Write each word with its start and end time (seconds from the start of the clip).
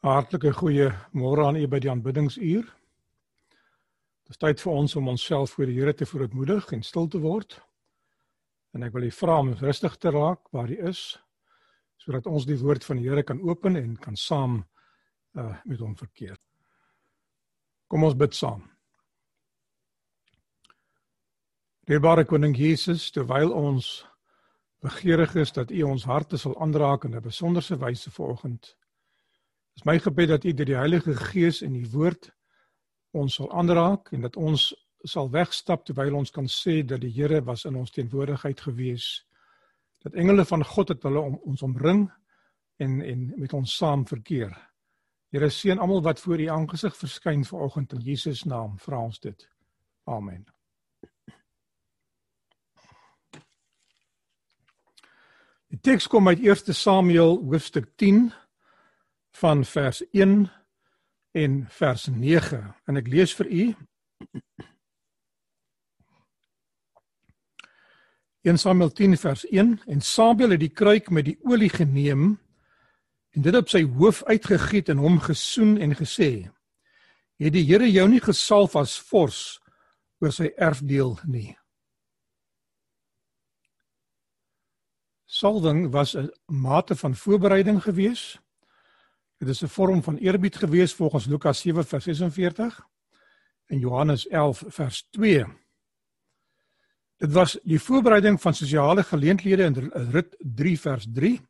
Hartlike 0.00 0.54
goeie 0.56 0.86
môre 1.12 1.42
aan 1.44 1.58
u 1.60 1.66
by 1.68 1.76
die 1.84 1.90
aanbiddingsuur. 1.92 2.64
Dit 4.24 4.32
is 4.32 4.38
tyd 4.40 4.62
vir 4.64 4.72
ons 4.72 4.94
om 4.96 5.10
onsself 5.12 5.52
voor 5.52 5.68
die 5.68 5.74
Here 5.76 5.92
te 5.92 6.08
verootmoedig 6.08 6.70
en 6.72 6.80
stil 6.82 7.08
te 7.12 7.20
word. 7.20 7.58
En 8.72 8.86
ek 8.86 8.94
wil 8.96 9.04
u 9.04 9.10
vra 9.12 9.36
om 9.42 9.52
rustig 9.60 9.98
te 10.00 10.14
raak 10.16 10.48
waar 10.56 10.72
u 10.72 10.78
is 10.88 11.18
sodat 12.00 12.24
ons 12.32 12.46
die 12.48 12.56
woord 12.56 12.86
van 12.88 12.96
die 12.96 13.10
Here 13.10 13.26
kan 13.28 13.44
open 13.44 13.76
en 13.76 13.92
kan 14.00 14.16
saam 14.16 14.62
uh 15.36 15.52
met 15.68 15.84
hom 15.84 15.92
verkeer. 15.92 16.40
Kom 17.92 18.08
ons 18.08 18.16
bid 18.16 18.32
saam. 18.32 18.64
Dierbare 21.84 22.24
koning 22.24 22.56
Jesus, 22.56 23.10
terwyl 23.12 23.52
ons 23.52 24.06
begeerig 24.80 25.36
is 25.36 25.52
dat 25.52 25.70
u 25.70 25.82
ons 25.92 26.08
harte 26.08 26.40
sal 26.40 26.56
aanraak 26.56 27.04
in 27.04 27.16
'n 27.16 27.20
besonderse 27.20 27.76
wyse 27.76 28.10
vanoggend 28.10 28.79
Dis 29.74 29.86
my 29.86 29.98
gebed 29.98 30.28
dat 30.28 30.44
U 30.44 30.52
deur 30.52 30.66
die 30.66 30.78
Heilige 30.78 31.14
Gees 31.16 31.62
en 31.62 31.72
die 31.72 31.88
woord 31.90 32.30
ons 33.16 33.34
sal 33.38 33.50
aanraak 33.52 34.12
en 34.14 34.26
dat 34.26 34.36
ons 34.36 34.70
sal 35.08 35.30
wegstap 35.32 35.84
terwyl 35.86 36.18
ons 36.20 36.30
kan 36.30 36.48
sê 36.50 36.80
dat 36.86 37.00
die 37.00 37.12
Here 37.14 37.40
was 37.44 37.64
in 37.64 37.78
ons 37.80 37.90
teenwoordigheid 37.90 38.60
gewees. 38.60 39.24
Dat 40.04 40.14
engele 40.14 40.44
van 40.44 40.64
God 40.64 40.92
het 40.94 41.02
hulle 41.08 41.20
om 41.20 41.38
ons 41.48 41.62
omring 41.62 42.08
en 42.80 43.00
en 43.02 43.32
met 43.36 43.52
ons 43.52 43.76
saam 43.76 44.06
verkeer. 44.06 44.52
Here 45.30 45.50
seën 45.50 45.78
almal 45.78 46.02
wat 46.02 46.20
voor 46.20 46.40
U 46.40 46.46
aangesig 46.46 46.96
verskyn 46.96 47.44
vanoggend 47.44 47.92
in 47.92 48.00
Jesus 48.00 48.44
naam. 48.44 48.78
Vra 48.78 48.98
ons 48.98 49.20
dit. 49.20 49.48
Amen. 50.04 50.46
Die 55.70 55.78
teks 55.78 56.08
kom 56.10 56.28
uit 56.28 56.40
1 56.42 56.74
Samuel 56.74 57.38
hoofstuk 57.46 57.92
10 57.96 58.32
van 59.30 59.64
vers 59.64 60.02
1 60.10 60.50
en 61.32 61.66
vers 61.70 62.06
9 62.06 62.74
en 62.84 62.96
ek 62.96 63.08
lees 63.08 63.34
vir 63.34 63.46
u. 63.50 63.64
1 68.42 68.58
Samuel 68.58 68.90
10 68.90 69.16
vers 69.16 69.44
1 69.46 69.80
en 69.86 70.00
Samuel 70.00 70.50
het 70.50 70.60
die 70.60 70.72
kruik 70.72 71.10
met 71.10 71.24
die 71.24 71.38
olie 71.44 71.68
geneem 71.68 72.38
en 73.36 73.44
dit 73.44 73.56
op 73.56 73.68
sy 73.68 73.82
hoof 73.84 74.22
uitgegiet 74.24 74.88
en 74.88 75.02
hom 75.02 75.18
gesoen 75.20 75.76
en 75.76 75.92
gesê 75.98 76.48
het 77.40 77.52
die 77.52 77.64
Here 77.68 77.88
jou 77.90 78.06
nie 78.08 78.20
gesalf 78.20 78.76
as 78.80 78.96
vors 79.10 79.60
oor 80.24 80.32
sy 80.32 80.50
erfdeel 80.56 81.18
nie 81.28 81.52
Salwing 85.30 85.90
was 85.92 86.16
'n 86.16 86.32
mate 86.46 86.96
van 86.96 87.14
voorbereiding 87.14 87.82
geweest 87.82 88.40
Dit 89.40 89.48
is 89.48 89.62
'n 89.62 89.66
vorm 89.66 90.02
van 90.02 90.16
eerbied 90.16 90.56
gewees 90.56 90.94
volgens 90.94 91.26
Lukas 91.26 91.60
7 91.60 91.84
vers 91.84 92.04
46 92.04 92.86
en 93.66 93.78
Johannes 93.78 94.28
11 94.28 94.64
vers 94.66 95.06
2. 95.10 95.44
Dit 97.16 97.32
was 97.32 97.58
die 97.62 97.80
voorbereiding 97.80 98.40
van 98.40 98.54
sosiale 98.54 99.02
geleenthede 99.02 99.62
in 99.62 99.90
Rit 100.10 100.36
3 100.38 100.80
vers 100.80 101.06
3 101.12 101.40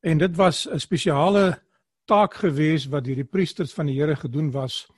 en 0.00 0.18
dit 0.18 0.36
was 0.36 0.68
'n 0.68 0.78
spesiale 0.78 1.62
taak 2.04 2.34
gewees 2.34 2.86
wat 2.86 3.04
deur 3.04 3.14
die 3.14 3.24
priesters 3.24 3.72
van 3.72 3.86
die 3.86 4.00
Here 4.00 4.16
gedoen 4.16 4.50
was 4.50 4.88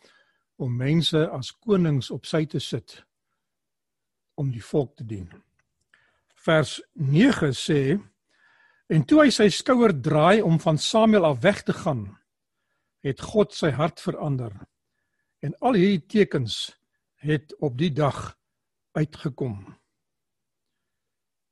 om 0.56 0.76
mense 0.76 1.28
as 1.28 1.58
konings 1.58 2.10
op 2.10 2.24
sy 2.24 2.46
te 2.46 2.58
sit 2.58 3.04
om 4.34 4.50
die 4.50 4.64
volk 4.64 4.96
te 4.96 5.04
dien. 5.04 5.28
Vers 6.34 6.82
9 6.92 7.54
sê 7.54 8.09
En 8.90 9.04
toe 9.06 9.20
hy 9.22 9.30
sy 9.30 9.46
skouer 9.54 9.92
draai 10.02 10.40
om 10.42 10.56
van 10.58 10.78
Samuel 10.78 11.28
af 11.28 11.42
weg 11.44 11.62
te 11.62 11.74
gaan, 11.76 12.08
het 13.06 13.20
God 13.22 13.54
sy 13.54 13.70
hart 13.76 14.02
verander. 14.02 14.50
En 15.46 15.54
al 15.62 15.78
hierdie 15.78 16.06
tekens 16.10 16.72
het 17.22 17.54
op 17.62 17.76
die 17.78 17.92
dag 17.94 18.18
uitgekom. 18.98 19.60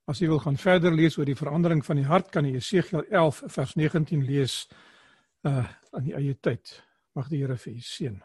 As 0.09 0.19
jy 0.19 0.27
wil 0.27 0.41
gaan 0.43 0.59
verder 0.59 0.91
lees 0.91 1.15
oor 1.17 1.29
die 1.29 1.37
verandering 1.37 1.83
van 1.85 2.01
die 2.01 2.09
hart, 2.09 2.27
kan 2.33 2.45
jy 2.45 2.57
Jesegiel 2.57 3.05
11 3.07 3.41
vers 3.55 3.75
19 3.79 4.25
lees 4.27 4.63
uh 5.47 5.63
aan 5.95 6.05
die 6.05 6.13
eie 6.13 6.35
tyd. 6.37 6.69
Mag 7.17 7.31
die 7.31 7.39
Here 7.41 7.55
vir 7.57 7.71
u 7.73 7.79
seën. 7.81 8.19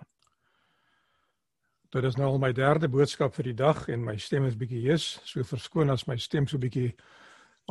Dit 1.94 2.05
is 2.05 2.19
nou 2.19 2.27
al 2.34 2.43
my 2.43 2.50
derde 2.53 2.91
boodskap 2.93 3.33
vir 3.38 3.47
die 3.53 3.56
dag 3.56 3.87
en 3.88 4.03
my 4.05 4.19
stem 4.21 4.44
is 4.44 4.59
bietjie 4.59 4.83
hees, 4.84 5.06
so 5.25 5.41
verskoon 5.47 5.94
as 5.94 6.05
my 6.11 6.19
stem 6.21 6.44
so 6.50 6.59
bietjie 6.61 6.91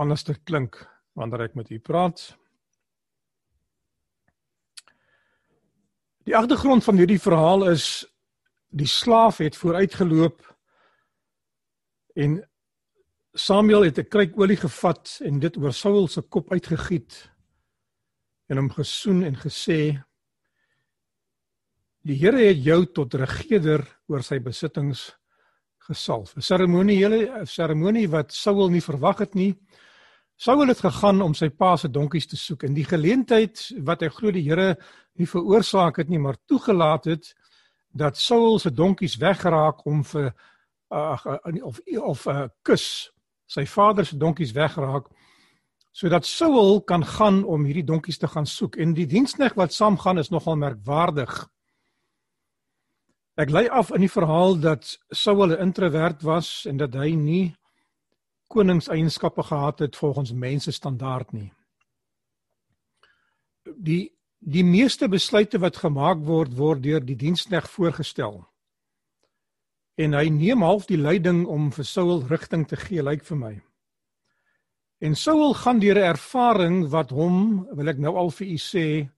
anders 0.02 0.24
te 0.26 0.34
klink 0.48 0.80
wanneer 1.14 1.48
ek 1.48 1.56
met 1.56 1.70
u 1.70 1.80
praat. 1.80 2.38
Die 6.24 6.36
agtergrond 6.38 6.84
van 6.84 6.98
hierdie 6.98 7.20
verhaal 7.20 7.68
is 7.70 8.06
die 8.74 8.88
slaaf 8.88 9.42
het 9.44 9.58
vooruitgeloop 9.60 10.42
en 12.16 12.40
Samuel 13.34 13.90
het 13.90 13.98
'n 13.98 14.08
kruik 14.08 14.38
olie 14.38 14.58
gevat 14.58 15.20
en 15.26 15.40
dit 15.40 15.58
oor 15.58 15.74
Saul 15.74 16.08
se 16.08 16.22
kop 16.22 16.52
uitgegiet 16.52 17.32
en 18.48 18.58
hom 18.58 18.70
gesoen 18.70 19.24
en 19.24 19.36
gesê 19.36 20.04
Die 22.04 22.18
Here 22.20 22.50
het 22.50 22.60
jou 22.60 22.82
tot 22.86 23.14
regerder 23.14 23.86
oor 24.12 24.24
sy 24.24 24.40
besittings 24.44 25.14
gesalf. 25.88 26.36
'n 26.36 26.42
Seremoniele 26.42 27.46
seremonie 27.46 28.10
wat 28.12 28.34
Saul 28.34 28.70
nie 28.70 28.82
verwag 28.82 29.20
het 29.20 29.36
nie. 29.36 29.56
Saul 30.44 30.68
het 30.68 30.82
gegaan 30.84 31.22
om 31.24 31.32
sy 31.38 31.48
pa 31.56 31.78
se 31.80 31.88
donkies 31.88 32.26
te 32.28 32.36
soek 32.36 32.66
en 32.68 32.74
die 32.76 32.84
geleentheid 32.84 33.62
wat 33.88 34.02
hy 34.04 34.10
glo 34.12 34.32
die 34.36 34.44
Here 34.44 34.74
nie 35.16 35.28
veroorsaak 35.30 36.02
het 36.02 36.10
nie, 36.12 36.20
maar 36.20 36.36
toegelaat 36.52 37.08
het 37.08 37.30
dat 37.96 38.20
Saul 38.20 38.60
se 38.60 38.74
donkies 38.74 39.16
weggeraak 39.22 39.86
om 39.88 40.02
vir 40.04 40.34
uh, 40.92 41.16
of 41.64 41.80
of 41.96 42.26
'n 42.28 42.36
uh, 42.44 42.48
kus 42.62 43.14
sy 43.48 43.64
vader 43.66 44.06
se 44.06 44.18
donkies 44.18 44.52
weggeraak 44.52 45.08
sodat 45.94 46.26
Saul 46.26 46.82
kan 46.82 47.06
gaan 47.06 47.44
om 47.46 47.64
hierdie 47.64 47.88
donkies 47.88 48.18
te 48.18 48.28
gaan 48.28 48.46
soek 48.46 48.76
en 48.76 48.94
die 48.94 49.08
diensknegt 49.08 49.56
wat 49.56 49.74
saam 49.74 49.98
gaan 49.98 50.18
is 50.18 50.30
nogal 50.30 50.56
merkwaardig. 50.56 51.48
Ek 53.38 53.50
lei 53.50 53.70
af 53.70 53.94
in 53.94 54.02
die 54.02 54.12
verhaal 54.12 54.60
dat 54.60 54.98
Saul 55.10 55.48
'n 55.48 55.62
introwert 55.62 56.22
was 56.22 56.66
en 56.66 56.78
dat 56.78 56.94
hy 56.94 57.14
nie 57.16 57.56
koningseienskappe 58.48 59.44
gehad 59.44 59.80
het 59.80 59.96
volgens 59.96 60.34
mense 60.34 60.72
standaard 60.72 61.32
nie. 61.32 61.52
Die 63.64 64.12
die 64.44 64.64
meeste 64.64 65.08
besluite 65.08 65.60
wat 65.64 65.78
gemaak 65.80 66.20
word 66.28 66.58
word 66.58 66.82
deur 66.84 67.00
die 67.00 67.16
diensknegt 67.16 67.72
voorgestel. 67.72 68.42
En 69.96 70.14
hy 70.18 70.28
neem 70.30 70.66
half 70.66 70.88
die 70.90 71.00
leiding 71.00 71.46
om 71.48 71.70
vir 71.72 71.86
Saul 71.88 72.26
rigting 72.28 72.66
te 72.68 72.76
gee, 72.76 73.04
lyk 73.04 73.24
vir 73.24 73.40
my. 73.40 73.54
En 75.00 75.16
Saul 75.16 75.54
gaan 75.54 75.80
deur 75.80 75.96
'n 75.96 76.10
ervaring 76.12 76.90
wat 76.90 77.10
hom, 77.10 77.68
wil 77.72 77.88
ek 77.88 78.00
nou 78.00 78.16
al 78.18 78.32
vir 78.32 78.48
u 78.48 78.58
sê, 78.58 79.10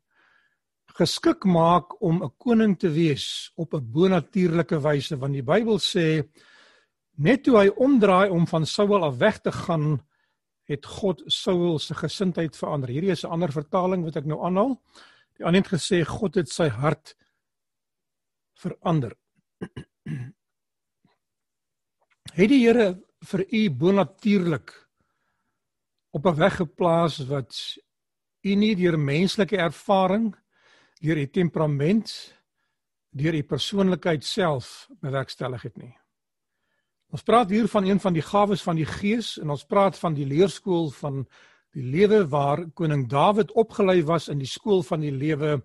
geskik 0.97 1.45
maak 1.45 2.01
om 2.01 2.23
'n 2.23 2.33
koning 2.37 2.77
te 2.79 2.89
wees 2.89 3.51
op 3.55 3.73
'n 3.73 3.91
bonatuurlike 3.91 4.79
wyse 4.79 5.17
want 5.17 5.33
die 5.33 5.43
Bybel 5.43 5.79
sê 5.79 6.23
Net 7.15 7.43
toe 7.43 7.55
hy 7.57 7.69
omdraai 7.79 8.29
om 8.29 8.47
van 8.47 8.65
Saul 8.67 9.03
af 9.03 9.17
weg 9.17 9.39
te 9.39 9.51
gaan, 9.51 10.01
het 10.67 10.85
God 10.85 11.21
Saul 11.31 11.79
se 11.79 11.95
gesindheid 11.95 12.57
verander. 12.57 12.89
Hierdie 12.89 13.11
is 13.11 13.23
'n 13.23 13.31
ander 13.31 13.51
vertaling 13.51 14.03
wat 14.03 14.15
ek 14.15 14.25
nou 14.25 14.43
aanhaal. 14.43 14.81
Die 15.37 15.45
ander 15.45 15.61
het 15.61 15.71
gesê 15.71 16.03
God 16.03 16.35
het 16.35 16.49
sy 16.49 16.67
hart 16.67 17.15
verander. 18.53 19.15
Het 22.35 22.49
die 22.49 22.67
Here 22.67 22.99
vir 23.23 23.45
u 23.53 23.69
bonatuurlik 23.69 24.87
op 26.11 26.25
'n 26.25 26.35
weg 26.35 26.55
geplaas 26.55 27.19
wat 27.27 27.77
u 28.43 28.55
nie 28.55 28.75
deur 28.75 28.99
menslike 28.99 29.57
ervaring, 29.57 30.35
deur 30.99 31.17
u 31.17 31.27
temperament, 31.27 32.35
deur 33.09 33.33
u 33.33 33.43
persoonlikheid 33.43 34.23
self 34.23 34.89
bewerkstellig 34.99 35.61
het 35.61 35.77
nie. 35.77 35.95
Ons 37.13 37.23
praat 37.23 37.49
hier 37.49 37.67
van 37.71 37.85
een 37.85 37.99
van 37.99 38.13
die 38.13 38.23
gawes 38.25 38.63
van 38.65 38.79
die 38.79 38.87
Gees 38.89 39.35
en 39.41 39.49
ons 39.53 39.65
praat 39.65 39.97
van 39.99 40.15
die 40.17 40.25
leerskool 40.25 40.89
van 40.95 41.25
die 41.75 41.83
lewe 41.83 42.23
waar 42.31 42.63
koning 42.73 43.05
Dawid 43.11 43.51
opgelei 43.51 44.01
was 44.07 44.29
in 44.31 44.39
die 44.39 44.49
skool 44.49 44.83
van 44.83 45.03
die 45.03 45.13
lewe. 45.13 45.59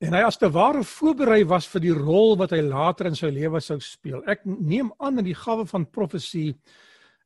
En 0.00 0.14
hy 0.14 0.22
as 0.24 0.38
te 0.38 0.50
ware 0.54 0.84
voorberei 0.86 1.42
was 1.48 1.68
vir 1.68 1.84
die 1.84 1.94
rol 1.94 2.36
wat 2.40 2.54
hy 2.54 2.62
later 2.64 3.10
in 3.10 3.18
sy 3.18 3.30
lewe 3.34 3.60
sou 3.60 3.78
speel. 3.82 4.22
Ek 4.30 4.44
neem 4.46 4.92
aan 4.98 5.20
in 5.20 5.28
die 5.28 5.36
gawe 5.36 5.66
van 5.68 5.88
profesie 5.90 6.54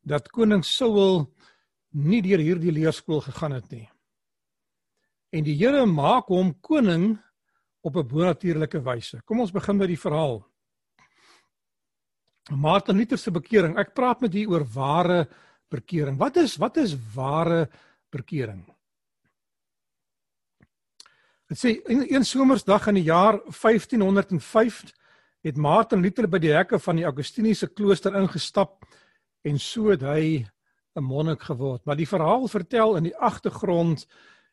dat 0.03 0.31
koning 0.35 0.65
Saul 0.67 1.27
nie 1.93 2.23
deur 2.25 2.41
hierdie 2.41 2.73
leerskool 2.73 3.21
gegaan 3.23 3.59
het 3.59 3.69
nie. 3.71 3.87
En 5.33 5.45
die 5.45 5.57
Here 5.57 5.85
maak 5.87 6.29
hom 6.33 6.55
koning 6.61 7.19
op 7.83 7.97
'n 7.97 8.09
bonatuurlike 8.09 8.81
wyse. 8.83 9.23
Kom 9.25 9.41
ons 9.41 9.53
begin 9.53 9.79
by 9.79 9.87
die 9.87 10.01
verhaal. 10.01 10.52
Martin 12.57 12.97
Luther 12.97 13.19
se 13.19 13.31
bekering. 13.31 13.77
Ek 13.79 13.95
praat 13.95 14.21
met 14.21 14.35
u 14.35 14.47
oor 14.53 14.65
ware 14.75 15.27
bekering. 15.73 16.19
Wat 16.21 16.37
is 16.37 16.57
wat 16.61 16.77
is 16.77 16.95
ware 17.15 17.69
bekering? 18.13 18.65
Dit 21.49 21.61
sê 21.61 21.75
een, 21.85 22.07
een 22.09 22.25
somersdag 22.25 22.89
in 22.93 23.01
die 23.01 23.09
jaar 23.09 23.41
1505 23.45 24.85
het 25.43 25.57
Martin 25.57 26.01
Luther 26.01 26.29
by 26.31 26.39
die 26.41 26.55
hekke 26.55 26.79
van 26.81 27.01
die 27.01 27.09
Augustiniese 27.09 27.69
klooster 27.69 28.15
ingestap 28.17 28.87
en 29.45 29.59
so 29.59 29.91
het 29.91 30.05
hy 30.07 30.47
'n 30.95 31.05
monnik 31.05 31.43
geword. 31.43 31.85
Maar 31.85 31.97
die 31.97 32.09
verhaal 32.09 32.49
vertel 32.49 32.97
in 32.97 33.05
die 33.05 33.17
agtergrond 33.17 34.07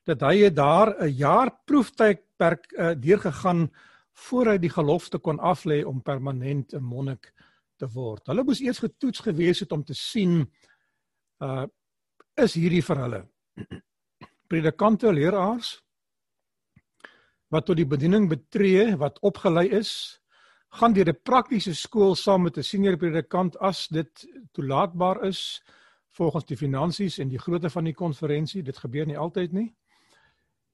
dat 0.05 0.21
hy 0.21 0.43
het 0.43 0.55
daar 0.55 0.95
'n 1.03 1.15
jaar 1.15 1.51
proeftydperk 1.65 2.71
uh, 2.71 2.91
deurgegaan 2.95 3.69
voor 4.13 4.47
hy 4.47 4.57
die 4.57 4.69
gelofte 4.71 5.17
kon 5.17 5.39
aflê 5.39 5.83
om 5.85 6.01
permanent 6.01 6.73
'n 6.73 6.83
monnik 6.83 7.33
te 7.33 7.48
word. 7.87 8.27
Hulle 8.27 8.43
moes 8.43 8.61
eers 8.61 8.79
getoets 8.79 9.19
gewees 9.19 9.59
het 9.59 9.71
om 9.71 9.83
te 9.83 9.93
sien 9.93 10.41
uh 11.39 11.67
is 12.39 12.53
hierdie 12.55 12.83
vir 12.83 12.97
hulle. 13.03 13.19
Predikante 14.51 15.11
leraars 15.11 15.73
wat 17.51 17.65
tot 17.65 17.75
die 17.75 17.87
bediening 17.87 18.29
betree 18.29 18.95
wat 18.95 19.19
opgelei 19.25 19.67
is 19.75 20.19
gaan 20.79 20.93
deur 20.93 21.09
'n 21.09 21.21
praktiese 21.23 21.73
skool 21.75 22.15
saam 22.15 22.43
met 22.43 22.57
'n 22.57 22.63
senior 22.63 22.97
predikant 22.97 23.57
as 23.57 23.87
dit 23.87 24.27
toelaatbaar 24.53 25.23
is 25.25 25.61
volgens 26.09 26.45
die 26.45 26.57
finansies 26.57 27.19
en 27.19 27.29
die 27.29 27.39
grootte 27.39 27.69
van 27.69 27.83
die 27.83 27.93
konferensie. 27.93 28.63
Dit 28.63 28.77
gebeur 28.77 29.05
nie 29.05 29.17
altyd 29.17 29.51
nie. 29.51 29.75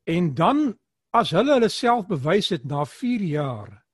En 0.03 0.33
dan 0.33 0.77
as 1.11 1.31
hulle 1.31 1.53
hulle 1.53 1.69
self 1.69 2.07
bewys 2.07 2.49
het 2.49 2.65
na 2.65 2.85
4 2.85 3.21
jaar 3.21 3.84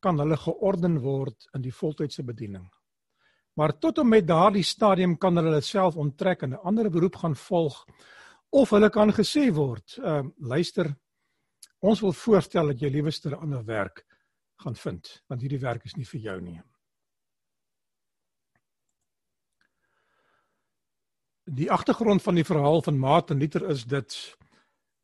kan 0.00 0.18
hulle 0.18 0.36
georden 0.36 1.00
word 1.00 1.48
in 1.54 1.62
die 1.62 1.74
voltydse 1.74 2.22
bediening 2.22 2.68
maar 3.56 3.78
tot 3.78 3.98
en 3.98 4.08
met 4.08 4.26
daardie 4.26 4.64
stadium 4.64 5.16
kan 5.18 5.36
hulle 5.36 5.60
self 5.60 5.96
onttrek 5.96 6.42
en 6.42 6.50
'n 6.50 6.64
ander 6.64 6.90
beroep 6.90 7.16
gaan 7.16 7.36
volg 7.36 7.84
of 8.50 8.70
hulle 8.70 8.90
kan 8.90 9.12
gesê 9.12 9.52
word 9.52 9.98
uh, 9.98 10.22
luister 10.38 10.94
ons 11.78 12.00
wil 12.00 12.12
voorstel 12.12 12.66
dat 12.66 12.80
jy 12.80 12.90
liewerste 12.90 13.30
'n 13.30 13.40
ander 13.40 13.64
werk 13.64 14.04
gaan 14.62 14.76
vind 14.76 15.22
want 15.28 15.40
hierdie 15.40 15.60
werk 15.60 15.84
is 15.84 15.96
nie 15.96 16.08
vir 16.08 16.20
jou 16.20 16.40
nie. 16.40 16.60
Die 21.46 21.70
agtergrond 21.70 22.22
van 22.22 22.34
die 22.34 22.44
verhaal 22.44 22.82
van 22.82 22.98
Martin 22.98 23.38
Luther 23.38 23.68
is 23.70 23.84
dit 23.84 24.16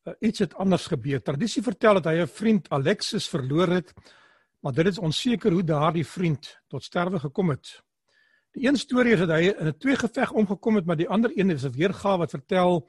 uh, 0.09 0.15
iets 0.21 0.43
het 0.43 0.55
anders 0.55 0.89
gebeur. 0.91 1.23
Tradisie 1.23 1.63
vertel 1.63 2.01
dat 2.01 2.05
hy 2.11 2.23
'n 2.23 2.27
vriend 2.27 2.71
Alexis 2.71 3.29
verloor 3.29 3.69
het, 3.69 3.93
maar 4.63 4.73
dit 4.73 4.87
is 4.87 4.99
onseker 4.99 5.53
hoe 5.53 5.65
daardie 5.65 6.07
vriend 6.07 6.61
tot 6.71 6.85
sterwe 6.85 7.19
gekom 7.19 7.51
het. 7.51 7.81
Die 8.55 8.69
een 8.69 8.77
storie 8.77 9.13
is 9.17 9.23
dat 9.25 9.33
hy 9.35 9.51
in 9.51 9.67
'n 9.67 9.79
twee 9.79 9.97
geveg 9.97 10.33
omgekom 10.33 10.77
het, 10.77 10.87
maar 10.87 10.97
die 10.97 11.09
ander 11.09 11.33
een 11.35 11.51
is 11.51 11.65
'n 11.65 11.75
weergawe 11.75 12.19
wat 12.19 12.31
vertel 12.31 12.89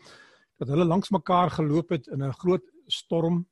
dat 0.57 0.67
hulle 0.67 0.85
langs 0.85 1.09
mekaar 1.09 1.51
geloop 1.51 1.89
het 1.89 2.07
in 2.07 2.23
'n 2.23 2.33
groot 2.33 2.63
storm 2.85 3.47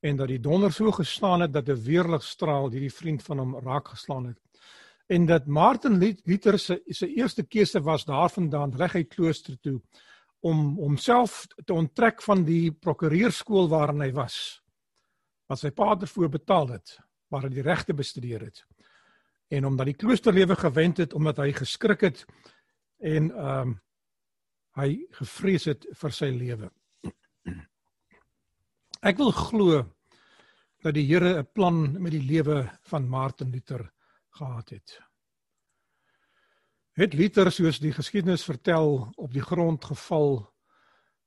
en 0.00 0.16
dat 0.16 0.28
die 0.28 0.40
donder 0.40 0.72
so 0.72 0.90
gestaan 0.90 1.40
het 1.40 1.52
dat 1.52 1.68
'n 1.68 1.82
weerligstraal 1.82 2.70
hierdie 2.70 2.94
vriend 2.94 3.22
van 3.22 3.38
hom 3.38 3.58
raak 3.58 3.88
geslaan 3.88 4.26
het. 4.26 4.40
En 5.06 5.26
dat 5.26 5.46
Martin 5.46 5.98
Luther 6.24 6.58
se 6.58 6.82
se 6.86 7.14
eerste 7.14 7.42
keuse 7.42 7.82
was 7.82 8.04
daarvandaan 8.04 8.74
reguit 8.76 9.08
klooster 9.08 9.60
toe 9.60 9.80
om 10.40 10.76
homself 10.76 11.46
te 11.64 11.72
onttrek 11.72 12.22
van 12.22 12.44
die 12.44 12.72
prokureurskool 12.72 13.68
waarin 13.68 14.00
hy 14.00 14.12
was. 14.12 14.62
Wat 15.46 15.58
sy 15.58 15.70
pa 15.70 15.94
daarvoor 15.94 16.28
betaal 16.28 16.68
het, 16.68 16.98
waar 17.32 17.48
hy 17.48 17.54
die 17.54 17.64
regte 17.64 17.96
bestudeer 17.96 18.44
het. 18.44 18.60
En 19.52 19.66
omdat 19.68 19.88
die 19.88 19.96
kloosterlewe 19.96 20.56
gewend 20.56 21.00
het 21.00 21.16
omdat 21.16 21.40
hy 21.40 21.52
geskrik 21.56 22.04
het 22.08 22.26
en 23.00 23.30
ehm 23.30 23.72
um, 23.72 23.80
hy 24.72 25.02
gevrees 25.12 25.66
het 25.68 25.82
vir 26.00 26.14
sy 26.16 26.30
lewe. 26.32 26.70
Ek 29.04 29.18
wil 29.20 29.34
glo 29.36 29.82
dat 30.80 30.94
die 30.96 31.04
Here 31.04 31.42
'n 31.42 31.48
plan 31.52 32.00
met 32.02 32.12
die 32.12 32.22
lewe 32.24 32.70
van 32.88 33.08
Martin 33.08 33.50
Luther 33.50 33.92
gehad 34.30 34.70
het. 34.70 35.00
Het 36.92 37.14
Luther 37.14 37.52
soos 37.52 37.78
die 37.78 37.92
geskiedenis 37.92 38.44
vertel 38.44 39.12
op 39.16 39.32
die 39.32 39.42
grond 39.42 39.84
geval 39.84 40.52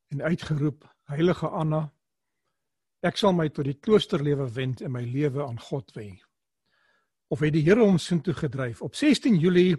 en 0.09 0.21
uitgeroep: 0.21 0.85
Heilige 1.03 1.47
Anna, 1.47 1.94
ek 3.05 3.19
sal 3.21 3.35
my 3.37 3.47
tot 3.53 3.67
die 3.67 3.77
kloosterlewe 3.77 4.47
wend 4.55 4.81
en 4.81 4.93
my 4.95 5.03
lewe 5.05 5.43
aan 5.45 5.59
God 5.61 5.91
wy. 5.95 6.09
Of 7.29 7.41
het 7.45 7.53
die 7.53 7.63
Here 7.65 7.83
hom 7.83 7.97
soontoe 8.01 8.33
gedryf? 8.37 8.81
Op 8.81 8.95
16 8.95 9.37
Julie 9.41 9.75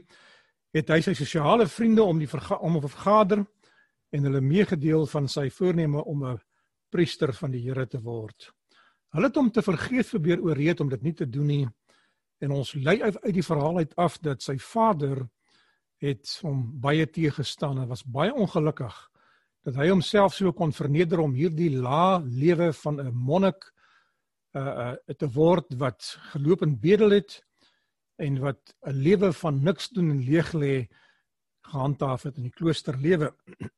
het 0.74 0.90
hy 0.92 1.00
sy 1.02 1.14
sosiale 1.16 1.66
vriende 1.70 2.04
om 2.04 2.18
die 2.18 2.28
om 2.60 2.76
'n 2.76 2.88
vergader 2.88 3.46
en 4.12 4.22
hulle 4.22 4.40
meegedeel 4.40 5.06
van 5.06 5.28
sy 5.28 5.48
voorneme 5.50 6.04
om 6.04 6.24
'n 6.24 6.40
priester 6.90 7.32
van 7.32 7.50
die 7.50 7.62
Here 7.62 7.86
te 7.86 8.00
word. 8.00 8.52
Hulle 9.12 9.26
het 9.26 9.36
hom 9.36 9.50
te 9.50 9.62
vergeet 9.62 10.10
probeer 10.10 10.40
ooreed 10.40 10.80
om 10.80 10.88
dit 10.88 11.02
nie 11.02 11.14
te 11.14 11.28
doen 11.28 11.46
nie. 11.46 11.68
En 12.40 12.50
ons 12.50 12.74
lei 12.74 13.02
uit 13.02 13.34
die 13.34 13.42
verhaal 13.42 13.78
uit 13.78 13.96
af 13.96 14.18
dat 14.18 14.42
sy 14.42 14.58
vader 14.58 15.28
het 15.96 16.38
hom 16.42 16.80
baie 16.80 17.06
teëgestaan 17.06 17.78
en 17.78 17.88
was 17.88 18.04
baie 18.04 18.34
ongelukkig 18.34 19.10
dat 19.66 19.78
hy 19.80 19.88
homself 19.90 20.36
so 20.36 20.52
kon 20.54 20.74
verneder 20.74 21.22
om 21.22 21.34
hierdie 21.34 21.72
la 21.74 22.20
lewe 22.22 22.70
van 22.84 23.00
'n 23.02 23.14
monnik 23.14 23.72
uh 24.54 24.94
uh 25.08 25.14
te 25.18 25.26
word 25.26 25.74
wat 25.78 26.18
geloop 26.32 26.62
en 26.62 26.78
bedel 26.78 27.10
het 27.10 27.42
en 28.22 28.38
wat 28.40 28.74
'n 28.86 28.94
lewe 28.94 29.32
van 29.32 29.62
niks 29.62 29.88
doen 29.88 30.10
en 30.10 30.22
leeg 30.22 30.52
lê 30.52 30.86
gehandhaaf 31.66 32.22
het 32.22 32.36
in 32.36 32.46
die 32.46 32.56
kloosterlewe. 32.58 33.34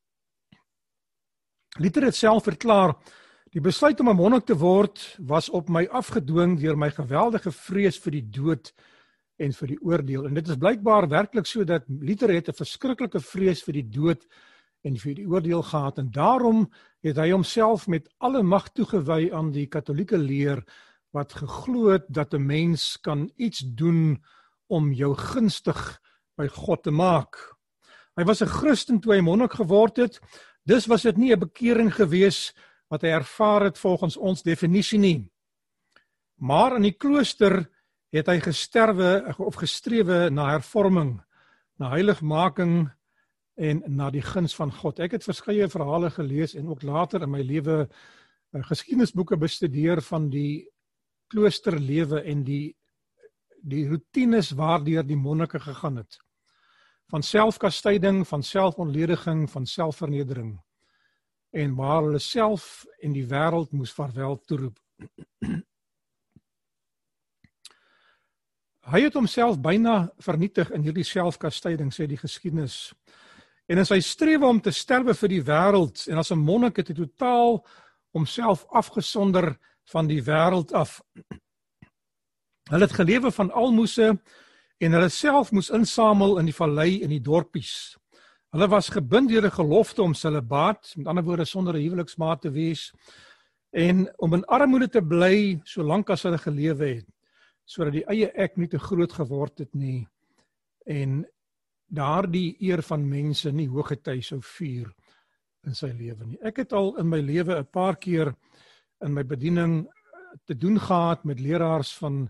Luther 1.82 2.04
het 2.04 2.14
self 2.14 2.44
verklaar 2.44 2.96
die 3.52 3.60
besluit 3.60 4.00
om 4.00 4.08
'n 4.08 4.16
monnik 4.16 4.44
te 4.44 4.56
word 4.56 5.16
was 5.18 5.48
op 5.48 5.68
my 5.68 5.86
afgedwing 5.86 6.60
deur 6.60 6.76
my 6.76 6.90
geweldige 6.90 7.50
vrees 7.50 7.98
vir 7.98 8.12
die 8.12 8.28
dood 8.30 8.74
en 9.38 9.52
vir 9.52 9.68
die 9.68 9.80
oordeel 9.80 10.26
en 10.26 10.34
dit 10.34 10.48
is 10.48 10.56
blykbaar 10.56 11.08
werklik 11.08 11.46
so 11.46 11.64
dat 11.64 11.84
Luther 11.88 12.28
het 12.28 12.48
'n 12.48 12.60
verskriklike 12.60 13.20
vrees 13.20 13.62
vir 13.62 13.72
die 13.72 13.88
dood 13.88 14.26
en 14.82 14.96
vir 14.96 15.14
die 15.14 15.26
oordeel 15.26 15.62
gehad 15.62 15.98
en 15.98 16.10
daarom 16.10 16.68
het 17.02 17.16
hy 17.16 17.30
homself 17.30 17.86
met 17.86 18.08
alle 18.18 18.42
mag 18.42 18.68
toegewy 18.72 19.30
aan 19.32 19.50
die 19.52 19.66
katolieke 19.66 20.18
leer 20.18 20.64
wat 21.12 21.32
geglo 21.32 21.88
het 21.90 22.06
dat 22.08 22.34
'n 22.34 22.46
mens 22.46 22.98
kan 23.00 23.30
iets 23.36 23.58
doen 23.58 24.22
om 24.66 24.92
jou 24.92 25.14
gunstig 25.14 26.00
by 26.36 26.46
God 26.48 26.82
te 26.82 26.90
maak. 26.90 27.56
Hy 28.16 28.24
was 28.24 28.42
'n 28.42 28.46
Christen 28.46 29.00
toe 29.00 29.14
hy 29.14 29.20
monnik 29.20 29.52
geword 29.52 29.96
het, 29.96 30.20
Dus 30.68 30.86
was 30.86 31.02
dit 31.02 31.16
nie 31.16 31.32
'n 31.32 31.38
bekering 31.38 31.94
gewees 31.94 32.52
wat 32.88 33.02
hy 33.02 33.08
ervaar 33.08 33.62
het 33.62 33.78
volgens 33.78 34.16
ons 34.16 34.42
definisie 34.42 34.98
nie. 34.98 35.32
Maar 36.34 36.76
in 36.76 36.82
die 36.82 36.96
klooster 36.96 37.70
het 38.12 38.26
hy 38.26 38.40
gesterwe 38.40 39.34
of 39.38 39.54
gestrewe 39.54 40.30
na 40.30 40.50
hervorming, 40.50 41.20
na 41.78 41.90
heiligmaking 41.90 42.90
en 43.58 43.82
na 43.86 44.10
die 44.14 44.22
guns 44.22 44.54
van 44.54 44.70
God. 44.72 45.00
Ek 45.02 45.16
het 45.16 45.26
verskeie 45.26 45.68
verhale 45.68 46.10
gelees 46.14 46.54
en 46.54 46.70
ook 46.70 46.82
later 46.86 47.26
in 47.26 47.32
my 47.34 47.42
lewe 47.42 47.80
eh, 47.84 48.62
geskiedenisboeke 48.70 49.36
bestudeer 49.36 50.02
van 50.06 50.30
die 50.30 50.68
kloosterlewe 51.28 52.22
en 52.22 52.44
die 52.46 52.76
die 53.68 53.88
rotines 53.88 54.52
waardeur 54.54 55.02
die 55.02 55.18
monnike 55.18 55.58
gegaan 55.58 55.96
het 55.98 56.20
van 57.08 57.22
selfkastyding, 57.24 58.26
van 58.28 58.42
selfontlediging, 58.42 59.50
van 59.50 59.66
selfvernedering 59.66 60.60
en 61.50 61.74
waar 61.74 62.02
hulle 62.02 62.20
self 62.20 62.84
en 63.00 63.14
die 63.16 63.24
wêreld 63.26 63.72
moes 63.72 63.92
vaarwel 63.96 64.36
toeroep. 64.44 64.76
Hy 68.88 69.00
het 69.04 69.16
homself 69.16 69.56
byna 69.60 70.10
vernietig 70.24 70.70
in 70.76 70.84
hierdie 70.84 71.06
selfkastyding 71.08 71.90
sê 71.92 72.06
die 72.08 72.20
geskiedenis. 72.20 72.92
En 73.68 73.78
in 73.78 73.86
sy 73.86 73.98
strewe 74.00 74.46
om 74.48 74.60
te 74.64 74.72
sterwe 74.72 75.12
vir 75.14 75.28
die 75.28 75.42
wêreld 75.44 76.06
en 76.08 76.18
as 76.18 76.32
'n 76.32 76.40
monnik 76.40 76.76
het 76.80 76.88
hy 76.88 76.94
totaal 76.94 77.60
homself 78.16 78.64
afgesonder 78.72 79.58
van 79.92 80.06
die 80.08 80.22
wêreld 80.22 80.72
af. 80.72 81.00
Hulle 82.70 82.84
het 82.84 82.96
gelewe 82.96 83.30
van 83.30 83.50
almoses 83.50 84.16
en 84.78 84.92
hulle 84.92 85.08
self 85.08 85.52
moes 85.52 85.70
insamel 85.70 86.38
in 86.38 86.46
die 86.46 86.54
vallei 86.54 87.02
in 87.02 87.10
die 87.10 87.20
dorpies. 87.20 87.96
Hulle 88.54 88.68
was 88.68 88.88
gebind 88.88 89.28
deur 89.28 89.44
'n 89.44 89.50
gelofte 89.50 90.02
om 90.02 90.14
celibaat, 90.14 90.94
met 90.96 91.06
ander 91.06 91.24
woorde 91.24 91.44
sonder 91.44 91.74
'n 91.74 91.82
huweliksmaat 91.82 92.40
te 92.40 92.50
wees 92.50 92.92
en 93.70 94.08
om 94.16 94.34
in 94.34 94.44
armoede 94.44 94.88
te 94.88 95.02
bly 95.02 95.60
solank 95.64 96.10
as 96.10 96.22
hulle 96.22 96.38
gelewe 96.38 96.86
het, 96.94 97.06
sodat 97.64 97.92
die 97.92 98.04
eie 98.04 98.32
ek 98.34 98.56
nie 98.56 98.68
te 98.68 98.78
groot 98.78 99.12
geword 99.12 99.58
het 99.58 99.74
nie 99.74 100.08
en 100.86 101.26
daardie 101.88 102.56
eer 102.60 102.82
van 102.82 103.08
mense 103.08 103.50
nie 103.52 103.68
hoogety 103.68 104.20
sou 104.24 104.40
vier 104.56 104.88
in 105.66 105.74
sy 105.74 105.90
lewe 105.92 106.26
nie. 106.26 106.38
Ek 106.44 106.62
het 106.62 106.72
al 106.76 106.94
in 107.00 107.08
my 107.08 107.20
lewe 107.20 107.58
'n 107.58 107.70
paar 107.72 107.96
keer 107.96 108.34
in 109.04 109.14
my 109.14 109.22
bediening 109.22 109.88
te 110.46 110.54
doen 110.54 110.78
gehad 110.78 111.24
met 111.24 111.40
leraars 111.40 111.94
van 111.98 112.28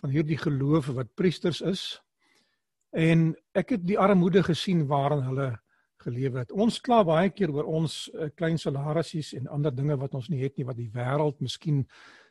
van 0.00 0.10
hierdie 0.10 0.38
gelowe 0.38 0.92
wat 0.92 1.14
priesters 1.14 1.60
is. 1.60 2.00
En 2.90 3.36
ek 3.54 3.70
het 3.70 3.86
die 3.86 3.98
armoede 3.98 4.42
gesien 4.42 4.86
waarin 4.86 5.22
hulle 5.22 5.60
gelewe 6.02 6.38
het. 6.38 6.52
Ons 6.52 6.80
kla 6.80 7.04
baie 7.04 7.30
keer 7.30 7.52
oor 7.54 7.64
ons 7.64 8.10
uh, 8.14 8.28
klein 8.34 8.58
salarisies 8.58 9.32
en 9.38 9.46
ander 9.46 9.74
dinge 9.74 9.96
wat 9.96 10.14
ons 10.14 10.28
nie 10.28 10.42
het 10.42 10.56
nie 10.56 10.66
wat 10.66 10.76
die 10.76 10.90
wêreld 10.90 11.40
miskien 11.40 11.86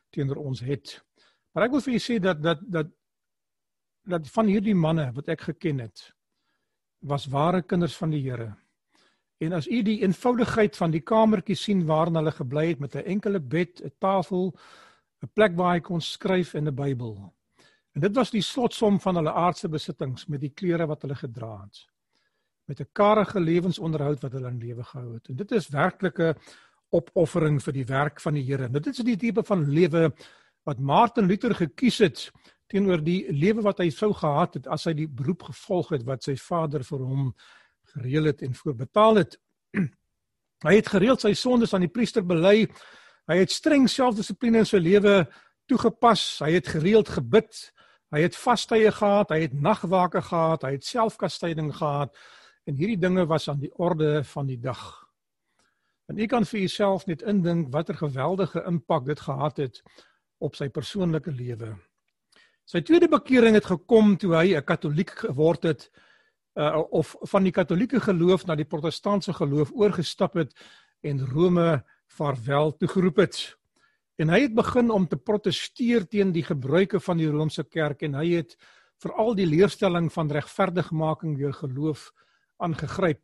teenoor 0.09 0.37
ons 0.43 0.59
het. 0.59 0.99
Maar 1.53 1.63
ek 1.63 1.71
wil 1.71 1.81
vir 1.85 1.93
julle 1.93 2.07
sê 2.07 2.19
dat 2.19 2.41
dat 2.41 2.59
dat 2.67 2.91
dat 4.03 4.27
van 4.33 4.47
hierdie 4.49 4.75
manne 4.75 5.11
wat 5.13 5.29
ek 5.29 5.41
geken 5.41 5.79
het 5.79 6.11
was 7.01 7.27
ware 7.27 7.61
kinders 7.61 7.95
van 7.97 8.09
die 8.13 8.21
Here. 8.21 8.53
En 9.41 9.53
as 9.57 9.67
u 9.67 9.81
die 9.81 10.01
eenvoudigheid 10.03 10.77
van 10.77 10.91
die 10.93 11.01
kamertjie 11.01 11.57
sien 11.57 11.85
waarin 11.89 12.19
hulle 12.19 12.31
gebly 12.31 12.67
het 12.67 12.79
met 12.79 12.95
'n 12.95 13.05
enkele 13.05 13.39
bed, 13.39 13.81
'n 13.83 13.91
tafel, 13.99 14.53
'n 15.23 15.29
plek 15.33 15.55
waar 15.55 15.73
hy 15.73 15.79
kon 15.79 16.01
skryf 16.01 16.53
in 16.53 16.67
'n 16.67 16.75
Bybel. 16.75 17.33
En 17.93 18.01
dit 18.01 18.15
was 18.15 18.31
die 18.31 18.41
slotsom 18.41 18.99
van 18.99 19.15
hulle 19.15 19.31
aardse 19.31 19.69
besittings 19.69 20.27
met 20.27 20.39
die 20.39 20.53
klere 20.53 20.87
wat 20.87 21.01
hulle 21.01 21.15
gedra 21.15 21.61
het. 21.61 21.87
Met 22.65 22.79
'n 22.79 22.89
karige 22.91 23.39
lewensonderhoud 23.39 24.21
wat 24.21 24.31
hulle 24.31 24.47
in 24.47 24.59
lewe 24.59 24.83
gehou 24.83 25.13
het. 25.13 25.29
En 25.29 25.35
dit 25.35 25.51
is 25.51 25.69
werklike 25.69 26.35
opoffering 26.89 27.63
vir 27.63 27.73
die 27.73 27.85
werk 27.85 28.21
van 28.21 28.33
die 28.33 28.43
Here. 28.43 28.69
Dit 28.69 28.87
is 28.87 28.97
die 28.97 29.17
tipe 29.17 29.43
van 29.43 29.69
lewe 29.69 30.13
wat 30.63 30.79
Martin 30.79 31.25
Luther 31.25 31.55
gekies 31.55 31.97
het 31.97 32.31
teenoor 32.71 33.03
die 33.03 33.25
lewe 33.35 33.63
wat 33.65 33.81
hy 33.83 33.89
sou 33.91 34.13
gehad 34.15 34.55
het 34.59 34.69
as 34.71 34.87
hy 34.87 34.95
die 35.01 35.09
beroep 35.09 35.49
gevolg 35.49 35.91
het 35.97 36.05
wat 36.07 36.23
sy 36.23 36.37
vader 36.39 36.85
vir 36.87 37.03
hom 37.03 37.29
gereël 37.91 38.31
het 38.31 38.43
en 38.47 38.55
voorbetaal 38.55 39.21
het. 39.21 39.37
hy 40.67 40.75
het 40.77 40.91
gereeld 40.93 41.23
sy 41.23 41.33
sondes 41.35 41.75
aan 41.75 41.83
die 41.83 41.91
priester 41.91 42.23
bely. 42.23 42.69
Hy 43.27 43.37
het 43.41 43.51
streng 43.51 43.89
selfdissipline 43.91 44.63
in 44.63 44.69
sy 44.69 44.79
lewe 44.79 45.25
toegepas. 45.67 46.23
Hy 46.45 46.53
het 46.55 46.71
gereeld 46.71 47.11
gebid. 47.11 47.51
Hy 48.11 48.25
het 48.25 48.35
vastye 48.35 48.91
gehad, 48.91 49.29
hy 49.31 49.45
het 49.45 49.53
nagwake 49.55 50.19
gehad, 50.27 50.65
hy 50.67 50.73
het 50.75 50.83
selfkastyding 50.83 51.69
gehad 51.77 52.15
en 52.67 52.75
hierdie 52.75 52.99
dinge 52.99 53.23
was 53.25 53.47
aan 53.49 53.61
die 53.61 53.71
orde 53.79 54.19
van 54.33 54.49
die 54.49 54.59
dag. 54.59 54.81
En 56.11 56.19
u 56.19 56.25
kan 56.27 56.45
vir 56.45 56.59
jouself 56.65 57.07
net 57.07 57.23
indink 57.23 57.71
watter 57.71 57.95
geweldige 57.95 58.65
impak 58.67 59.05
dit 59.07 59.19
gehad 59.19 59.63
het 59.63 59.79
op 60.43 60.59
sy 60.59 60.67
persoonlike 60.69 61.31
lewe. 61.31 61.71
Sy 62.71 62.79
tweede 62.87 63.09
bekering 63.11 63.57
het 63.57 63.65
gekom 63.67 64.13
toe 64.15 64.31
hy 64.37 64.55
'n 64.55 64.63
Katoliek 64.63 65.09
geword 65.11 65.63
het 65.67 65.89
uh, 66.55 66.79
of 66.89 67.15
van 67.27 67.43
die 67.43 67.51
Katolieke 67.51 67.99
geloof 67.99 68.45
na 68.47 68.55
die 68.55 68.65
Protestantse 68.65 69.33
geloof 69.33 69.73
oorgestap 69.75 70.37
het 70.39 70.53
en 71.03 71.19
Rome 71.19 71.83
vaarwel 72.07 72.71
toegeroep 72.77 73.17
het. 73.17 73.57
En 74.15 74.29
hy 74.29 74.41
het 74.41 74.55
begin 74.55 74.89
om 74.89 75.07
te 75.07 75.17
proteseer 75.17 76.07
teen 76.07 76.31
die 76.31 76.43
gebruike 76.43 76.99
van 76.99 77.17
die 77.17 77.27
Romeinse 77.27 77.63
kerk 77.63 78.03
en 78.07 78.15
hy 78.15 78.37
het 78.37 78.55
veral 79.03 79.35
die 79.35 79.49
leerstelling 79.49 80.07
van 80.13 80.31
regverdigmaking 80.31 81.37
deur 81.37 81.53
geloof 81.53 82.11
aangegryp. 82.57 83.19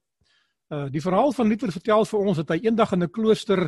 Uh 0.68 0.90
die 0.92 1.02
verhaal 1.02 1.32
van 1.32 1.48
Luther 1.48 1.72
vertel 1.72 2.04
vir 2.06 2.20
ons 2.20 2.38
dat 2.38 2.50
hy 2.50 2.60
eendag 2.68 2.92
in 2.92 3.04
'n 3.04 3.12
klooster 3.12 3.64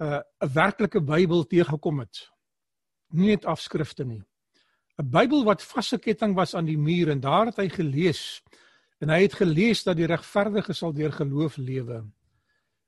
uh 0.00 0.20
'n 0.40 0.52
werklike 0.54 1.00
Bybel 1.00 1.44
teëgekom 1.44 2.00
het. 2.00 2.30
Nie 3.12 3.36
net 3.36 3.44
afskrifte 3.44 4.04
nie. 4.04 4.24
'n 5.00 5.08
Bybel 5.08 5.44
wat 5.44 5.62
vasgeketting 5.64 6.34
was 6.36 6.54
aan 6.54 6.68
die 6.68 6.78
muur 6.78 7.08
en 7.08 7.20
daar 7.20 7.48
het 7.48 7.56
hy 7.56 7.68
gelees. 7.68 8.42
En 9.00 9.08
hy 9.08 9.22
het 9.22 9.38
gelees 9.38 9.82
dat 9.82 9.96
die 9.96 10.06
regverdige 10.06 10.72
sal 10.76 10.92
deur 10.92 11.12
geloof 11.12 11.56
lewe. 11.56 12.04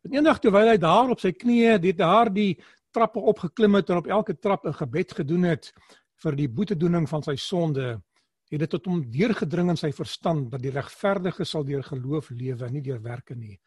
En 0.04 0.12
eendag 0.12 0.38
terwyl 0.42 0.68
hy 0.68 0.76
daar 0.76 1.10
op 1.10 1.20
sy 1.20 1.32
knieë 1.32 1.78
dit 1.80 1.96
daar 1.96 2.28
die 2.32 2.58
trappe 2.92 3.20
opgeklim 3.20 3.78
het 3.78 3.90
en 3.90 4.02
op 4.02 4.06
elke 4.06 4.36
trap 4.36 4.66
'n 4.66 4.76
gebed 4.76 5.12
gedoen 5.12 5.42
het 5.42 5.72
vir 6.22 6.36
die 6.36 6.48
boetedoening 6.48 7.08
van 7.08 7.22
sy 7.22 7.36
sonde, 7.36 8.02
het 8.50 8.60
dit 8.60 8.70
tot 8.70 8.84
hom 8.86 9.00
deurgedring 9.10 9.70
in 9.70 9.76
sy 9.76 9.92
verstand 9.92 10.50
dat 10.50 10.60
die 10.62 10.70
regverdige 10.70 11.44
sal 11.44 11.64
deur 11.64 11.82
geloof 11.82 12.30
lewe, 12.30 12.70
nie 12.70 12.82
deur 12.82 13.00
werke 13.02 13.34
nie. 13.34 13.58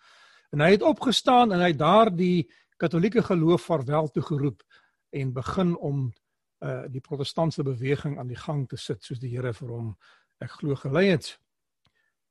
En 0.51 0.59
hy 0.59 0.71
het 0.71 0.81
opgestaan 0.81 1.51
en 1.51 1.59
hy 1.59 1.71
het 1.73 1.79
daar 1.79 2.15
die 2.15 2.49
Katolieke 2.77 3.23
geloof 3.23 3.61
vaarwel 3.61 4.07
toe 4.07 4.23
geroep 4.23 4.61
en 5.09 5.33
begin 5.33 5.77
om 5.77 6.13
uh 6.61 6.85
die 6.87 7.01
protestantse 7.01 7.63
beweging 7.63 8.19
aan 8.19 8.27
die 8.27 8.39
gang 8.39 8.67
te 8.69 8.77
sit 8.77 9.03
soos 9.03 9.19
die 9.19 9.29
Here 9.29 9.53
vir 9.53 9.69
hom 9.69 9.95
ek 10.39 10.51
glo 10.59 10.75
gelei 10.75 11.09
het. 11.09 11.39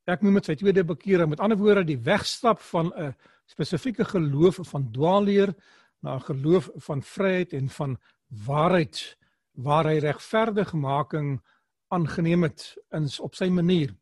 Ek 0.07 0.23
noem 0.23 0.35
dit 0.35 0.51
sy 0.51 0.55
tweede 0.61 0.85
bekering. 0.85 1.31
Met 1.31 1.41
ander 1.41 1.59
woorde 1.59 1.85
die 1.85 2.01
wegstap 2.01 2.61
van 2.61 2.93
'n 2.93 3.15
spesifieke 3.47 4.05
geloof 4.05 4.61
van 4.63 4.91
dwaalleer 4.93 5.55
na 6.01 6.17
'n 6.17 6.21
geloof 6.21 6.71
van 6.77 7.03
vryheid 7.03 7.53
en 7.53 7.69
van 7.69 7.99
waarheid 8.29 9.17
waar 9.53 9.85
hy 9.85 9.99
regverdigmaking 9.99 11.41
aangeneem 11.89 12.43
het 12.43 12.75
in 12.91 13.09
op 13.21 13.35
sy 13.35 13.49
manier. 13.49 13.95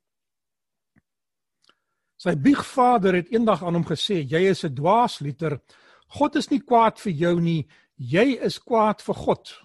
Sy 2.17 2.37
biegvader 2.39 3.15
het 3.15 3.33
eendag 3.33 3.65
aan 3.65 3.75
hom 3.75 3.87
gesê: 3.87 4.23
"Jy 4.23 4.49
is 4.51 4.65
'n 4.65 4.75
dwaaslieter. 4.75 5.61
God 6.07 6.37
is 6.37 6.49
nie 6.51 6.61
kwaad 6.61 7.01
vir 7.01 7.13
jou 7.13 7.41
nie, 7.41 7.69
jy 7.97 8.39
is 8.41 8.59
kwaad 8.59 9.03
vir 9.03 9.15
God." 9.15 9.63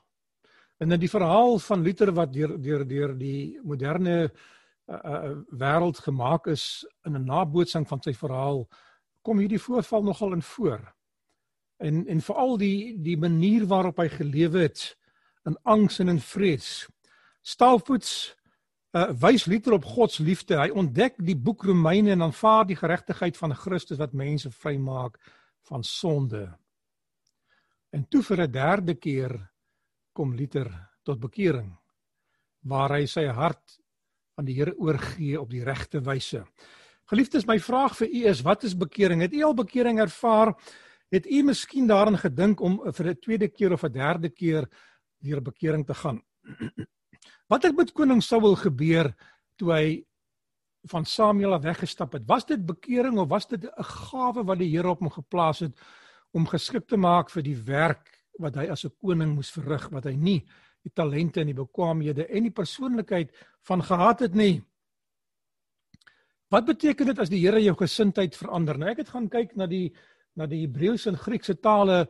En 0.77 0.91
in 0.91 0.99
die 0.99 1.09
verhaal 1.09 1.59
van 1.59 1.81
Luther 1.81 2.11
wat 2.13 2.33
deur 2.33 2.53
deur 2.61 2.85
deur 2.87 3.15
die 3.17 3.59
moderne 3.63 4.17
uh, 4.27 4.95
uh, 4.95 5.31
wêreld 5.49 5.99
gemaak 6.05 6.47
is 6.47 6.85
in 7.05 7.15
'n 7.17 7.25
nabootsing 7.25 7.87
van 7.87 8.01
sy 8.01 8.13
verhaal 8.13 8.67
kom 9.21 9.41
hierdie 9.43 9.61
voorval 9.61 10.03
nogal 10.03 10.33
in 10.33 10.41
voor. 10.41 10.93
En 11.77 12.05
en 12.07 12.21
veral 12.21 12.57
die 12.57 13.01
die 13.01 13.17
manier 13.17 13.65
waarop 13.65 13.97
hy 13.97 14.07
gelewe 14.09 14.59
het 14.59 14.97
in 15.45 15.57
angs 15.63 15.99
en 15.99 16.07
in 16.07 16.19
vrees. 16.19 16.87
Staalvoets 17.41 18.35
uh, 18.91 19.09
wys 19.19 19.45
Luther 19.45 19.73
op 19.73 19.85
God 19.85 20.11
se 20.11 20.23
liefde. 20.23 20.57
Hy 20.59 20.69
ontdek 20.69 21.15
die 21.17 21.35
boek 21.35 21.63
Romeine 21.63 22.11
en 22.11 22.21
aanvaar 22.21 22.65
die 22.67 22.79
geregtigheid 22.79 23.37
van 23.37 23.55
Christus 23.55 23.97
wat 23.97 24.13
mense 24.13 24.51
vrymaak 24.51 25.19
van 25.67 25.83
sonde. 25.83 26.47
En 27.89 28.07
toe 28.07 28.23
vir 28.23 28.41
'n 28.41 28.51
derde 28.51 28.95
keer 28.95 29.51
kom 30.17 30.33
Luther 30.33 30.71
tot 31.05 31.21
bekering 31.21 31.69
waar 32.67 32.95
hy 32.97 33.05
sy 33.09 33.27
hart 33.29 33.77
aan 34.37 34.47
die 34.49 34.57
Here 34.57 34.73
oorgee 34.81 35.37
op 35.39 35.49
die 35.53 35.63
regte 35.65 36.01
wyse. 36.03 36.43
Geliefdes, 37.07 37.45
my 37.47 37.57
vraag 37.63 37.95
vir 37.99 38.09
u 38.09 38.23
is 38.33 38.43
wat 38.45 38.65
is 38.67 38.75
bekering? 38.77 39.21
Het 39.23 39.37
u 39.37 39.43
al 39.47 39.55
bekering 39.57 40.01
ervaar? 40.03 40.51
Het 41.13 41.29
u 41.29 41.43
miskien 41.47 41.87
daaraan 41.87 42.17
gedink 42.19 42.61
om 42.61 42.81
vir 42.83 43.07
'n 43.13 43.19
tweede 43.21 43.47
keer 43.47 43.73
of 43.73 43.83
'n 43.83 43.93
derde 43.93 44.29
keer 44.29 44.67
deur 45.23 45.41
bekering 45.41 45.85
te 45.85 45.93
gaan? 45.93 46.21
Wat 47.51 47.63
het 47.63 47.75
met 47.75 47.93
koning 47.93 48.21
Saul 48.23 48.55
gebeur 48.55 49.15
toe 49.55 49.71
hy 49.71 50.03
van 50.91 51.05
Samuel 51.05 51.53
af 51.53 51.63
weggestap 51.63 52.13
het? 52.13 52.27
Was 52.27 52.45
dit 52.45 52.65
bekering 52.65 53.17
of 53.17 53.29
was 53.29 53.47
dit 53.47 53.63
'n 53.63 53.83
gawe 53.83 54.43
wat 54.43 54.57
die 54.57 54.75
Here 54.75 54.89
op 54.89 54.99
hom 54.99 55.09
geplaas 55.09 55.59
het 55.59 55.79
om 56.31 56.45
geskik 56.45 56.87
te 56.87 56.97
maak 56.97 57.29
vir 57.29 57.43
die 57.43 57.55
werk 57.55 58.16
wat 58.39 58.55
hy 58.55 58.67
as 58.69 58.85
'n 58.85 58.95
koning 59.01 59.35
moes 59.35 59.51
verrig 59.51 59.89
wat 59.89 60.05
hy 60.05 60.15
nie 60.15 60.45
die 60.83 60.93
talente 60.93 61.41
en 61.41 61.51
die 61.51 61.57
bekwaamhede 61.57 62.27
en 62.27 62.43
die 62.43 62.53
persoonlikheid 62.53 63.31
van 63.67 63.83
gehad 63.83 64.19
het 64.19 64.35
nie. 64.35 64.61
Wat 66.49 66.65
beteken 66.65 67.09
dit 67.11 67.19
as 67.19 67.29
die 67.29 67.41
Here 67.43 67.59
jou 67.59 67.75
gesindheid 67.75 68.35
verander? 68.35 68.77
Nou 68.77 68.89
ek 68.89 69.03
het 69.03 69.11
gaan 69.11 69.27
kyk 69.29 69.55
na 69.55 69.67
die 69.67 69.91
na 70.37 70.45
die 70.45 70.61
Hebreëse 70.67 71.09
en 71.09 71.17
Griekse 71.17 71.55
tale 71.59 72.05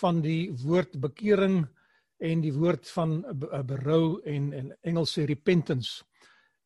van 0.00 0.20
die 0.22 0.52
woord 0.62 1.00
bekering 1.02 1.64
en 2.22 2.40
die 2.44 2.52
woord 2.54 2.86
van 2.94 3.18
berou 3.66 4.22
en 4.24 4.52
en 4.52 4.70
Engelse 4.86 5.26
repentance. 5.26 6.04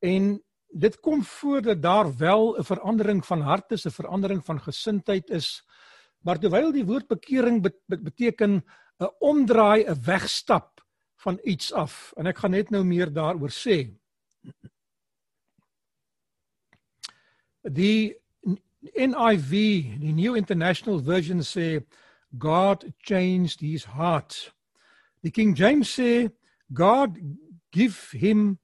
En 0.05 0.37
dit 0.69 1.01
kom 1.01 1.25
voor 1.25 1.63
dat 1.63 1.83
daar 1.83 2.17
wel 2.17 2.59
'n 2.59 2.65
verandering 2.65 3.25
van 3.27 3.41
hart 3.41 3.73
is, 3.73 3.87
'n 3.87 3.91
verandering 3.91 4.45
van 4.45 4.61
gesindheid 4.61 5.31
is. 5.31 5.65
Maar 6.21 6.39
terwyl 6.39 6.73
die 6.73 6.85
woord 6.85 7.09
bekering 7.09 7.63
beteken 7.87 8.65
'n 9.01 9.11
omdraai, 9.19 9.85
'n 9.85 10.03
wegstap 10.05 10.81
van 11.17 11.39
iets 11.45 11.73
af 11.73 12.13
en 12.17 12.27
ek 12.27 12.39
gaan 12.39 12.51
net 12.51 12.71
nou 12.71 12.85
meer 12.85 13.13
daaroor 13.13 13.51
sê. 13.51 13.91
Die 17.63 18.15
NIV, 18.95 19.51
die 19.99 20.13
New 20.13 20.37
International 20.37 21.03
Version 21.03 21.43
sê 21.43 21.83
God 22.39 22.85
changed 22.99 23.61
his 23.61 23.85
heart. 23.85 24.55
Die 25.23 25.31
King 25.31 25.57
James 25.57 25.91
sê 25.99 26.31
God 26.73 27.19
give 27.73 28.17
him 28.17 28.59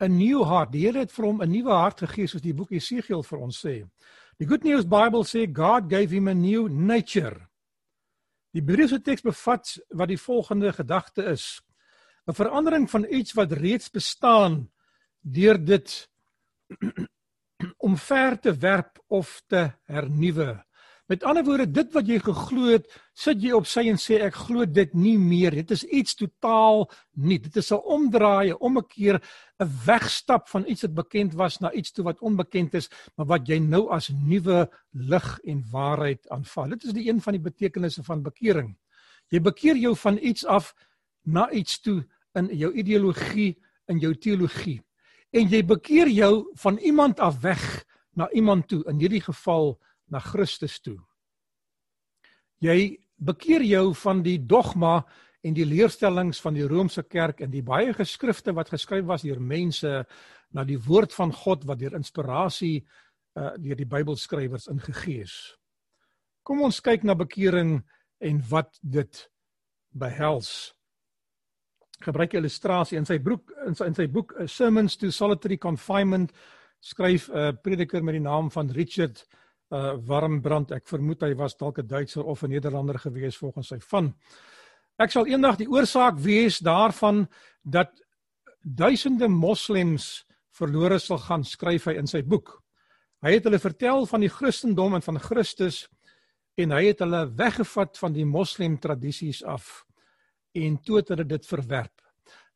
a 0.00 0.08
new 0.08 0.44
heart. 0.44 0.72
Die 0.72 0.86
Here 0.86 0.98
het 0.98 1.12
vir 1.12 1.26
hom 1.26 1.42
'n 1.42 1.50
nuwe 1.50 1.72
hart 1.72 2.00
gegee 2.00 2.26
soos 2.26 2.42
die 2.42 2.54
boek 2.54 2.70
Jesegiel 2.70 3.22
vir 3.22 3.38
ons 3.38 3.60
sê. 3.64 3.84
Die 4.38 4.46
Good 4.46 4.64
News 4.64 4.84
Bible 4.84 5.24
sê 5.24 5.46
God 5.46 5.90
gave 5.90 6.10
him 6.10 6.28
a 6.28 6.34
new 6.34 6.68
nature. 6.68 7.48
Die 8.54 8.62
Hebreëse 8.62 9.00
teks 9.00 9.22
bevat 9.22 9.76
wat 9.88 10.08
die 10.08 10.20
volgende 10.20 10.72
gedagte 10.72 11.24
is: 11.32 11.62
'n 12.26 12.34
verandering 12.34 12.90
van 12.90 13.06
iets 13.08 13.32
wat 13.32 13.52
reeds 13.52 13.90
bestaan 13.90 14.70
deur 15.20 15.58
dit 15.64 16.08
omver 17.88 18.38
te 18.40 18.52
werp 18.54 18.98
of 19.06 19.42
te 19.46 19.70
hernuwe. 19.84 20.65
Met 21.06 21.22
ander 21.22 21.44
woorde, 21.46 21.68
dit 21.70 21.92
wat 21.94 22.08
jy 22.10 22.16
geglo 22.18 22.72
het 22.72 22.86
sit 23.14 23.38
jy 23.44 23.52
op 23.54 23.68
sy 23.70 23.84
en 23.92 23.98
sê 24.00 24.16
ek 24.26 24.40
glo 24.48 24.66
dit 24.66 24.94
nie 24.98 25.14
meer. 25.22 25.54
Dit 25.54 25.70
is 25.76 25.84
iets 25.86 26.16
totaal 26.18 26.88
nuut. 27.14 27.44
Dit 27.44 27.56
is 27.62 27.70
'n 27.70 27.78
omdraai, 27.78 28.50
'n 28.50 28.58
omkeer, 28.58 29.20
'n 29.62 29.70
wegstap 29.86 30.48
van 30.48 30.64
iets 30.66 30.82
wat 30.82 30.94
bekend 30.94 31.34
was 31.34 31.60
na 31.60 31.72
iets 31.72 31.92
toe 31.92 32.04
wat 32.04 32.20
onbekend 32.20 32.74
is, 32.74 32.90
maar 33.16 33.26
wat 33.26 33.46
jy 33.46 33.58
nou 33.58 33.88
as 33.90 34.08
nuwe 34.08 34.68
lig 34.90 35.38
en 35.44 35.64
waarheid 35.70 36.28
aanvaar. 36.28 36.68
Dit 36.68 36.84
is 36.84 36.92
die 36.92 37.08
een 37.08 37.20
van 37.20 37.32
die 37.32 37.42
betekenisse 37.42 38.02
van 38.02 38.22
bekering. 38.22 38.76
Jy 39.28 39.40
bekeer 39.40 39.76
jou 39.76 39.96
van 39.96 40.18
iets 40.20 40.44
af 40.44 40.74
na 41.22 41.50
iets 41.50 41.80
toe 41.80 42.04
in 42.34 42.48
jou 42.52 42.72
ideologie, 42.72 43.56
in 43.86 43.98
jou 43.98 44.14
teologie. 44.14 44.82
En 45.30 45.48
jy 45.48 45.64
bekeer 45.64 46.08
jou 46.08 46.50
van 46.54 46.78
iemand 46.78 47.20
af 47.20 47.40
weg 47.40 47.84
na 48.14 48.30
iemand 48.30 48.68
toe, 48.68 48.84
in 48.88 48.98
hierdie 48.98 49.20
geval 49.20 49.78
na 50.10 50.20
Christus 50.20 50.80
toe. 50.80 50.98
Jy 52.62 52.96
bekeer 53.16 53.64
jou 53.64 53.94
van 53.94 54.22
die 54.22 54.38
dogma 54.38 55.00
en 55.46 55.54
die 55.54 55.66
leerstellings 55.66 56.40
van 56.42 56.56
die 56.56 56.66
Romeinse 56.66 57.04
kerk 57.06 57.40
en 57.44 57.52
die 57.52 57.64
baie 57.64 57.94
geskrifte 57.94 58.54
wat 58.56 58.72
geskryf 58.72 59.06
was 59.06 59.24
deur 59.26 59.40
mense 59.40 60.04
na 60.54 60.64
die 60.64 60.78
woord 60.80 61.14
van 61.14 61.32
God 61.32 61.66
wat 61.68 61.80
deur 61.82 61.98
inspirasie 61.98 62.80
uh 63.36 63.52
deur 63.60 63.76
die 63.76 63.88
Bybelskrywers 63.88 64.70
ingegee 64.72 65.26
is. 65.26 65.36
Kom 66.46 66.62
ons 66.64 66.80
kyk 66.80 67.04
na 67.04 67.14
bekering 67.14 67.82
en 68.24 68.40
wat 68.48 68.78
dit 68.80 69.18
behels. 69.92 70.72
Gebruik 72.00 72.32
'n 72.32 72.38
illustrasie 72.38 72.98
in 72.98 73.04
sy 73.04 73.18
boek 73.18 73.52
in 73.66 73.74
sy, 73.74 73.84
in 73.84 73.94
sy 73.94 74.06
boek 74.06 74.32
Sermons 74.46 74.96
to 74.96 75.10
Solitary 75.10 75.58
Confinement 75.58 76.32
skryf 76.80 77.28
'n 77.28 77.36
uh, 77.36 77.52
prediker 77.52 78.02
met 78.02 78.14
die 78.14 78.24
naam 78.24 78.50
van 78.50 78.70
Richard 78.70 79.26
uh 79.70 79.96
Warmbrand. 80.06 80.72
Ek 80.72 80.86
vermoed 80.88 81.22
hy 81.22 81.34
was 81.34 81.56
dalk 81.56 81.78
'n 81.78 81.86
Duitser 81.86 82.24
of 82.24 82.42
'n 82.42 82.50
Nederlander 82.50 82.98
gewees 82.98 83.36
volgens 83.36 83.68
sy 83.68 83.78
van. 83.80 84.14
Ek 84.98 85.10
sal 85.10 85.26
eendag 85.26 85.56
die 85.56 85.68
oorsaak 85.68 86.18
wees 86.18 86.58
daarvan 86.58 87.28
dat 87.62 87.90
duisende 88.62 89.28
moslems 89.28 90.24
verlore 90.56 90.98
sal 90.98 91.18
gaan, 91.18 91.44
skryf 91.44 91.84
hy 91.84 91.96
in 92.00 92.06
sy 92.06 92.22
boek. 92.22 92.62
Hy 93.22 93.32
het 93.36 93.44
hulle 93.44 93.58
vertel 93.58 94.06
van 94.06 94.20
die 94.20 94.32
Christendom 94.32 94.94
en 94.94 95.02
van 95.02 95.18
Christus 95.18 95.88
en 96.56 96.70
hy 96.70 96.86
het 96.86 97.02
hulle 97.04 97.26
weggevat 97.36 97.98
van 97.98 98.12
die 98.12 98.24
moslem 98.24 98.78
tradisies 98.78 99.42
af 99.44 99.84
en 100.54 100.78
toe 100.78 100.96
het 100.96 101.08
hulle 101.12 101.24
dit 101.24 101.46
verwerp. 101.46 102.05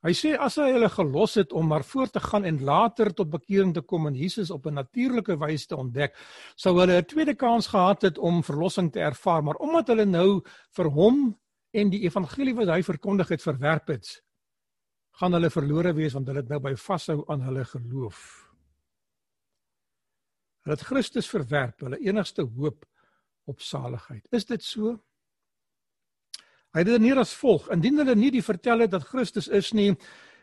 Hy 0.00 0.14
sê 0.16 0.30
as 0.40 0.54
hy 0.56 0.70
hulle 0.72 0.88
gelos 0.88 1.34
het 1.36 1.50
om 1.52 1.66
maar 1.68 1.84
voort 1.84 2.14
te 2.14 2.20
gaan 2.24 2.46
en 2.48 2.62
later 2.64 3.10
tot 3.12 3.28
bekering 3.28 3.74
te 3.76 3.82
kom 3.84 4.06
en 4.08 4.16
Jesus 4.16 4.50
op 4.50 4.66
'n 4.66 4.74
natuurlike 4.80 5.36
wyse 5.36 5.66
te 5.66 5.76
ontdek, 5.76 6.16
sou 6.56 6.72
hulle 6.80 6.96
'n 7.00 7.04
tweede 7.04 7.34
kans 7.34 7.66
gehad 7.66 8.02
het 8.02 8.18
om 8.18 8.42
verlossing 8.42 8.92
te 8.92 9.00
ervaar, 9.00 9.42
maar 9.44 9.60
omdat 9.60 9.88
hulle 9.88 10.06
nou 10.06 10.42
vir 10.72 10.88
hom 10.88 11.36
en 11.72 11.90
die 11.90 12.00
evangelie 12.00 12.54
wat 12.54 12.68
hy 12.68 12.82
verkondig 12.82 13.28
het 13.28 13.42
verwerp 13.42 13.88
het, 13.88 14.22
gaan 15.20 15.32
hulle 15.32 15.50
verlore 15.50 15.92
wees 15.92 16.12
want 16.12 16.26
hulle 16.26 16.40
het 16.40 16.48
nou 16.48 16.60
by 16.60 16.74
vashou 16.74 17.24
aan 17.28 17.42
hulle 17.42 17.64
geloof. 17.64 18.48
Hulle 20.64 20.76
het 20.76 20.86
Christus 20.86 21.28
verwerp, 21.28 21.80
hulle 21.80 22.00
enigste 22.00 22.42
hoop 22.42 22.86
op 23.44 23.60
saligheid. 23.60 24.26
Is 24.32 24.44
dit 24.44 24.62
so? 24.62 24.98
Hy 26.70 26.84
het 26.84 26.86
dit 26.86 27.02
neer 27.02 27.18
as 27.18 27.32
volg: 27.34 27.66
Indien 27.74 27.98
hulle 27.98 28.14
nie 28.14 28.30
die 28.30 28.44
vertel 28.46 28.84
het 28.84 28.92
dat 28.94 29.08
Christus 29.08 29.48
is 29.48 29.72
nie 29.74 29.90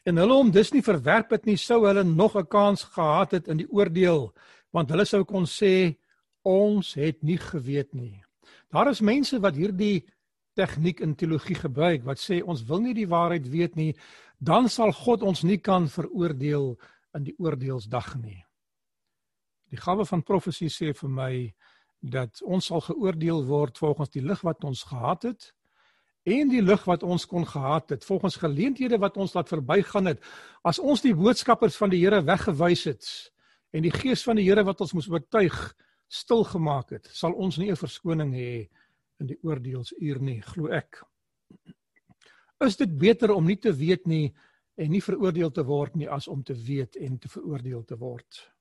en 0.08 0.20
hulle 0.20 0.36
hom 0.40 0.52
dus 0.52 0.72
nie 0.72 0.84
verwerp 0.84 1.34
het 1.36 1.48
nie, 1.48 1.58
sou 1.60 1.82
hulle 1.86 2.04
nog 2.04 2.36
'n 2.36 2.48
kans 2.48 2.84
gehad 2.84 3.32
het 3.32 3.48
in 3.48 3.58
die 3.58 3.70
oordeel, 3.70 4.34
want 4.72 4.90
hulle 4.90 5.06
sou 5.06 5.24
kon 5.24 5.46
sê 5.46 5.98
ons 6.44 6.94
het 6.94 7.24
nie 7.24 7.38
geweet 7.38 7.94
nie. 7.94 8.24
Daar 8.72 8.90
is 8.90 9.02
mense 9.02 9.40
wat 9.40 9.56
hierdie 9.56 10.06
tegniek 10.56 11.00
in 11.00 11.16
teologie 11.16 11.56
gebruik 11.56 12.04
wat 12.04 12.20
sê 12.20 12.42
ons 12.44 12.64
wil 12.64 12.80
nie 12.80 12.94
die 12.94 13.08
waarheid 13.08 13.48
weet 13.48 13.76
nie, 13.76 13.96
dan 14.40 14.70
sal 14.70 14.92
God 14.92 15.24
ons 15.24 15.44
nie 15.44 15.58
kan 15.58 15.88
veroordeel 15.88 16.78
in 17.16 17.24
die 17.24 17.36
oordeelsdag 17.38 18.16
nie. 18.16 18.44
Die 19.70 19.78
gawe 19.78 20.06
van 20.06 20.24
profesie 20.24 20.70
sê 20.70 20.94
vir 20.94 21.10
my 21.10 21.34
dat 22.00 22.42
ons 22.42 22.66
sal 22.66 22.82
geoordeel 22.82 23.46
word 23.46 23.78
volgens 23.78 24.10
die 24.10 24.22
lig 24.22 24.42
wat 24.42 24.64
ons 24.64 24.84
gehad 24.84 25.24
het 25.24 25.54
en 26.28 26.50
die 26.52 26.62
lig 26.62 26.84
wat 26.88 27.04
ons 27.08 27.26
kon 27.30 27.46
gehad 27.48 27.94
het 27.96 28.06
volgens 28.06 28.36
geleenthede 28.42 29.00
wat 29.00 29.18
ons 29.18 29.34
laat 29.38 29.50
verbygaan 29.52 30.12
het 30.12 30.24
as 30.68 30.80
ons 30.80 31.04
die 31.06 31.16
boodskappers 31.16 31.78
van 31.80 31.94
die 31.94 32.02
Here 32.04 32.20
weggewys 32.28 32.84
het 32.90 33.08
en 33.72 33.86
die 33.86 33.94
gees 33.94 34.26
van 34.28 34.40
die 34.40 34.48
Here 34.48 34.66
wat 34.68 34.82
ons 34.84 34.94
moes 34.98 35.08
oortuig 35.12 35.56
stil 36.12 36.44
gemaak 36.48 36.92
het 36.98 37.08
sal 37.16 37.36
ons 37.36 37.58
nie 37.58 37.72
'n 37.72 37.80
verskoning 37.80 38.34
hê 38.36 38.68
in 39.20 39.32
die 39.32 39.40
oordeelsuur 39.42 40.20
nie 40.22 40.42
glo 40.42 40.70
ek. 40.70 41.02
Is 42.66 42.78
dit 42.78 42.98
beter 42.98 43.34
om 43.34 43.46
nie 43.46 43.58
te 43.58 43.74
weet 43.74 44.06
nie 44.06 44.34
en 44.78 44.92
nie 44.92 45.02
veroordeel 45.02 45.52
te 45.52 45.64
word 45.66 45.96
nie 45.96 46.10
as 46.10 46.28
om 46.28 46.44
te 46.44 46.54
weet 46.54 46.96
en 46.96 47.18
te 47.18 47.30
veroordeel 47.30 47.84
te 47.84 47.98
word? 47.98 48.54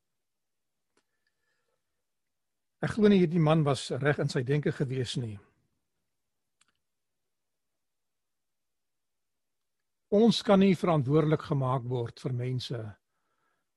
Ek 2.81 2.91
glo 2.91 3.09
nie 3.09 3.19
hierdie 3.19 3.41
man 3.41 3.65
was 3.65 3.91
reg 3.91 4.19
in 4.19 4.29
sy 4.29 4.43
denke 4.43 4.73
gewees 4.73 5.17
nie 5.17 5.39
Ons 10.17 10.39
kan 10.43 10.63
nie 10.63 10.77
verantwoordelik 10.79 11.43
gemaak 11.51 11.85
word 11.91 12.21
vir 12.23 12.33
mense 12.33 12.79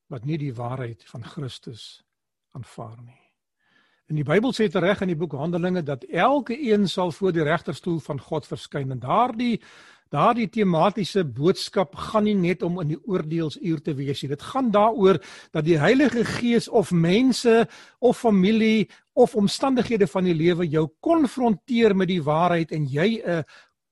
wat 0.10 0.26
nie 0.26 0.38
die 0.40 0.54
waarheid 0.56 1.04
van 1.12 1.26
Christus 1.26 2.00
aanvaar 2.56 3.02
nie. 3.04 3.20
En 4.10 4.18
die 4.18 4.26
Bybel 4.26 4.54
sê 4.56 4.70
tereg 4.72 5.04
in 5.04 5.12
die 5.12 5.20
boek 5.20 5.36
Handelinge 5.38 5.84
dat 5.86 6.06
elke 6.08 6.56
een 6.56 6.88
sal 6.90 7.12
voor 7.14 7.36
die 7.36 7.46
regterstoel 7.46 8.00
van 8.02 8.22
God 8.24 8.48
verskyn 8.50 8.96
en 8.96 9.04
daardie 9.04 9.58
daardie 10.10 10.48
tematiese 10.50 11.22
boodskap 11.22 11.94
gaan 12.08 12.26
nie 12.26 12.34
net 12.34 12.64
om 12.66 12.80
in 12.82 12.96
die 12.96 13.02
oordeelsuur 13.06 13.84
te 13.86 13.94
wees 13.94 14.24
nie. 14.24 14.32
Dit 14.32 14.42
gaan 14.42 14.72
daaroor 14.74 15.20
dat 15.54 15.68
die 15.68 15.78
Heilige 15.78 16.24
Gees 16.26 16.66
of 16.66 16.90
mense 16.90 17.68
of 18.02 18.18
familie 18.18 18.88
of 19.14 19.36
omstandighede 19.38 20.08
van 20.10 20.26
die 20.26 20.34
lewe 20.34 20.66
jou 20.66 20.88
konfronteer 21.06 21.94
met 21.94 22.10
die 22.10 22.24
waarheid 22.26 22.74
en 22.74 22.90
jy 22.90 23.22
'n 23.22 23.46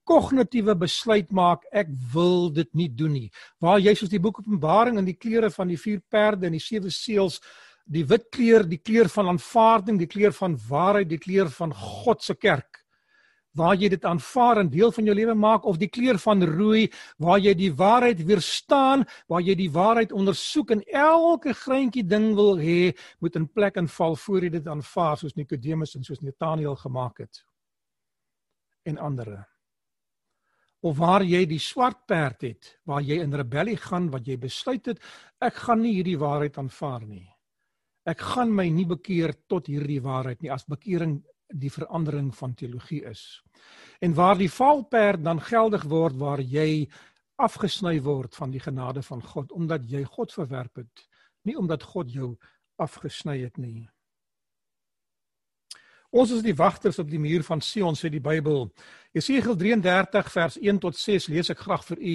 kognitiewe 0.08 0.74
besluit 0.78 1.30
maak 1.34 1.66
ek 1.72 1.90
wil 2.14 2.48
dit 2.54 2.68
nie 2.78 2.88
doen 2.88 3.12
nie. 3.12 3.28
Waar 3.60 3.80
jy 3.82 3.94
soos 3.98 4.12
die 4.12 4.22
boek 4.22 4.40
Openbaring 4.40 4.98
in 5.00 5.08
die 5.08 5.18
kleure 5.20 5.50
van 5.52 5.68
die 5.68 5.80
vier 5.80 6.00
perde 6.10 6.48
en 6.48 6.56
die 6.56 6.64
sewe 6.64 6.92
seels, 6.94 7.40
die 7.88 8.04
wit 8.08 8.28
kleur, 8.32 8.66
die 8.68 8.80
kleur 8.80 9.08
van 9.12 9.32
aanvaarding, 9.34 9.98
die 10.00 10.10
kleur 10.10 10.34
van 10.36 10.56
waarheid, 10.68 11.08
die 11.08 11.20
kleur 11.20 11.48
van 11.52 11.72
God 11.72 12.24
se 12.24 12.36
kerk. 12.36 12.84
Waar 13.56 13.74
jy 13.80 13.88
dit 13.90 14.04
aanvaar 14.06 14.60
en 14.60 14.70
deel 14.70 14.92
van 14.94 15.08
jou 15.08 15.14
lewe 15.16 15.34
maak 15.34 15.64
of 15.66 15.80
die 15.80 15.88
kleur 15.90 16.18
van 16.20 16.44
rooi 16.46 16.84
waar 17.18 17.40
jy 17.42 17.54
die 17.58 17.72
waarheid 17.74 18.20
weerstaan, 18.28 19.04
waar 19.26 19.42
jy 19.42 19.56
die 19.58 19.70
waarheid 19.72 20.12
ondersoek 20.14 20.76
en 20.76 20.84
elke 20.92 21.56
greintjie 21.56 22.04
ding 22.06 22.30
wil 22.38 22.60
hê 22.60 22.94
moet 23.24 23.40
in 23.40 23.48
plek 23.48 23.80
en 23.80 23.90
val 23.98 24.16
voor 24.24 24.46
jy 24.46 24.52
dit 24.60 24.72
aanvaar 24.76 25.18
soos 25.18 25.36
Nikodemus 25.40 25.96
en 25.96 26.06
soos 26.06 26.22
Nathanael 26.22 26.76
gemaak 26.76 27.24
het. 27.24 27.44
En 28.84 29.00
ander 29.00 29.32
of 30.80 30.98
waar 30.98 31.24
jy 31.26 31.42
die 31.50 31.60
swart 31.62 32.04
perd 32.06 32.44
het 32.46 32.70
waar 32.86 33.02
jy 33.02 33.18
in 33.22 33.34
rebellie 33.34 33.78
gaan 33.80 34.10
wat 34.12 34.26
jy 34.26 34.36
besluit 34.38 34.86
het 34.86 35.02
ek 35.42 35.58
gaan 35.66 35.82
nie 35.82 35.96
hierdie 35.96 36.18
waarheid 36.18 36.58
aanvaar 36.58 37.06
nie. 37.06 37.26
Ek 38.08 38.22
gaan 38.34 38.54
my 38.54 38.68
nie 38.72 38.86
bekeer 38.88 39.34
tot 39.50 39.68
hierdie 39.68 40.00
waarheid 40.02 40.40
nie 40.42 40.52
as 40.54 40.66
bekering 40.66 41.18
die 41.48 41.72
verandering 41.72 42.30
van 42.36 42.54
teologie 42.54 43.02
is. 43.08 43.42
En 44.04 44.14
waar 44.14 44.36
die 44.38 44.50
valperd 44.52 45.24
dan 45.24 45.40
geldig 45.40 45.84
word 45.88 46.16
waar 46.20 46.40
jy 46.40 46.88
afgesny 47.38 47.98
word 48.02 48.34
van 48.34 48.50
die 48.50 48.62
genade 48.62 49.02
van 49.02 49.22
God 49.22 49.52
omdat 49.52 49.86
jy 49.90 50.02
God 50.04 50.32
verwerp 50.34 50.82
het 50.82 51.04
nie 51.46 51.56
omdat 51.58 51.86
God 51.86 52.10
jou 52.10 52.32
afgesny 52.82 53.38
het 53.44 53.58
nie 53.58 53.86
Ons 56.08 56.30
is 56.32 56.44
die 56.44 56.56
wagters 56.56 56.98
op 57.02 57.08
die 57.10 57.20
muur 57.20 57.42
van 57.44 57.60
Sion 57.60 57.96
sê 57.96 58.08
die 58.08 58.22
Bybel. 58.24 58.70
Jesegiel 59.12 59.56
33 59.60 60.30
vers 60.32 60.56
1 60.56 60.78
tot 60.80 60.96
6 60.96 61.28
lees 61.28 61.50
ek 61.52 61.60
graag 61.66 61.84
vir 61.84 62.00
u. 62.00 62.14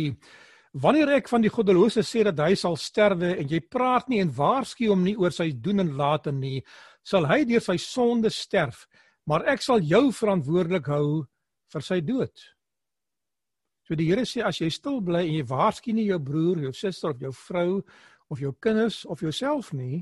Wanneer 0.82 1.12
ek 1.20 1.30
van 1.30 1.44
die 1.44 1.52
goddelose 1.54 2.02
sê 2.02 2.24
dat 2.26 2.40
hy 2.42 2.56
sal 2.58 2.74
sterwe 2.82 3.36
en 3.38 3.52
jy 3.52 3.60
praat 3.62 4.10
nie 4.10 4.24
en 4.24 4.32
waarsku 4.34 4.90
hom 4.90 5.04
nie 5.06 5.14
oor 5.22 5.34
sy 5.36 5.52
doen 5.54 5.84
en 5.84 5.92
late 6.00 6.34
nie, 6.34 6.64
sal 7.06 7.28
hy 7.30 7.44
deur 7.46 7.62
sy 7.62 7.76
sonde 7.78 8.32
sterf, 8.34 8.88
maar 9.30 9.46
ek 9.52 9.62
sal 9.62 9.84
jou 9.86 10.08
verantwoordelik 10.10 10.90
hou 10.90 11.28
vir 11.70 11.86
sy 11.86 12.00
dood. 12.02 12.34
So 13.86 13.94
die 14.00 14.08
Here 14.10 14.26
sê 14.26 14.42
as 14.42 14.58
jy 14.58 14.72
stil 14.74 15.04
bly 15.06 15.22
en 15.28 15.38
jy 15.38 15.46
waarsku 15.46 15.94
nie 15.94 16.08
jou 16.08 16.18
broer, 16.18 16.66
jou 16.66 16.74
suster 16.74 17.14
of 17.14 17.22
jou 17.22 17.34
vrou 17.44 17.84
of 18.34 18.42
jou 18.42 18.56
kinders 18.58 19.04
of 19.06 19.22
jouself 19.22 19.70
nie, 19.78 20.02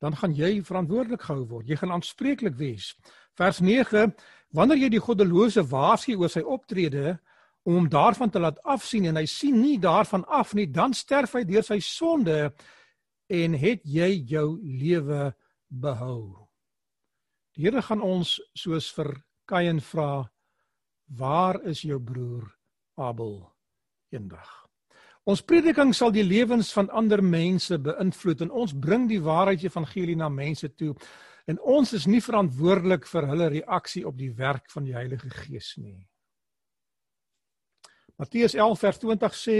dan 0.00 0.16
gaan 0.16 0.34
jy 0.34 0.60
verantwoordelik 0.64 1.22
gehou 1.22 1.46
word. 1.48 1.68
Jy 1.68 1.76
gaan 1.80 1.92
aanspreeklik 1.92 2.56
wees. 2.56 2.94
Vers 3.36 3.60
9: 3.60 4.14
Wanneer 4.56 4.80
jy 4.84 4.90
die 4.96 5.02
goddelose 5.02 5.64
waarsku 5.68 6.16
oor 6.18 6.32
sy 6.32 6.42
optrede 6.42 7.18
om 7.68 7.76
hom 7.76 7.88
daarvan 7.92 8.32
te 8.32 8.40
laat 8.40 8.60
afsien 8.64 9.06
en 9.10 9.20
hy 9.20 9.26
sien 9.28 9.60
nie 9.60 9.76
daarvan 9.78 10.24
af 10.24 10.54
nie, 10.56 10.66
dan 10.66 10.96
sterf 10.96 11.36
hy 11.36 11.44
deur 11.44 11.64
sy 11.66 11.78
sonde 11.84 12.52
en 13.30 13.54
het 13.60 13.84
jy 13.84 14.24
jou 14.26 14.58
lewe 14.64 15.30
behou. 15.68 16.48
Die 17.54 17.68
Here 17.68 17.82
gaan 17.84 18.00
ons 18.02 18.38
soos 18.56 18.88
vir 18.96 19.12
Kain 19.46 19.80
vra: 19.80 20.30
"Waar 21.08 21.60
is 21.66 21.82
jou 21.82 22.00
broer 22.00 22.48
Abel 22.96 23.52
eendag?" 24.10 24.69
Ons 25.28 25.42
prediking 25.44 25.92
sal 25.94 26.12
die 26.14 26.24
lewens 26.24 26.70
van 26.72 26.88
ander 26.96 27.20
mense 27.22 27.76
beïnvloed 27.78 28.46
en 28.46 28.54
ons 28.62 28.72
bring 28.72 29.08
die 29.08 29.20
waarheid 29.20 29.66
evangelie 29.66 30.16
na 30.16 30.30
mense 30.32 30.70
toe 30.72 30.94
en 31.50 31.60
ons 31.60 31.92
is 31.92 32.06
nie 32.06 32.22
verantwoordelik 32.24 33.04
vir 33.10 33.28
hulle 33.28 33.50
reaksie 33.52 34.06
op 34.08 34.16
die 34.16 34.30
werk 34.36 34.70
van 34.72 34.86
die 34.86 34.94
Heilige 34.96 35.28
Gees 35.42 35.74
nie. 35.76 35.98
Matteus 38.20 38.54
11 38.54 38.80
vers 38.80 38.98
20 39.00 39.36
sê 39.36 39.58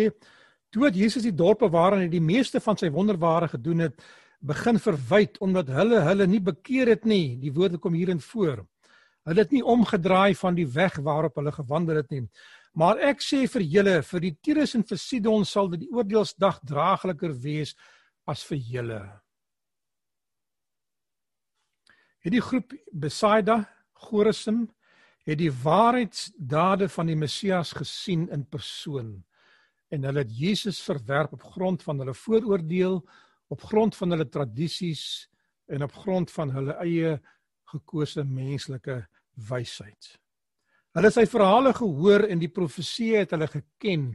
toe 0.71 0.87
het 0.87 0.97
Jesus 0.97 1.25
die 1.27 1.37
dorpe 1.37 1.69
waarin 1.73 2.05
hy 2.05 2.11
die 2.13 2.25
meeste 2.25 2.61
van 2.61 2.79
sy 2.81 2.91
wonderware 2.95 3.49
gedoen 3.53 3.87
het 3.89 4.03
begin 4.41 4.81
verwyd 4.81 5.39
omdat 5.45 5.73
hulle 5.75 6.01
hulle 6.07 6.27
nie 6.27 6.41
bekeer 6.41 6.95
het 6.95 7.05
nie. 7.05 7.37
Die 7.41 7.53
woorde 7.53 7.79
kom 7.79 7.97
hierin 7.97 8.21
voor. 8.21 8.65
Hulle 9.29 9.45
het 9.45 9.53
nie 9.53 9.65
omgedraai 9.65 10.35
van 10.37 10.57
die 10.57 10.69
weg 10.69 10.97
waarop 11.05 11.37
hulle 11.37 11.53
gewandel 11.53 12.01
het 12.01 12.11
nie. 12.13 12.23
Maar 12.79 13.01
ek 13.11 13.23
sê 13.25 13.45
vir 13.51 13.65
julle, 13.67 13.97
vir 14.07 14.23
die 14.23 14.35
Tyrus 14.43 14.77
en 14.79 14.85
vir 14.87 15.01
Sidon 15.01 15.47
sal 15.49 15.71
dit 15.73 15.85
die 15.85 15.91
oordeelsdag 15.91 16.61
draagliker 16.67 17.35
wees 17.43 17.75
as 18.31 18.45
vir 18.47 18.61
julle. 18.75 19.01
Het 22.21 22.37
die 22.37 22.45
groep 22.45 22.77
Besaida, 22.93 23.65
Gorisim, 24.01 24.69
het 25.27 25.41
die 25.41 25.51
waarheidsdade 25.53 26.89
van 26.93 27.11
die 27.11 27.19
Messias 27.19 27.73
gesien 27.77 28.29
in 28.33 28.47
persoon 28.49 29.19
en 29.91 30.07
hulle 30.07 30.23
het 30.23 30.31
Jesus 30.31 30.79
verwerp 30.87 31.35
op 31.35 31.45
grond 31.57 31.83
van 31.83 31.99
hulle 31.99 32.15
vooroordeel 32.15 33.01
op 33.51 33.63
grond 33.67 33.97
van 33.99 34.15
hulle 34.15 34.29
tradisies 34.31 35.05
en 35.67 35.83
op 35.83 35.95
grond 36.05 36.31
van 36.31 36.53
hulle 36.55 36.77
eie 36.85 37.17
gekose 37.73 38.23
menslike 38.25 39.01
wysheid. 39.51 40.15
Hulle 40.99 41.11
sy 41.15 41.23
verhale 41.31 41.71
gehoor 41.77 42.25
en 42.27 42.41
die 42.43 42.51
profeseë 42.51 43.23
het 43.23 43.35
hulle 43.37 43.47
geken. 43.51 44.09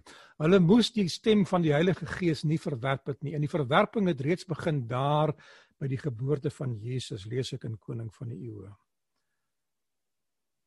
Hulle 0.43 0.59
moes 0.59 0.89
die 0.91 1.07
stem 1.11 1.45
van 1.47 1.63
die 1.63 1.71
Heilige 1.71 2.07
Gees 2.17 2.43
nie 2.43 2.59
verwerp 2.59 3.13
het 3.13 3.21
nie. 3.23 3.35
En 3.37 3.45
die 3.45 3.51
verwerping 3.51 4.09
het 4.11 4.23
reeds 4.25 4.47
begin 4.49 4.83
daar 4.89 5.31
by 5.79 5.87
die 5.91 5.99
geboorte 5.99 6.51
van 6.51 6.75
Jesus, 6.83 7.27
lees 7.31 7.53
ek 7.55 7.63
in 7.67 7.79
Koning 7.79 8.11
van 8.15 8.31
die 8.31 8.41
Eeue. 8.49 8.73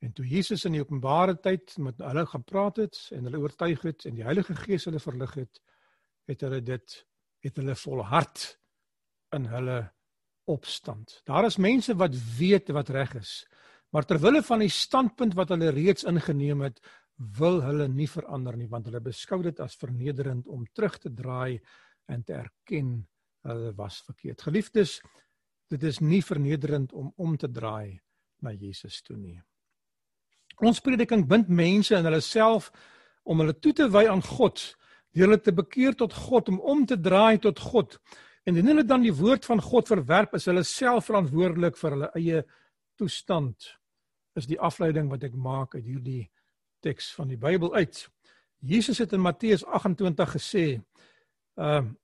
En 0.05 0.12
toe 0.14 0.25
Jesus 0.29 0.64
in 0.68 0.77
die 0.77 0.83
openbare 0.83 1.35
tyd 1.42 1.75
met 1.83 2.01
hulle 2.01 2.25
gaan 2.31 2.44
praat 2.47 2.81
het 2.85 2.99
en 3.16 3.27
hulle 3.27 3.40
oortuig 3.42 3.83
het 3.83 4.07
en 4.07 4.16
die 4.16 4.27
Heilige 4.27 4.55
Gees 4.57 4.87
hulle 4.88 5.03
verlig 5.03 5.35
het, 5.40 5.61
het 6.31 6.44
hulle 6.47 6.61
dit 6.62 6.99
het 7.44 7.59
hulle 7.61 7.75
volhard 7.79 8.44
in 9.37 9.49
hulle 9.51 9.79
opstand. 10.49 11.21
Daar 11.29 11.47
is 11.47 11.59
mense 11.61 11.94
wat 11.99 12.16
weet 12.38 12.71
wat 12.75 12.92
reg 12.94 13.14
is, 13.21 13.33
maar 13.94 14.07
ter 14.07 14.20
wille 14.20 14.42
van 14.44 14.62
die 14.64 14.72
standpunt 14.72 15.37
wat 15.38 15.53
hulle 15.55 15.72
reeds 15.72 16.07
ingeneem 16.09 16.64
het, 16.66 16.81
wil 17.38 17.62
hulle 17.64 17.88
nie 17.90 18.07
verander 18.07 18.57
nie 18.57 18.68
want 18.70 18.87
hulle 18.87 19.01
beskou 19.03 19.40
dit 19.42 19.61
as 19.61 19.77
vernederend 19.77 20.46
om 20.46 20.66
terug 20.74 20.98
te 21.03 21.11
draai 21.11 21.59
en 22.09 22.22
te 22.22 22.37
erken 22.38 22.92
hulle 23.48 23.72
was 23.77 24.01
verkeerd. 24.07 24.42
Geliefdes, 24.42 24.98
dit 25.72 25.83
is 25.83 26.01
nie 26.01 26.22
vernederend 26.24 26.92
om 26.92 27.12
om 27.16 27.37
te 27.37 27.51
draai 27.51 27.98
na 28.42 28.53
Jesus 28.55 29.03
toe 29.03 29.16
nie. 29.16 29.38
Ons 30.64 30.81
prediking 30.83 31.27
bind 31.29 31.48
mense 31.48 31.94
in 31.94 32.07
hulle 32.07 32.22
self 32.24 32.70
om 33.29 33.42
hulle 33.42 33.55
toe 33.59 33.74
te 33.77 33.88
wy 33.92 34.07
aan 34.09 34.22
God, 34.24 34.62
deur 35.12 35.29
hulle 35.29 35.40
te 35.42 35.53
bekeer 35.55 35.96
tot 35.98 36.14
God, 36.14 36.48
om 36.48 36.61
om 36.61 36.87
te 36.87 36.96
draai 36.96 37.38
tot 37.42 37.61
God. 37.61 37.98
En 38.46 38.57
indien 38.57 38.72
hulle 38.72 38.87
dan 38.88 39.05
die 39.05 39.14
woord 39.14 39.44
van 39.44 39.61
God 39.62 39.90
verwerp, 39.90 40.38
is 40.38 40.48
hulle 40.48 40.64
self 40.64 41.11
verantwoordelik 41.11 41.77
vir 41.77 41.96
hulle 41.96 42.11
eie 42.16 42.42
toestand. 42.99 43.71
Is 44.39 44.47
die 44.47 44.59
afleiding 44.61 45.09
wat 45.11 45.25
ek 45.27 45.35
maak 45.35 45.75
uit 45.75 45.87
hierdie 45.87 46.25
teks 46.85 47.13
van 47.17 47.31
die 47.33 47.39
Bybel 47.41 47.75
uit. 47.75 48.05
Jesus 48.63 48.99
het 49.03 49.15
in 49.15 49.23
Matteus 49.23 49.65
28 49.65 50.37
gesê, 50.37 50.67
ehm 51.59 51.89
uh, 51.89 51.97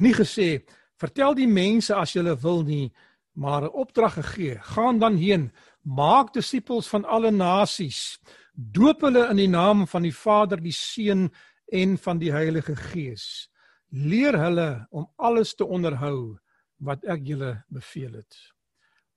nie 0.00 0.14
gesê 0.16 0.62
vertel 0.96 1.34
die 1.36 1.48
mense 1.48 1.92
as 1.92 2.14
julle 2.14 2.32
wil 2.40 2.62
nie, 2.64 2.92
maar 3.36 3.62
'n 3.62 3.76
opdrag 3.76 4.14
gegee. 4.14 4.56
Gaan 4.72 4.98
dan 4.98 5.16
heen, 5.16 5.52
maak 5.82 6.32
disippels 6.32 6.88
van 6.88 7.04
alle 7.04 7.30
nasies, 7.30 8.18
doop 8.54 9.00
hulle 9.00 9.28
in 9.30 9.36
die 9.36 9.48
naam 9.48 9.86
van 9.86 10.02
die 10.02 10.14
Vader, 10.14 10.56
die 10.60 10.72
Seun 10.72 11.28
en 11.72 11.98
van 11.98 12.18
die 12.18 12.32
Heilige 12.32 12.76
Gees 12.76 13.52
leer 13.92 14.38
hulle 14.40 14.86
om 14.90 15.06
alles 15.16 15.54
te 15.54 15.66
onderhou 15.68 16.38
wat 16.82 17.04
ek 17.04 17.26
julle 17.28 17.52
beveel 17.68 18.16
het. 18.22 18.38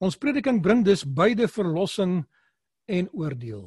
Ons 0.04 0.18
prediking 0.20 0.62
bring 0.62 0.84
dus 0.84 1.06
beide 1.08 1.48
verlossing 1.48 2.24
en 2.86 3.10
oordeel. 3.16 3.66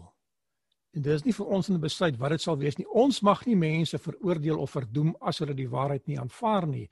En 0.97 1.03
dit 1.03 1.13
is 1.15 1.25
nie 1.25 1.35
vir 1.37 1.47
ons 1.47 1.69
om 1.69 1.77
te 1.77 1.83
besluit 1.83 2.17
wat 2.21 2.35
dit 2.35 2.43
sal 2.43 2.59
wees 2.61 2.77
nie. 2.79 2.87
Ons 2.93 3.21
mag 3.25 3.45
nie 3.47 3.57
mense 3.57 3.99
veroordeel 3.99 4.61
of 4.61 4.75
verdoem 4.77 5.15
as 5.21 5.41
hulle 5.43 5.57
die 5.57 5.69
waarheid 5.71 6.07
nie 6.09 6.19
aanvaar 6.21 6.67
nie. 6.69 6.87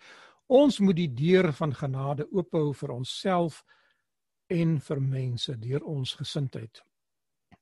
Ons 0.47 0.79
moet 0.81 0.97
die 0.97 1.11
deur 1.11 1.51
van 1.59 1.75
genade 1.75 2.27
oophou 2.31 2.71
vir 2.77 2.93
onsself 2.95 3.65
en 4.53 4.77
vir 4.81 5.01
mense 5.03 5.57
deur 5.59 5.85
ons 5.85 6.15
gesindheid. 6.15 6.83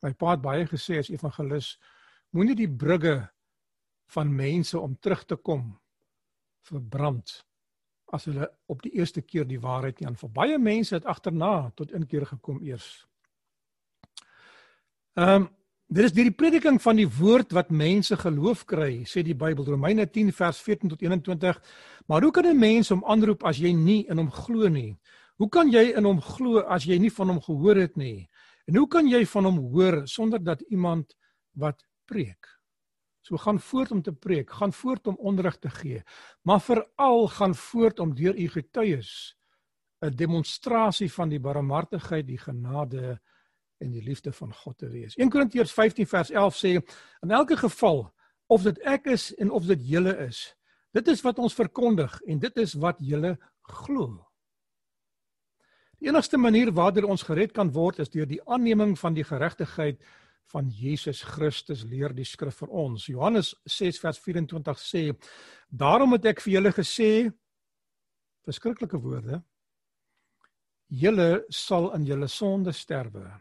My 0.05 0.13
pa 0.13 0.35
het 0.35 0.43
baie 0.45 0.67
gesê 0.69 0.99
as 1.01 1.11
evangelis 1.11 1.75
moenie 2.37 2.59
die 2.59 2.69
brugge 2.69 3.23
van 4.13 4.35
mense 4.37 4.79
om 4.79 4.99
terug 5.01 5.25
te 5.25 5.39
kom 5.41 5.73
verbrand 6.69 7.41
as 8.13 8.25
hulle 8.25 8.49
op 8.67 8.83
die 8.83 8.93
eerste 8.99 9.23
keer 9.23 9.47
die 9.49 9.61
waarheid 9.61 10.01
nie 10.01 10.09
aanval. 10.09 10.31
Baie 10.35 10.59
mense 10.59 10.95
het 10.95 11.07
agterna 11.07 11.71
tot 11.75 11.93
inkeer 11.93 12.27
gekom 12.27 12.63
eers. 12.63 13.07
Ehm 15.15 15.43
um, 15.43 15.51
dit 15.95 16.05
is 16.05 16.15
deur 16.17 16.27
die 16.27 16.35
prediking 16.35 16.81
van 16.83 16.97
die 16.97 17.07
woord 17.07 17.53
wat 17.55 17.69
mense 17.71 18.17
geloof 18.17 18.65
kry, 18.67 19.05
sê 19.07 19.23
die 19.23 19.37
Bybel 19.37 19.67
Romeine 19.69 20.07
10 20.11 20.33
vers 20.33 20.59
14 20.65 20.91
tot 20.91 21.03
21. 21.03 21.61
Maar 22.07 22.23
hoe 22.23 22.31
kan 22.33 22.47
'n 22.47 22.59
mens 22.59 22.89
hom 22.89 23.05
aanroep 23.05 23.45
as 23.45 23.59
jy 23.59 23.73
nie 23.73 24.07
in 24.09 24.19
hom 24.19 24.31
glo 24.31 24.69
nie? 24.69 24.99
Hoe 25.37 25.49
kan 25.49 25.71
jy 25.71 25.93
in 25.97 26.05
hom 26.05 26.21
glo 26.21 26.61
as 26.61 26.85
jy 26.85 26.99
nie 26.99 27.11
van 27.11 27.29
hom 27.29 27.41
gehoor 27.41 27.77
het 27.77 27.97
nie? 27.97 28.29
En 28.67 28.77
hoe 28.77 28.89
kan 28.89 29.09
jy 29.09 29.27
van 29.27 29.45
hom 29.45 29.59
hoor 29.59 30.07
sonder 30.09 30.45
dat 30.45 30.61
iemand 30.61 31.17
wat 31.53 31.85
preek? 32.07 32.54
So 33.25 33.37
gaan 33.41 33.61
voort 33.61 33.91
om 33.91 34.03
te 34.03 34.13
preek, 34.13 34.51
gaan 34.53 34.73
voort 34.73 35.07
om 35.07 35.17
onderrig 35.17 35.57
te 35.59 35.71
gee, 35.73 36.03
maar 36.43 36.61
veral 36.61 37.29
gaan 37.29 37.55
voort 37.55 38.01
om 38.01 38.15
deur 38.15 38.37
u 38.37 38.49
getuies 38.49 39.37
'n 40.05 40.17
demonstrasie 40.17 41.13
van 41.13 41.29
die 41.29 41.41
barmhartigheid, 41.41 42.27
die 42.27 42.39
genade 42.39 43.21
en 43.79 43.91
die 43.91 44.03
liefde 44.03 44.33
van 44.33 44.53
God 44.55 44.79
te 44.79 44.89
wees. 44.89 45.17
1 45.17 45.31
Korintiërs 45.31 45.73
15 45.73 46.07
vers 46.07 46.31
11 46.31 46.57
sê 46.57 46.73
in 47.23 47.31
elke 47.31 47.57
geval 47.57 48.13
of 48.47 48.63
dit 48.63 48.79
ek 48.79 49.07
is 49.07 49.35
en 49.35 49.51
of 49.51 49.65
dit 49.65 49.81
julle 49.89 50.17
is, 50.27 50.55
dit 50.93 51.09
is 51.09 51.23
wat 51.23 51.39
ons 51.39 51.55
verkondig 51.55 52.21
en 52.27 52.39
dit 52.39 52.57
is 52.57 52.75
wat 52.75 52.97
julle 53.01 53.39
glo. 53.63 54.29
Die 55.99 56.09
enigste 56.09 56.37
manier 56.37 56.73
waardeur 56.73 57.07
ons 57.09 57.23
gered 57.23 57.53
kan 57.53 57.73
word 57.73 57.99
is 57.99 58.11
deur 58.11 58.27
die 58.29 58.43
aanneming 58.45 58.99
van 58.99 59.15
die 59.15 59.25
geregtigheid 59.25 60.03
van 60.53 60.69
Jesus 60.71 61.23
Christus 61.23 61.85
leer 61.85 62.15
die 62.15 62.27
skrif 62.27 62.61
vir 62.63 62.73
ons. 62.85 63.07
Johannes 63.11 63.55
6 63.67 64.01
vers 64.03 64.19
24 64.19 64.79
sê: 64.79 65.03
"Daarom 65.69 66.13
het 66.13 66.25
ek 66.25 66.41
vir 66.41 66.55
julle 66.55 66.73
gesê 66.73 67.33
verskriklike 68.45 69.01
woorde: 69.01 69.43
Julle 70.89 71.45
sal 71.51 71.95
in 71.95 72.05
julle 72.07 72.29
sonde 72.29 72.73
sterwe. 72.73 73.41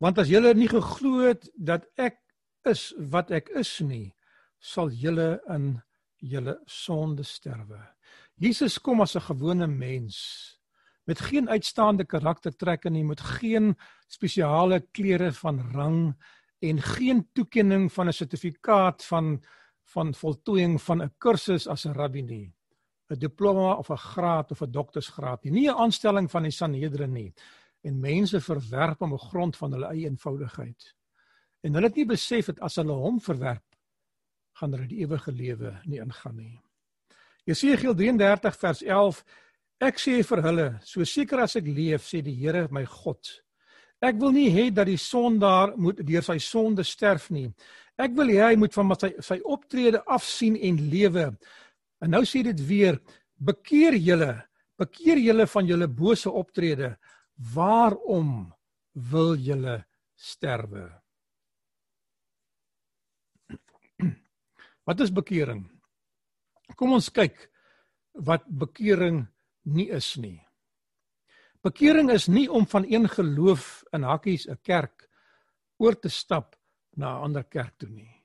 Want 0.00 0.18
as 0.18 0.28
julle 0.28 0.54
nie 0.54 0.68
geglo 0.68 1.26
het 1.28 1.48
dat 1.56 1.86
ek 1.96 2.18
is 2.64 2.94
wat 2.98 3.30
ek 3.30 3.48
is 3.48 3.80
nie, 3.80 4.14
sal 4.60 4.90
julle 4.90 5.40
in 5.48 5.82
julle 6.20 6.58
sonde 6.66 7.24
sterwe." 7.24 7.80
Jesus 8.38 8.78
kom 8.78 9.00
as 9.00 9.16
'n 9.16 9.20
gewone 9.20 9.66
mens 9.66 10.56
met 11.06 11.20
geen 11.20 11.48
uitstaande 11.48 12.04
karaktertrekke 12.04 12.90
nie, 12.90 13.04
met 13.04 13.20
geen 13.20 13.76
spesiale 14.10 14.80
klere 14.92 15.32
van 15.32 15.60
rang 15.72 16.00
en 16.58 16.82
geen 16.82 17.28
toekenning 17.32 17.92
van 17.92 18.08
'n 18.08 18.12
sertifikaat 18.12 19.04
van 19.04 19.42
van 19.86 20.14
voltooiing 20.14 20.82
van 20.82 21.02
'n 21.02 21.14
kursus 21.18 21.66
as 21.68 21.84
'n 21.86 21.92
rabbi 21.92 22.22
nie. 22.22 22.52
'n 23.10 23.18
Diploma 23.18 23.74
of 23.74 23.90
'n 23.90 23.96
graad 23.96 24.50
of 24.50 24.62
'n 24.62 24.70
doktorsgraad 24.70 25.44
nie, 25.44 25.52
nie 25.52 25.68
'n 25.68 25.78
aanstelling 25.78 26.30
van 26.30 26.42
die 26.42 26.50
Sanhedrin 26.50 27.12
nie. 27.12 27.34
En 27.82 28.00
mense 28.00 28.40
verwerp 28.40 28.98
hom 28.98 29.12
op 29.12 29.20
grond 29.20 29.56
van 29.56 29.72
hulle 29.72 29.86
eie 29.86 30.08
eenvoudigheid. 30.08 30.94
En 31.60 31.74
hulle 31.74 31.86
het 31.86 31.96
nie 31.96 32.06
besef 32.06 32.46
dat 32.46 32.60
as 32.60 32.76
hulle 32.76 32.92
hom 32.92 33.20
verwerp, 33.20 33.76
gaan 34.52 34.72
hulle 34.72 34.86
die 34.86 34.98
ewige 34.98 35.32
lewe 35.32 35.80
nie 35.84 36.00
ingaan 36.00 36.36
nie. 36.36 36.60
Jesegiel 37.44 37.94
33 37.94 38.56
vers 38.56 38.82
11 38.82 39.24
Ek 39.78 39.98
sê 40.00 40.22
vir 40.24 40.40
hulle, 40.40 40.80
so 40.88 41.04
seker 41.04 41.42
as 41.44 41.56
ek 41.56 41.66
leef, 41.68 42.06
sê 42.08 42.22
die 42.24 42.32
Here 42.32 42.66
my 42.72 42.86
God, 42.88 43.28
Ek 44.04 44.18
wil 44.20 44.34
nie 44.36 44.50
hê 44.52 44.68
dat 44.74 44.88
die 44.90 45.00
sondaar 45.00 45.72
moet 45.80 46.02
deur 46.04 46.24
sy 46.24 46.36
sonde 46.42 46.84
sterf 46.84 47.30
nie. 47.32 47.48
Ek 47.96 48.12
wil 48.16 48.28
hê 48.28 48.42
hy 48.50 48.58
moet 48.60 48.74
van 48.76 48.92
sy 49.00 49.12
sy 49.24 49.38
optrede 49.40 50.02
afsien 50.04 50.56
en 50.56 50.82
lewe. 50.90 51.30
En 52.04 52.12
nou 52.12 52.24
sê 52.28 52.42
dit 52.44 52.60
weer: 52.68 53.00
Bekeer 53.40 53.96
julle, 53.96 54.34
bekeer 54.76 55.20
julle 55.20 55.46
van 55.48 55.68
julle 55.68 55.88
bose 55.88 56.30
optrede. 56.30 56.96
Waarom 57.54 58.52
wil 59.12 59.36
julle 59.36 59.82
sterwe? 60.16 60.88
Wat 64.86 65.00
is 65.00 65.10
bekering? 65.10 65.64
Kom 66.76 66.92
ons 66.94 67.08
kyk 67.10 67.48
wat 68.26 68.44
bekering 68.46 69.24
nie 69.66 69.88
is 69.90 70.14
nie. 70.20 70.45
Bekering 71.66 72.12
is 72.14 72.28
nie 72.30 72.46
om 72.52 72.66
van 72.70 72.84
een 72.86 73.08
geloof 73.10 73.82
in 73.90 74.02
hakkies 74.06 74.46
'n 74.46 74.58
kerk 74.62 75.08
oor 75.76 75.98
te 75.98 76.08
stap 76.08 76.56
na 76.94 77.18
'n 77.18 77.22
ander 77.22 77.44
kerk 77.44 77.74
toe 77.78 77.88
nie. 77.88 78.22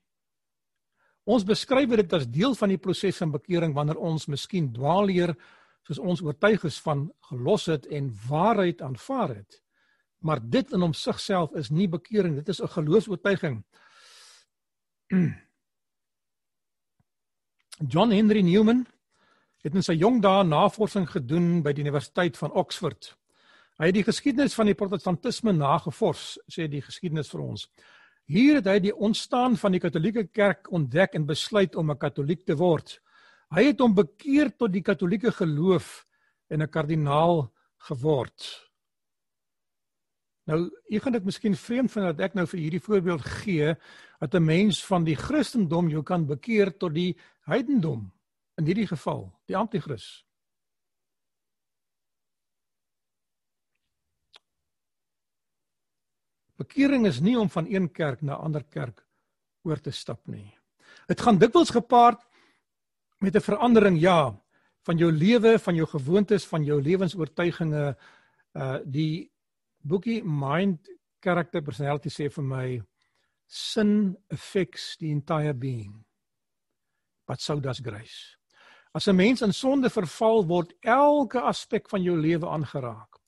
Ons 1.23 1.43
beskryf 1.43 1.89
dit 1.89 2.13
as 2.13 2.27
deel 2.27 2.55
van 2.55 2.69
die 2.69 2.77
proses 2.77 3.17
van 3.17 3.31
bekering 3.31 3.73
wanneer 3.73 3.97
ons 3.97 4.27
miskien 4.27 4.73
dwaalleer 4.73 5.35
soos 5.83 5.99
ons 5.99 6.21
oortuig 6.21 6.63
is 6.63 6.79
van 6.81 7.11
gelos 7.19 7.65
het 7.65 7.85
en 7.85 8.17
waarheid 8.29 8.81
aanvaar 8.81 9.35
het. 9.35 9.61
Maar 10.19 10.39
dit 10.49 10.71
in 10.71 10.81
homself 10.81 11.51
is 11.55 11.69
nie 11.69 11.87
bekering, 11.87 12.35
dit 12.35 12.49
is 12.49 12.61
'n 12.61 12.67
geloofs-oortuiging. 12.67 13.63
John 17.93 18.11
Henry 18.11 18.41
Newman 18.41 18.87
het 19.61 19.75
in 19.75 19.83
sy 19.83 19.93
jong 19.93 20.21
dae 20.21 20.43
navorsing 20.43 21.09
gedoen 21.09 21.61
by 21.63 21.73
die 21.73 21.83
Universiteit 21.83 22.37
van 22.37 22.51
Oxford. 22.51 23.20
Hy 23.81 23.87
het 23.89 23.97
die 23.97 24.05
geskiedenis 24.05 24.53
van 24.53 24.67
die 24.69 24.77
protestantisme 24.77 25.55
nagevors, 25.57 26.35
sê 26.53 26.67
die 26.69 26.83
geskiedenis 26.85 27.31
vir 27.33 27.41
ons. 27.41 27.63
Hier 28.29 28.59
het 28.59 28.67
hy 28.69 28.75
die 28.83 28.93
ontstaan 28.93 29.55
van 29.57 29.73
die 29.73 29.81
Katolieke 29.81 30.27
Kerk 30.29 30.69
ontdek 30.69 31.17
en 31.17 31.25
besluit 31.25 31.73
om 31.75 31.89
'n 31.89 31.97
Katoliek 31.97 32.45
te 32.45 32.53
word. 32.53 33.01
Hy 33.49 33.63
het 33.73 33.79
hom 33.79 33.95
bekeer 33.95 34.53
tot 34.53 34.71
die 34.71 34.83
Katolieke 34.85 35.31
geloof 35.31 36.05
en 36.51 36.61
'n 36.61 36.69
kardinaal 36.69 37.51
geword. 37.89 38.69
Nou, 40.45 40.69
u 40.89 40.99
gaan 40.99 41.13
dit 41.13 41.25
miskien 41.25 41.55
vreemd 41.55 41.91
vind 41.91 42.05
dat 42.05 42.19
ek 42.19 42.33
nou 42.35 42.45
vir 42.45 42.59
hierdie 42.59 42.85
voorbeeld 42.85 43.21
gee 43.21 43.75
dat 44.19 44.35
'n 44.35 44.45
mens 44.45 44.85
van 44.85 45.03
die 45.03 45.15
Christendom 45.15 45.89
jou 45.89 46.03
kan 46.03 46.27
bekeer 46.27 46.77
tot 46.77 46.93
die 46.93 47.17
heidendom 47.45 48.11
in 48.57 48.65
hierdie 48.65 48.87
geval 48.87 49.33
die 49.47 49.57
anti-kris 49.57 50.23
Bekering 56.61 57.07
is 57.09 57.21
nie 57.23 57.37
om 57.39 57.49
van 57.49 57.65
een 57.69 57.89
kerk 57.89 58.21
na 58.21 58.37
ander 58.37 58.63
kerk 58.63 59.01
oor 59.65 59.79
te 59.81 59.91
stap 59.91 60.21
nie. 60.29 60.51
Dit 61.09 61.21
gaan 61.21 61.39
dikwels 61.41 61.73
gepaard 61.73 62.21
met 63.19 63.35
'n 63.35 63.41
verandering 63.41 63.99
ja 63.99 64.35
van 64.85 64.97
jou 64.97 65.11
lewe, 65.11 65.59
van 65.59 65.75
jou 65.75 65.87
gewoontes, 65.87 66.45
van 66.45 66.63
jou 66.63 66.81
lewensoortuigings. 66.81 67.97
Uh 68.53 68.79
die 68.85 69.31
boekie 69.81 70.23
Mind 70.23 70.89
Character 71.19 71.61
Personality 71.61 72.09
sê 72.09 72.29
vir 72.29 72.43
my 72.43 72.81
sin 73.47 74.17
affects 74.29 74.97
the 74.97 75.09
entire 75.09 75.53
being 75.53 76.05
but 77.27 77.39
so 77.39 77.59
does 77.59 77.79
grace. 77.79 78.35
As 78.93 79.07
'n 79.07 79.15
mens 79.15 79.41
in 79.41 79.53
sonde 79.53 79.89
verval 79.89 80.45
word 80.45 80.73
elke 80.81 81.39
aspek 81.39 81.89
van 81.89 82.03
jou 82.03 82.17
lewe 82.17 82.47
aangeraak. 82.47 83.19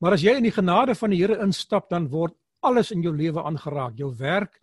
Maar 0.00 0.12
as 0.12 0.22
jy 0.22 0.34
in 0.36 0.42
die 0.42 0.58
genade 0.60 0.94
van 0.94 1.10
die 1.10 1.20
Here 1.20 1.38
instap, 1.42 1.88
dan 1.88 2.08
word 2.08 2.34
alles 2.62 2.92
in 2.94 3.02
jou 3.02 3.12
lewe 3.16 3.42
aangeraak. 3.42 3.96
Jou 3.98 4.12
werk, 4.18 4.60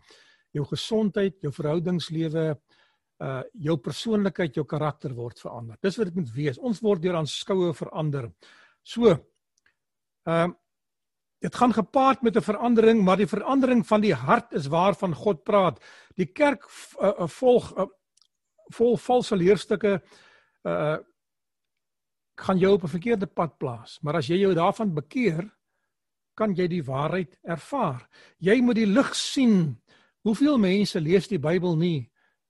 jou 0.52 0.66
gesondheid, 0.66 1.38
jou 1.42 1.52
verhoudingslewe, 1.54 2.46
uh 3.20 3.42
jou 3.54 3.76
persoonlikheid, 3.78 4.56
jou 4.56 4.66
karakter 4.66 5.14
word 5.14 5.40
verander. 5.40 5.78
Dis 5.82 5.98
wat 6.00 6.08
dit 6.08 6.16
moet 6.16 6.32
wees. 6.34 6.58
Ons 6.58 6.82
word 6.82 7.02
deur 7.04 7.20
aanskoue 7.20 7.74
verander. 7.74 8.32
So, 8.84 9.12
ehm 10.26 10.50
uh, 10.50 10.56
dit 11.40 11.56
gaan 11.56 11.72
gepaard 11.74 12.22
met 12.22 12.36
'n 12.36 12.42
verandering, 12.42 13.04
maar 13.04 13.18
die 13.18 13.28
verandering 13.28 13.88
van 13.88 14.02
die 14.02 14.14
hart 14.14 14.54
is 14.54 14.68
waarvan 14.68 15.14
God 15.16 15.44
praat. 15.44 15.80
Die 16.16 16.26
kerk 16.26 16.68
uh, 17.00 17.28
volg 17.28 17.78
uh, 17.78 17.86
vol 18.76 18.98
valse 18.98 19.36
leerstukke 19.36 20.02
uh 20.64 20.98
gaan 22.40 22.58
jou 22.58 22.74
op 22.74 22.84
'n 22.84 22.88
verkeerde 22.88 23.28
pad 23.28 23.58
plaas. 23.58 24.00
Maar 24.02 24.16
as 24.16 24.28
jy 24.28 24.38
jou 24.38 24.54
daarvan 24.54 24.94
bekeer, 24.94 25.56
kan 26.40 26.56
jy 26.56 26.70
die 26.72 26.86
waarheid 26.88 27.36
ervaar. 27.44 28.06
Jy 28.40 28.60
moet 28.64 28.80
die 28.80 28.88
lig 28.88 29.12
sien. 29.18 29.60
Hoeveel 30.28 30.58
mense 30.62 31.00
lees 31.04 31.28
die 31.28 31.42
Bybel 31.42 31.76
nie 31.80 32.08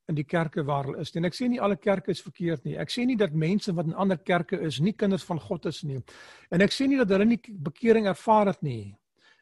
in 0.09 0.17
die 0.17 0.25
kerke 0.25 0.63
waar 0.65 0.87
hulle 0.87 1.03
is 1.03 1.11
nie? 1.13 1.21
En 1.21 1.29
ek 1.29 1.37
sê 1.37 1.49
nie 1.49 1.61
alle 1.61 1.77
kerke 1.77 2.13
is 2.13 2.21
verkeerd 2.25 2.65
nie. 2.65 2.77
Ek 2.81 2.89
sê 2.93 3.05
nie 3.05 3.17
dat 3.17 3.35
mense 3.37 3.73
wat 3.77 3.89
in 3.89 3.97
ander 3.97 4.17
kerke 4.17 4.57
is 4.65 4.79
nie 4.81 4.95
kinders 4.97 5.25
van 5.27 5.41
God 5.41 5.69
is 5.69 5.83
nie. 5.85 6.01
En 6.53 6.65
ek 6.65 6.73
sê 6.73 6.87
nie 6.89 6.97
dat 7.01 7.11
hulle 7.13 7.27
nie 7.29 7.39
bekering 7.69 8.09
ervaar 8.09 8.53
het 8.53 8.63
nie. 8.65 8.95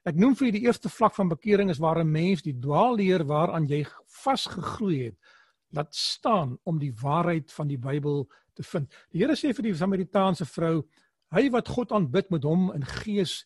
Ek 0.07 0.15
noem 0.15 0.35
vir 0.39 0.47
julle 0.47 0.59
die 0.59 0.67
eerste 0.67 0.91
vlak 0.91 1.15
van 1.17 1.31
bekering 1.31 1.71
is 1.71 1.81
waar 1.83 1.99
'n 1.99 2.11
mens 2.11 2.43
die 2.43 2.55
dwaalleer 2.55 3.25
waaraan 3.27 3.67
jy 3.67 3.85
vasgegroei 4.23 5.03
het, 5.05 5.17
laat 5.75 5.95
staan 5.95 6.57
om 6.63 6.79
die 6.79 6.93
waarheid 6.93 7.51
van 7.51 7.67
die 7.67 7.77
Bybel 7.77 8.27
te 8.55 8.63
vind. 8.63 8.87
Die 9.11 9.19
Here 9.19 9.35
sê 9.35 9.53
vir 9.53 9.63
die 9.63 9.75
Samaritaanse 9.75 10.45
vrou, 10.45 10.85
hy 11.31 11.49
wat 11.49 11.67
God 11.67 11.91
aanbid 11.91 12.31
met 12.31 12.43
hom 12.43 12.71
in 12.73 12.85
gees 12.85 13.45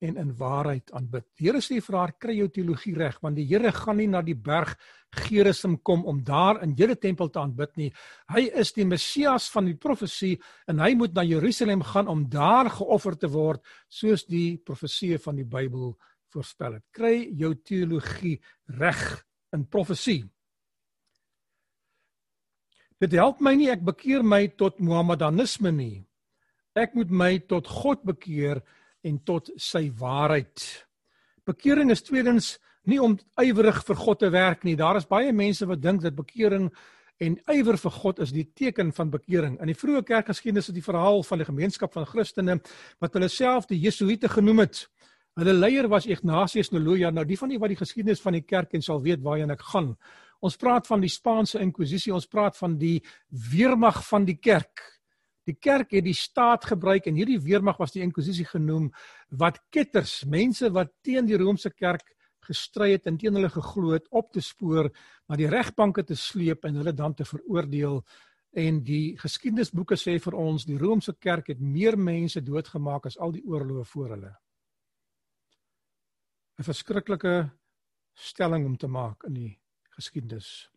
en 0.00 0.16
in 0.16 0.32
waarheid 0.36 0.92
aanbid. 0.96 1.26
Die 1.36 1.48
Here 1.48 1.60
sê 1.60 1.80
vir 1.84 1.96
haar, 1.98 2.14
kry 2.16 2.38
jou 2.38 2.48
teologie 2.48 2.94
reg, 2.96 3.18
want 3.20 3.36
die 3.36 3.46
Here 3.50 3.72
gaan 3.76 4.00
nie 4.00 4.08
na 4.08 4.22
die 4.24 4.36
berg 4.36 4.74
Gerizim 5.10 5.76
kom 5.82 6.04
om 6.06 6.20
daar 6.24 6.60
in 6.62 6.76
julle 6.78 6.96
tempel 6.96 7.30
te 7.30 7.40
aanbid 7.42 7.76
nie. 7.76 7.88
Hy 8.30 8.46
is 8.62 8.72
die 8.76 8.86
Messias 8.86 9.48
van 9.50 9.66
die 9.66 9.76
profesie 9.76 10.36
en 10.70 10.80
hy 10.80 10.94
moet 10.98 11.16
na 11.16 11.24
Jerusalem 11.26 11.82
gaan 11.82 12.08
om 12.08 12.28
daar 12.30 12.70
geoffer 12.70 13.18
te 13.18 13.30
word 13.30 13.64
soos 13.88 14.24
die 14.30 14.60
profeseë 14.62 15.18
van 15.24 15.40
die 15.40 15.48
Bybel 15.48 15.96
voorspel 16.30 16.78
het. 16.78 16.86
Kry 16.94 17.26
jou 17.36 17.56
teologie 17.58 18.38
reg 18.78 19.02
in 19.52 19.66
profesie. 19.66 20.22
Dit 23.00 23.16
help 23.16 23.40
my 23.42 23.56
nie 23.56 23.70
ek 23.72 23.82
bekeer 23.82 24.22
my 24.22 24.44
tot 24.60 24.78
Mohammedanisme 24.78 25.72
nie. 25.74 26.04
Ek 26.78 26.94
moet 26.94 27.10
my 27.10 27.32
tot 27.50 27.66
God 27.66 28.04
bekeer 28.06 28.60
en 29.02 29.18
tot 29.24 29.50
sy 29.56 29.88
waarheid. 29.98 30.64
Bekering 31.48 31.90
is 31.90 32.02
tweedens 32.02 32.58
nie 32.88 33.00
om 33.02 33.18
ywerig 33.40 33.82
vir 33.86 33.98
God 33.98 34.22
te 34.22 34.30
werk 34.32 34.64
nie. 34.64 34.76
Daar 34.76 34.98
is 35.00 35.08
baie 35.08 35.32
mense 35.32 35.66
wat 35.68 35.82
dink 35.82 36.02
dat 36.04 36.16
bekering 36.16 36.70
en 37.20 37.36
ywer 37.52 37.76
vir 37.76 37.92
God 37.92 38.22
is 38.24 38.32
die 38.32 38.46
teken 38.56 38.94
van 38.96 39.10
bekering. 39.12 39.58
In 39.60 39.68
die 39.68 39.76
vroeë 39.76 40.06
kerkgeskiedenis 40.08 40.70
is 40.70 40.76
die 40.78 40.84
verhaal 40.84 41.20
van 41.26 41.42
die 41.42 41.48
gemeenskap 41.48 41.92
van 41.92 42.08
Christene 42.08 42.56
wat 43.00 43.16
hulle 43.16 43.28
self 43.28 43.68
die 43.68 43.80
Jesuïte 43.80 44.30
genoem 44.32 44.64
het. 44.64 44.86
Hulle 45.38 45.52
leier 45.54 45.88
was 45.88 46.08
Ignatius 46.08 46.72
Noloya. 46.72 47.12
Nou 47.12 47.26
die 47.28 47.38
van 47.38 47.52
die 47.52 47.60
wat 47.60 47.74
die 47.74 47.80
geskiedenis 47.80 48.22
van 48.24 48.38
die 48.38 48.44
kerk 48.44 48.72
en 48.74 48.84
sal 48.84 49.02
weet 49.04 49.22
waarheen 49.24 49.52
ek 49.52 49.62
gaan. 49.72 49.94
Ons 50.40 50.56
praat 50.56 50.88
van 50.88 51.02
die 51.04 51.12
Spaanse 51.12 51.60
inkwisisie, 51.60 52.14
ons 52.16 52.28
praat 52.28 52.56
van 52.56 52.78
die 52.80 52.98
weermag 53.28 54.00
van 54.08 54.24
die 54.24 54.38
kerk. 54.40 54.80
Die 55.48 55.56
kerk 55.56 55.94
het 55.96 56.04
die 56.04 56.16
staat 56.16 56.66
gebruik 56.68 57.06
en 57.08 57.16
hierdie 57.16 57.40
weermag 57.40 57.78
was 57.80 57.94
die 57.94 58.02
inkwisisie 58.04 58.46
genoem 58.46 58.90
wat 59.40 59.60
ketters, 59.72 60.24
mense 60.24 60.70
wat 60.74 60.92
teen 61.02 61.26
die 61.26 61.38
Romeinse 61.40 61.70
kerk 61.70 62.12
gestry 62.44 62.92
het 62.92 63.06
en 63.06 63.18
teen 63.20 63.36
hulle 63.36 63.50
geglo 63.52 63.94
het 63.94 64.08
op 64.10 64.32
te 64.32 64.42
spoor, 64.44 64.90
na 65.28 65.38
die 65.38 65.48
regbanke 65.50 66.04
te 66.04 66.16
sleep 66.16 66.64
en 66.64 66.80
hulle 66.80 66.92
dan 66.96 67.14
te 67.14 67.24
veroordeel. 67.24 68.00
En 68.58 68.80
die 68.82 69.16
geskiedenisboeke 69.20 69.96
sê 69.96 70.16
vir 70.18 70.34
ons 70.34 70.66
die 70.66 70.78
Romeinse 70.78 71.14
kerk 71.20 71.52
het 71.52 71.60
meer 71.60 71.96
mense 71.98 72.42
doodgemaak 72.42 73.06
as 73.06 73.18
al 73.18 73.32
die 73.36 73.44
oorloë 73.46 73.84
voor 73.92 74.16
hulle. 74.16 74.32
'n 76.58 76.66
Verskriklike 76.66 77.50
stelling 78.12 78.66
om 78.66 78.76
te 78.76 78.88
maak 78.88 79.24
in 79.24 79.34
die 79.34 79.52
geskiedenis. 79.96 80.68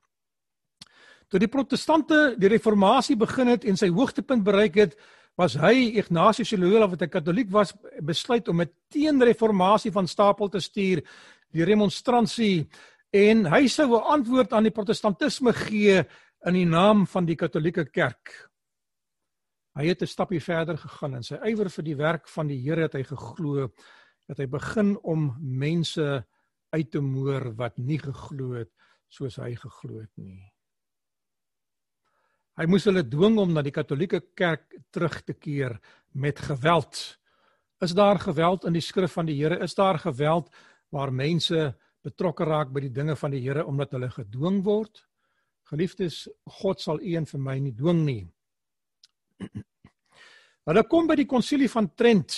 Toe 1.34 1.40
die 1.42 1.50
protestante 1.50 2.36
die 2.38 2.50
reformatie 2.52 3.16
begin 3.18 3.50
het 3.50 3.64
en 3.66 3.80
sy 3.80 3.88
hoogtepunt 3.90 4.44
bereik 4.46 4.76
het, 4.78 4.92
was 5.34 5.56
hy 5.58 5.96
Ignatius 5.98 6.52
Loyola 6.54 6.86
wat 6.92 7.02
'n 7.02 7.10
katoliek 7.10 7.50
was, 7.50 7.74
besluit 8.06 8.48
om 8.48 8.62
'n 8.62 8.70
teenreformatie 8.94 9.92
van 9.92 10.08
stapel 10.08 10.48
te 10.48 10.60
stuur, 10.60 11.02
die 11.50 11.66
remonstransie 11.66 12.70
en 13.12 13.46
hy 13.46 13.68
sou 13.68 13.98
'n 13.98 14.06
antwoord 14.14 14.54
aan 14.54 14.64
die 14.64 14.78
protestantisme 14.78 15.54
gee 15.54 16.06
in 16.46 16.54
die 16.54 16.66
naam 16.66 17.08
van 17.08 17.26
die 17.26 17.36
katolieke 17.36 17.86
kerk. 17.86 18.52
Hy 19.76 19.88
het 19.88 20.04
'n 20.04 20.06
stapie 20.08 20.40
verder 20.40 20.78
gegaan 20.78 21.16
en 21.16 21.24
sy 21.24 21.40
ywer 21.42 21.70
vir 21.70 21.84
die 21.84 21.98
werk 21.98 22.28
van 22.28 22.48
die 22.48 22.62
Here 22.62 22.82
het 22.82 22.94
hy 22.94 23.04
geglo 23.04 23.72
dat 24.28 24.38
hy 24.38 24.46
begin 24.46 24.98
om 25.02 25.36
mense 25.42 26.26
uit 26.70 26.92
te 26.92 27.02
moer 27.02 27.56
wat 27.56 27.78
nie 27.78 27.98
geglo 27.98 28.54
het 28.54 28.70
soos 29.10 29.38
hy 29.38 29.56
geglo 29.56 30.00
het 30.00 30.12
nie. 30.18 30.53
Hy 32.54 32.68
moes 32.70 32.84
hulle 32.86 33.02
dwing 33.02 33.40
om 33.42 33.50
na 33.50 33.64
die 33.66 33.74
Katolieke 33.74 34.20
Kerk 34.38 34.76
terug 34.94 35.16
te 35.26 35.34
keer 35.34 35.80
met 36.14 36.38
geweld. 36.38 37.00
Is 37.82 37.96
daar 37.98 38.20
geweld 38.22 38.68
in 38.70 38.76
die 38.78 38.84
skrif 38.86 39.16
van 39.18 39.26
die 39.26 39.40
Here? 39.40 39.58
Is 39.66 39.74
daar 39.74 39.98
geweld 39.98 40.52
waar 40.94 41.10
mense 41.10 41.72
betrokke 42.06 42.46
raak 42.46 42.70
by 42.70 42.84
die 42.86 42.92
dinge 42.94 43.16
van 43.18 43.34
die 43.34 43.42
Here 43.42 43.66
omdat 43.66 43.96
hulle 43.98 44.12
gedwing 44.14 44.60
word? 44.68 45.02
Geliefdes, 45.72 46.28
God 46.60 46.84
sal 46.84 47.02
u 47.02 47.16
en 47.18 47.26
vir 47.26 47.42
my 47.42 47.56
nie 47.58 47.74
dwing 47.74 48.04
nie. 48.06 48.24
Hulle 50.70 50.84
kom 50.88 51.10
by 51.10 51.18
die 51.18 51.28
konsilie 51.28 51.72
van 51.72 51.90
Trent 51.98 52.36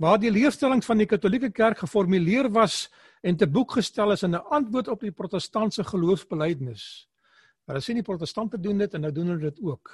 waar 0.00 0.16
die 0.20 0.32
leerstellings 0.32 0.88
van 0.88 1.02
die 1.02 1.08
Katolieke 1.10 1.50
Kerk 1.52 1.82
geformuleer 1.84 2.48
was 2.54 2.86
en 3.20 3.36
te 3.36 3.46
boek 3.46 3.76
gestel 3.76 4.16
is 4.16 4.24
in 4.24 4.32
'n 4.32 4.48
antwoord 4.48 4.88
op 4.88 5.04
die 5.04 5.12
protestantse 5.12 5.84
geloofsbelijdenis. 5.84 7.06
Hulle 7.66 7.82
sê 7.82 7.94
die 7.94 8.06
protestante 8.06 8.58
doen 8.62 8.78
dit 8.78 8.94
en 8.94 9.00
nou 9.00 9.12
doen 9.12 9.32
hulle 9.34 9.50
dit 9.50 9.62
ook. 9.66 9.90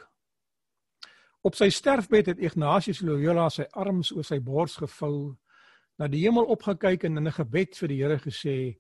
Op 1.42 1.56
sy 1.58 1.70
sterfbed 1.74 2.28
het 2.30 2.42
Ignatius 2.42 3.00
Loyola 3.02 3.48
sy 3.50 3.64
arms 3.72 4.12
oor 4.14 4.26
sy 4.26 4.38
bors 4.44 4.76
gevou, 4.78 5.32
na 5.98 6.08
die 6.08 6.22
hemel 6.22 6.46
opgekyk 6.52 7.04
en 7.04 7.18
in 7.18 7.28
'n 7.28 7.38
gebed 7.38 7.76
vir 7.76 7.88
die 7.88 8.00
Here 8.02 8.18
gesê: 8.18 8.78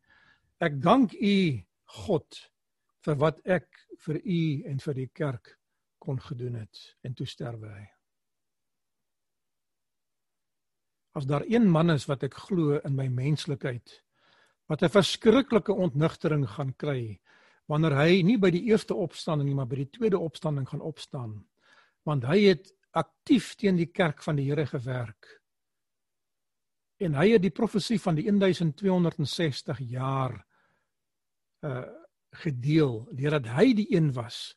Ek 0.60 0.80
dank 0.80 1.12
U, 1.14 1.62
God, 2.04 2.50
vir 3.04 3.16
wat 3.18 3.40
ek 3.44 3.66
vir 4.04 4.20
U 4.24 4.62
en 4.70 4.78
vir 4.78 4.94
die 4.94 5.10
kerk 5.14 5.58
kon 5.98 6.18
gedoen 6.20 6.54
het 6.54 6.78
en 7.02 7.14
toe 7.14 7.26
sterwe 7.26 7.68
hy. 7.68 7.86
As 11.14 11.26
daar 11.26 11.44
een 11.46 11.68
man 11.70 11.90
is 11.90 12.08
wat 12.08 12.22
ek 12.22 12.34
glo 12.34 12.78
in 12.84 12.96
my 12.96 13.08
menslikheid 13.08 14.02
wat 14.70 14.82
'n 14.82 14.88
verskriklike 14.88 15.72
ontnugtering 15.72 16.46
gaan 16.48 16.72
kry 16.74 17.20
wanneer 17.70 17.96
hy 17.96 18.22
nie 18.26 18.38
by 18.38 18.50
die 18.50 18.64
eerste 18.70 18.94
opstanding 18.94 19.48
nie 19.48 19.56
maar 19.58 19.70
by 19.70 19.82
die 19.84 19.90
tweede 19.94 20.18
opstanding 20.18 20.68
gaan 20.68 20.84
opstaan 20.84 21.36
want 22.08 22.26
hy 22.26 22.40
het 22.50 22.72
aktief 22.92 23.54
teen 23.56 23.78
die 23.78 23.90
kerk 23.92 24.22
van 24.22 24.36
die 24.36 24.48
Here 24.50 24.66
gewerk 24.66 25.38
en 27.02 27.16
hy 27.18 27.32
het 27.34 27.42
die 27.42 27.54
profesie 27.54 27.98
van 28.00 28.18
die 28.18 28.28
1260 28.30 29.82
jaar 29.90 30.38
uh 31.62 31.82
gedeel 32.32 33.02
deurdat 33.12 33.50
hy 33.52 33.72
die 33.76 33.88
een 33.92 34.06
was 34.16 34.54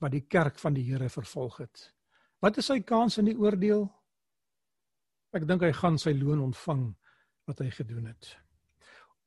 wat 0.00 0.14
die 0.14 0.24
kerk 0.30 0.58
van 0.62 0.76
die 0.76 0.84
Here 0.86 1.08
vervolg 1.12 1.58
het. 1.60 1.82
Wat 2.40 2.58
is 2.60 2.70
sy 2.70 2.78
kans 2.86 3.18
in 3.18 3.28
die 3.28 3.36
oordeel? 3.36 3.88
Ek 5.36 5.44
dink 5.48 5.64
hy 5.66 5.72
gaan 5.76 5.98
sy 6.00 6.14
loon 6.16 6.40
ontvang 6.46 6.86
wat 7.50 7.60
hy 7.60 7.68
gedoen 7.74 8.06
het. 8.08 8.30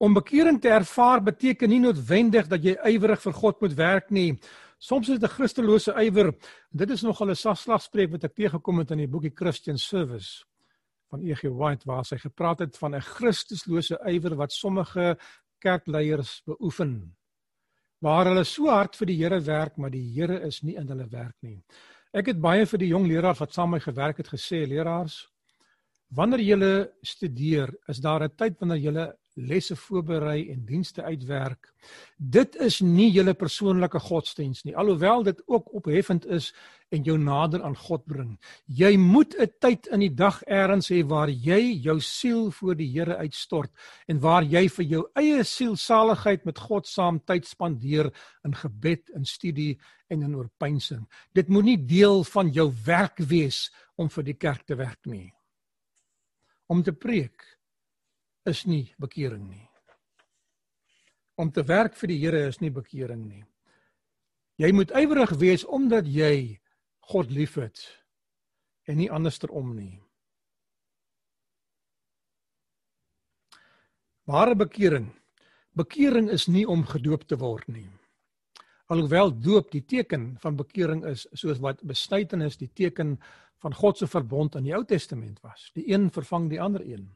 Om 0.02 0.16
bekering 0.18 0.58
te 0.58 0.70
ervaar 0.74 1.22
beteken 1.22 1.70
nie 1.70 1.80
noodwendig 1.84 2.48
dat 2.50 2.64
jy 2.66 2.74
ywerig 2.90 3.22
vir 3.22 3.36
God 3.38 3.60
moet 3.62 3.74
werk 3.78 4.08
nie. 4.10 4.32
Soms 4.82 5.10
is 5.10 5.20
dit 5.20 5.30
'n 5.30 5.36
Christelose 5.36 5.94
ywer. 5.94 6.34
Dit 6.74 6.90
is 6.90 7.04
nogal 7.04 7.30
'n 7.30 7.36
slagspreuk 7.36 8.12
wat 8.12 8.24
ek 8.24 8.34
teëgekom 8.34 8.80
het 8.80 8.92
in 8.92 8.98
die 8.98 9.08
boekie 9.08 9.36
Christian 9.36 9.78
Service 9.78 10.44
van 11.12 11.22
E.G. 11.22 11.44
White 11.44 11.86
waar 11.86 12.04
hy 12.10 12.18
gepraat 12.18 12.60
het 12.60 12.78
van 12.78 12.96
'n 12.96 13.02
Christuslose 13.02 14.00
ywer 14.08 14.36
wat 14.36 14.52
sommige 14.52 15.18
kerkleiers 15.60 16.42
beoefen. 16.46 17.16
Waar 18.02 18.26
hulle 18.26 18.44
so 18.44 18.70
hard 18.70 18.96
vir 18.96 19.06
die 19.06 19.18
Here 19.18 19.40
werk, 19.40 19.78
maar 19.78 19.92
die 19.92 20.14
Here 20.16 20.42
is 20.48 20.64
nie 20.64 20.78
in 20.78 20.88
hulle 20.88 21.08
werk 21.12 21.36
nie. 21.42 21.64
Ek 22.12 22.26
het 22.26 22.42
baie 22.42 22.66
vir 22.66 22.80
die 22.80 22.90
jong 22.90 23.06
leraars 23.08 23.40
wat 23.40 23.54
saam 23.54 23.70
met 23.70 23.86
my 23.86 23.94
gewerk 23.94 24.18
het 24.18 24.28
gesê, 24.28 24.68
leraars, 24.68 25.28
wanneer 26.10 26.40
julle 26.40 26.92
studeer, 27.04 27.70
is 27.88 28.00
daar 28.00 28.24
'n 28.24 28.36
tyd 28.36 28.60
wanneer 28.60 28.80
julle 28.80 29.18
lesse 29.34 29.76
voorberei 29.76 30.50
en 30.52 30.66
dienste 30.66 31.04
uitwerk. 31.04 31.72
Dit 32.18 32.56
is 32.56 32.82
nie 32.84 33.10
julle 33.12 33.34
persoonlike 33.34 34.00
godsdiens 34.00 34.64
nie, 34.64 34.76
alhoewel 34.76 35.24
dit 35.24 35.42
ook 35.48 35.72
opheffend 35.74 36.26
is 36.26 36.52
en 36.92 37.06
jou 37.08 37.16
nader 37.18 37.64
aan 37.64 37.76
God 37.78 38.04
bring. 38.06 38.34
Jy 38.66 38.98
moet 38.98 39.36
'n 39.40 39.48
tyd 39.60 39.88
in 39.88 40.00
die 40.00 40.14
dag 40.14 40.42
eers 40.48 40.90
hê 40.92 41.04
waar 41.08 41.30
jy 41.30 41.80
jou 41.82 42.00
siel 42.00 42.52
voor 42.52 42.76
die 42.76 42.92
Here 42.92 43.18
uitstort 43.18 43.72
en 44.08 44.20
waar 44.20 44.44
jy 44.44 44.68
vir 44.70 44.86
jou 44.86 45.04
eie 45.16 45.44
sielsaligheid 45.44 46.46
met 46.46 46.60
God 46.60 46.88
saam 46.88 47.20
tyd 47.20 47.46
spandeer 47.46 48.12
in 48.44 48.54
gebed 48.54 49.10
en 49.16 49.26
studie 49.26 49.80
en 50.10 50.22
in 50.22 50.36
oorpeinsing. 50.36 51.08
Dit 51.34 51.48
moet 51.48 51.64
nie 51.64 51.78
deel 51.78 52.24
van 52.24 52.52
jou 52.52 52.74
werk 52.86 53.18
wees 53.18 53.72
om 53.96 54.10
vir 54.10 54.24
die 54.24 54.38
kerk 54.38 54.66
te 54.66 54.76
werk 54.76 55.06
nie. 55.06 55.34
Om 56.68 56.84
te 56.84 56.92
preek 56.92 57.61
is 58.46 58.66
nie 58.66 58.94
bekering 59.02 59.46
nie. 59.50 59.68
Om 61.38 61.52
te 61.52 61.64
werk 61.66 61.96
vir 61.98 62.12
die 62.12 62.20
Here 62.22 62.48
is 62.48 62.62
nie 62.62 62.72
bekering 62.74 63.26
nie. 63.28 63.44
Jy 64.62 64.72
moet 64.78 64.94
ywerig 64.98 65.34
wees 65.42 65.66
omdat 65.66 66.06
jy 66.10 66.60
God 67.12 67.32
liefhet 67.34 67.82
en 68.86 69.00
nie 69.00 69.10
andersom 69.12 69.74
nie. 69.76 69.96
Ware 74.30 74.56
bekering. 74.56 75.10
Bekering 75.74 76.30
is 76.30 76.48
nie 76.48 76.66
om 76.68 76.84
gedoop 76.86 77.26
te 77.28 77.38
word 77.40 77.68
nie. 77.72 77.88
Alhoewel 78.92 79.32
doop 79.32 79.72
die 79.72 79.86
teken 79.88 80.36
van 80.44 80.58
bekering 80.60 81.06
is, 81.08 81.24
soos 81.34 81.62
wat 81.64 81.80
besnytenis 81.88 82.60
die 82.60 82.70
teken 82.76 83.16
van 83.64 83.74
God 83.74 83.98
se 83.98 84.08
verbond 84.08 84.58
in 84.60 84.68
die 84.68 84.76
Ou 84.76 84.84
Testament 84.86 85.40
was. 85.46 85.70
Die 85.78 85.88
een 85.94 86.10
vervang 86.12 86.50
die 86.52 86.60
ander 86.62 86.84
een. 86.84 87.08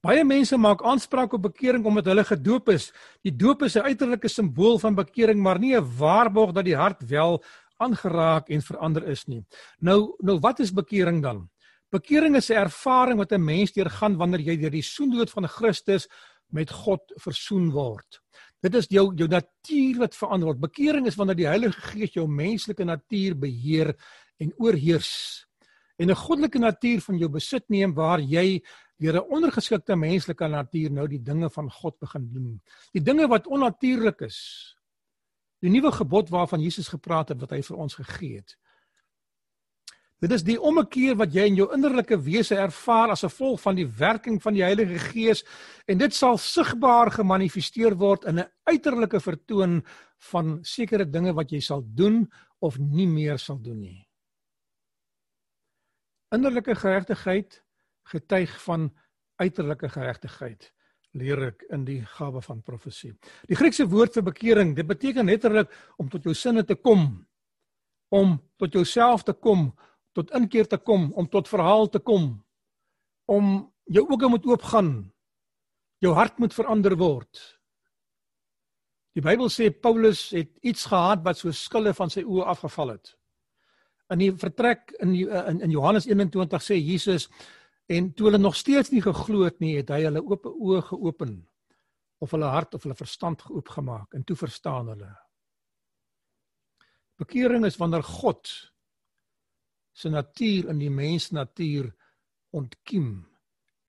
Baie 0.00 0.24
mense 0.24 0.56
maak 0.56 0.82
aanspraak 0.82 1.32
op 1.32 1.42
bekering 1.42 1.84
omdat 1.84 2.06
hulle 2.06 2.24
gedoop 2.24 2.68
is. 2.68 2.92
Die 3.22 3.36
doop 3.36 3.62
is 3.62 3.76
'n 3.76 3.84
uiterlike 3.84 4.28
simbool 4.28 4.78
van 4.78 4.94
bekering, 4.94 5.40
maar 5.40 5.58
nie 5.58 5.76
'n 5.76 5.96
waarborg 5.98 6.52
dat 6.52 6.64
die 6.64 6.76
hart 6.76 7.02
wel 7.08 7.42
aangeraak 7.78 8.48
en 8.48 8.62
verander 8.62 9.08
is 9.08 9.26
nie. 9.26 9.44
Nou 9.80 10.14
nou 10.18 10.38
wat 10.38 10.60
is 10.60 10.72
bekering 10.72 11.22
dan? 11.22 11.48
Bekering 11.90 12.36
is 12.36 12.50
'n 12.50 12.56
ervaring 12.56 13.18
wat 13.18 13.32
'n 13.32 13.44
mens 13.44 13.72
deurgaan 13.72 14.16
wanneer 14.16 14.40
jy 14.40 14.56
deur 14.56 14.70
die 14.70 14.82
soendood 14.82 15.30
van 15.30 15.48
Christus 15.48 16.08
met 16.48 16.70
God 16.70 17.00
versoen 17.16 17.70
word. 17.70 18.20
Dit 18.62 18.74
is 18.74 18.86
jou 18.88 19.12
jou 19.14 19.28
natuur 19.28 19.98
wat 19.98 20.14
verander 20.14 20.46
word. 20.46 20.60
Bekering 20.60 21.06
is 21.06 21.16
wanneer 21.16 21.36
die 21.36 21.46
Heilige 21.46 21.80
Gees 21.80 22.12
jou 22.12 22.26
menslike 22.28 22.84
natuur 22.84 23.38
beheer 23.38 23.94
en 24.38 24.52
oorheers 24.58 25.46
en 26.00 26.10
'n 26.10 26.16
goddelike 26.16 26.58
natuur 26.58 27.00
van 27.00 27.18
jou 27.18 27.28
besit 27.28 27.64
neem 27.68 27.94
waar 27.94 28.20
jy 28.20 28.62
deur 29.00 29.16
'n 29.16 29.30
ondergeskikte 29.32 29.96
menslike 29.96 30.48
natuur 30.48 30.90
nou 30.92 31.06
die 31.08 31.22
dinge 31.22 31.50
van 31.50 31.70
God 31.70 31.98
begin 31.98 32.32
doen. 32.32 32.60
Die 32.92 33.02
dinge 33.02 33.28
wat 33.28 33.46
onnatuurlik 33.46 34.20
is. 34.20 34.76
Die 35.60 35.70
nuwe 35.70 35.92
gebod 35.92 36.28
waarvan 36.28 36.60
Jesus 36.60 36.88
gepraat 36.88 37.28
het 37.28 37.40
wat 37.40 37.50
hy 37.50 37.62
vir 37.62 37.76
ons 37.76 37.94
gegee 37.94 38.36
het. 38.36 38.56
Dit 40.20 40.32
is 40.36 40.42
die 40.44 40.58
ommekeer 40.60 41.16
wat 41.16 41.32
jy 41.32 41.46
in 41.48 41.56
jou 41.56 41.70
innerlike 41.72 42.18
wese 42.20 42.58
ervaar 42.60 43.14
as 43.14 43.24
gevolg 43.24 43.60
van 43.62 43.78
die 43.78 43.86
werking 43.88 44.36
van 44.42 44.52
die 44.52 44.62
Heilige 44.62 44.98
Gees 44.98 45.44
en 45.88 45.98
dit 45.98 46.14
sal 46.14 46.36
sigbaar 46.36 47.10
gemanifesteer 47.14 47.96
word 47.96 48.24
in 48.28 48.38
'n 48.40 48.50
uiterlike 48.68 49.20
vertoon 49.20 49.82
van 50.30 50.58
sekere 50.62 51.04
dinge 51.08 51.32
wat 51.32 51.50
jy 51.52 51.60
sal 51.60 51.82
doen 51.84 52.28
of 52.60 52.78
nie 52.78 53.06
meer 53.06 53.38
sal 53.38 53.56
doen 53.56 53.80
nie. 53.80 54.08
Innerlike 56.34 56.74
geregtigheid 56.74 57.62
getuig 58.10 58.52
van 58.64 58.90
uiterlike 59.40 59.88
geregtigheid 59.88 60.72
leer 61.18 61.42
ek 61.48 61.64
in 61.74 61.84
die 61.86 62.00
gawe 62.06 62.42
van 62.44 62.60
profesie. 62.62 63.12
Die 63.50 63.58
Griekse 63.58 63.86
woord 63.90 64.14
vir 64.14 64.26
bekering, 64.28 64.74
dit 64.76 64.86
beteken 64.86 65.26
letterlik 65.26 65.72
om 65.98 66.10
tot 66.10 66.26
jou 66.26 66.34
sinne 66.38 66.62
te 66.66 66.76
kom, 66.78 67.24
om 68.14 68.36
tot 68.60 68.74
jouself 68.74 69.24
te 69.26 69.34
kom, 69.34 69.70
tot 70.14 70.30
inkeer 70.36 70.68
te 70.70 70.78
kom, 70.78 71.10
om 71.18 71.26
tot 71.30 71.50
verhaal 71.50 71.88
te 71.90 71.98
kom, 72.02 72.32
om 73.30 73.56
jou 73.90 74.04
oë 74.06 74.30
moet 74.30 74.46
oopgaan. 74.46 74.92
Jou 76.00 76.14
hart 76.16 76.38
moet 76.38 76.54
verander 76.54 76.96
word. 76.98 77.40
Die 79.18 79.22
Bybel 79.22 79.50
sê 79.50 79.68
Paulus 79.74 80.28
het 80.34 80.52
iets 80.62 80.86
gehad 80.88 81.24
wat 81.26 81.38
so 81.38 81.50
skille 81.54 81.92
van 81.94 82.12
sy 82.12 82.22
oë 82.22 82.46
afgeval 82.54 82.94
het. 82.94 83.16
In 84.10 84.22
die 84.22 84.30
vertrek 84.34 84.94
in 85.02 85.12
die, 85.14 85.26
in, 85.26 85.60
in 85.66 85.74
Johannes 85.74 86.06
21 86.08 86.62
sê 86.64 86.78
Jesus 86.78 87.28
En 87.90 88.12
toe 88.14 88.28
hulle 88.28 88.38
nog 88.38 88.56
steeds 88.56 88.92
nie 88.94 89.02
geglo 89.02 89.42
het 89.48 89.58
nie, 89.58 89.74
het 89.80 89.88
hy 89.90 90.04
hulle 90.04 90.22
oop 90.22 90.46
oë 90.46 90.82
geopen 90.92 91.34
of 92.22 92.34
hulle 92.36 92.50
hart 92.52 92.76
of 92.76 92.84
hulle 92.86 92.94
verstand 92.94 93.42
geoopgemaak 93.42 94.14
en 94.14 94.22
toe 94.26 94.36
verstaan 94.38 94.92
hulle. 94.92 95.10
Bekering 97.18 97.66
is 97.66 97.78
wanneer 97.80 98.06
God 98.06 98.52
se 99.92 100.12
natuur 100.12 100.70
in 100.70 100.78
die 100.78 100.92
mens 100.92 101.30
natuur 101.34 101.90
ontkiem 102.56 103.10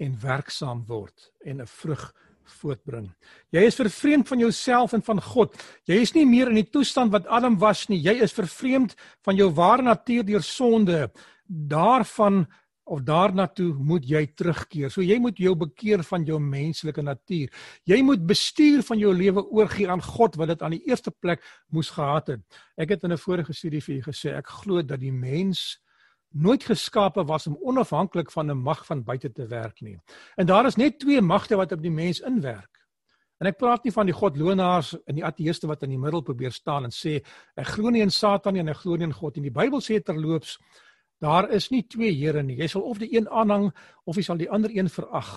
en 0.01 0.17
werksaam 0.23 0.81
word 0.89 1.29
en 1.45 1.61
'n 1.61 1.67
vrug 1.67 2.11
voortbring. 2.59 3.11
Jy 3.51 3.61
is 3.69 3.75
vervreemd 3.75 4.27
van 4.27 4.39
jouself 4.39 4.93
en 4.93 5.03
van 5.03 5.21
God. 5.21 5.55
Jy 5.85 6.01
is 6.01 6.13
nie 6.13 6.25
meer 6.25 6.49
in 6.49 6.55
die 6.55 6.69
toestand 6.69 7.11
wat 7.11 7.27
Adam 7.27 7.57
was 7.59 7.87
nie. 7.87 8.01
Jy 8.01 8.21
is 8.21 8.33
vervreemd 8.33 8.95
van 9.21 9.35
jou 9.35 9.51
ware 9.51 9.81
natuur 9.81 10.25
deur 10.25 10.43
sonde. 10.43 11.11
Daarvan 11.45 12.47
of 12.91 13.04
daarna 13.08 13.47
toe 13.47 13.69
moet 13.73 14.04
jy 14.08 14.25
terugkeer. 14.36 14.92
So 14.92 15.04
jy 15.04 15.15
moet 15.23 15.37
jou 15.39 15.54
bekeer 15.56 16.04
van 16.04 16.25
jou 16.27 16.39
menslike 16.44 17.04
natuur. 17.06 17.52
Jy 17.87 18.02
moet 18.04 18.25
bestuur 18.27 18.83
van 18.83 19.00
jou 19.00 19.13
lewe 19.15 19.46
oorgee 19.48 19.87
aan 19.89 20.04
God 20.04 20.35
wat 20.42 20.52
dit 20.52 20.65
aan 20.65 20.75
die 20.75 20.83
eerste 20.89 21.13
plek 21.23 21.46
moes 21.71 21.92
gehad 21.96 22.33
het. 22.33 22.60
Ek 22.75 22.92
het 22.92 23.04
in 23.08 23.13
'n 23.13 23.17
vorige 23.17 23.54
studie 23.54 23.81
vir 23.81 23.96
julle 23.96 24.12
gesê 24.12 24.35
ek 24.37 24.48
glo 24.48 24.81
dat 24.81 25.00
die 25.00 25.12
mens 25.12 25.79
nooit 26.33 26.63
geskape 26.63 27.23
was 27.27 27.48
om 27.48 27.58
onafhanklik 27.62 28.31
van 28.31 28.52
'n 28.52 28.58
mag 28.58 28.85
van 28.85 29.04
buite 29.04 29.31
te 29.31 29.48
werk 29.48 29.81
nie. 29.81 29.98
En 30.35 30.46
daar 30.46 30.65
is 30.65 30.75
net 30.75 31.00
twee 31.00 31.21
magte 31.21 31.56
wat 31.56 31.71
op 31.71 31.81
die 31.81 31.92
mens 31.92 32.19
inwerk. 32.19 32.71
En 33.39 33.48
ek 33.48 33.58
praat 33.58 33.83
nie 33.83 33.92
van 33.92 34.06
die 34.06 34.13
godlonaars 34.13 34.94
en 35.06 35.15
die 35.15 35.25
ateëste 35.25 35.67
wat 35.67 35.83
in 35.83 35.89
die 35.89 35.98
middel 35.98 36.21
probeer 36.21 36.52
staan 36.52 36.83
en 36.83 36.92
sê 36.92 37.23
ek 37.56 37.67
glo 37.67 37.89
nie 37.89 38.02
in 38.02 38.12
Satan 38.12 38.54
nie 38.54 38.60
en 38.60 38.69
ek 38.69 38.77
glo 38.77 38.96
nie 38.96 39.04
in 39.04 39.13
God 39.13 39.35
nie. 39.35 39.50
Die 39.50 39.60
Bybel 39.60 39.81
sê 39.81 40.00
terloops 40.00 40.60
Daar 41.22 41.50
is 41.54 41.69
nie 41.69 41.84
twee 41.86 42.13
Here 42.17 42.42
nie. 42.44 42.58
Jy 42.58 42.67
sal 42.74 42.86
of 42.90 43.00
die 43.02 43.12
een 43.13 43.30
aanhang 43.30 43.69
of 44.10 44.17
jy 44.17 44.24
sal 44.26 44.40
die 44.42 44.50
ander 44.50 44.72
een 44.74 44.90
verag. 44.90 45.30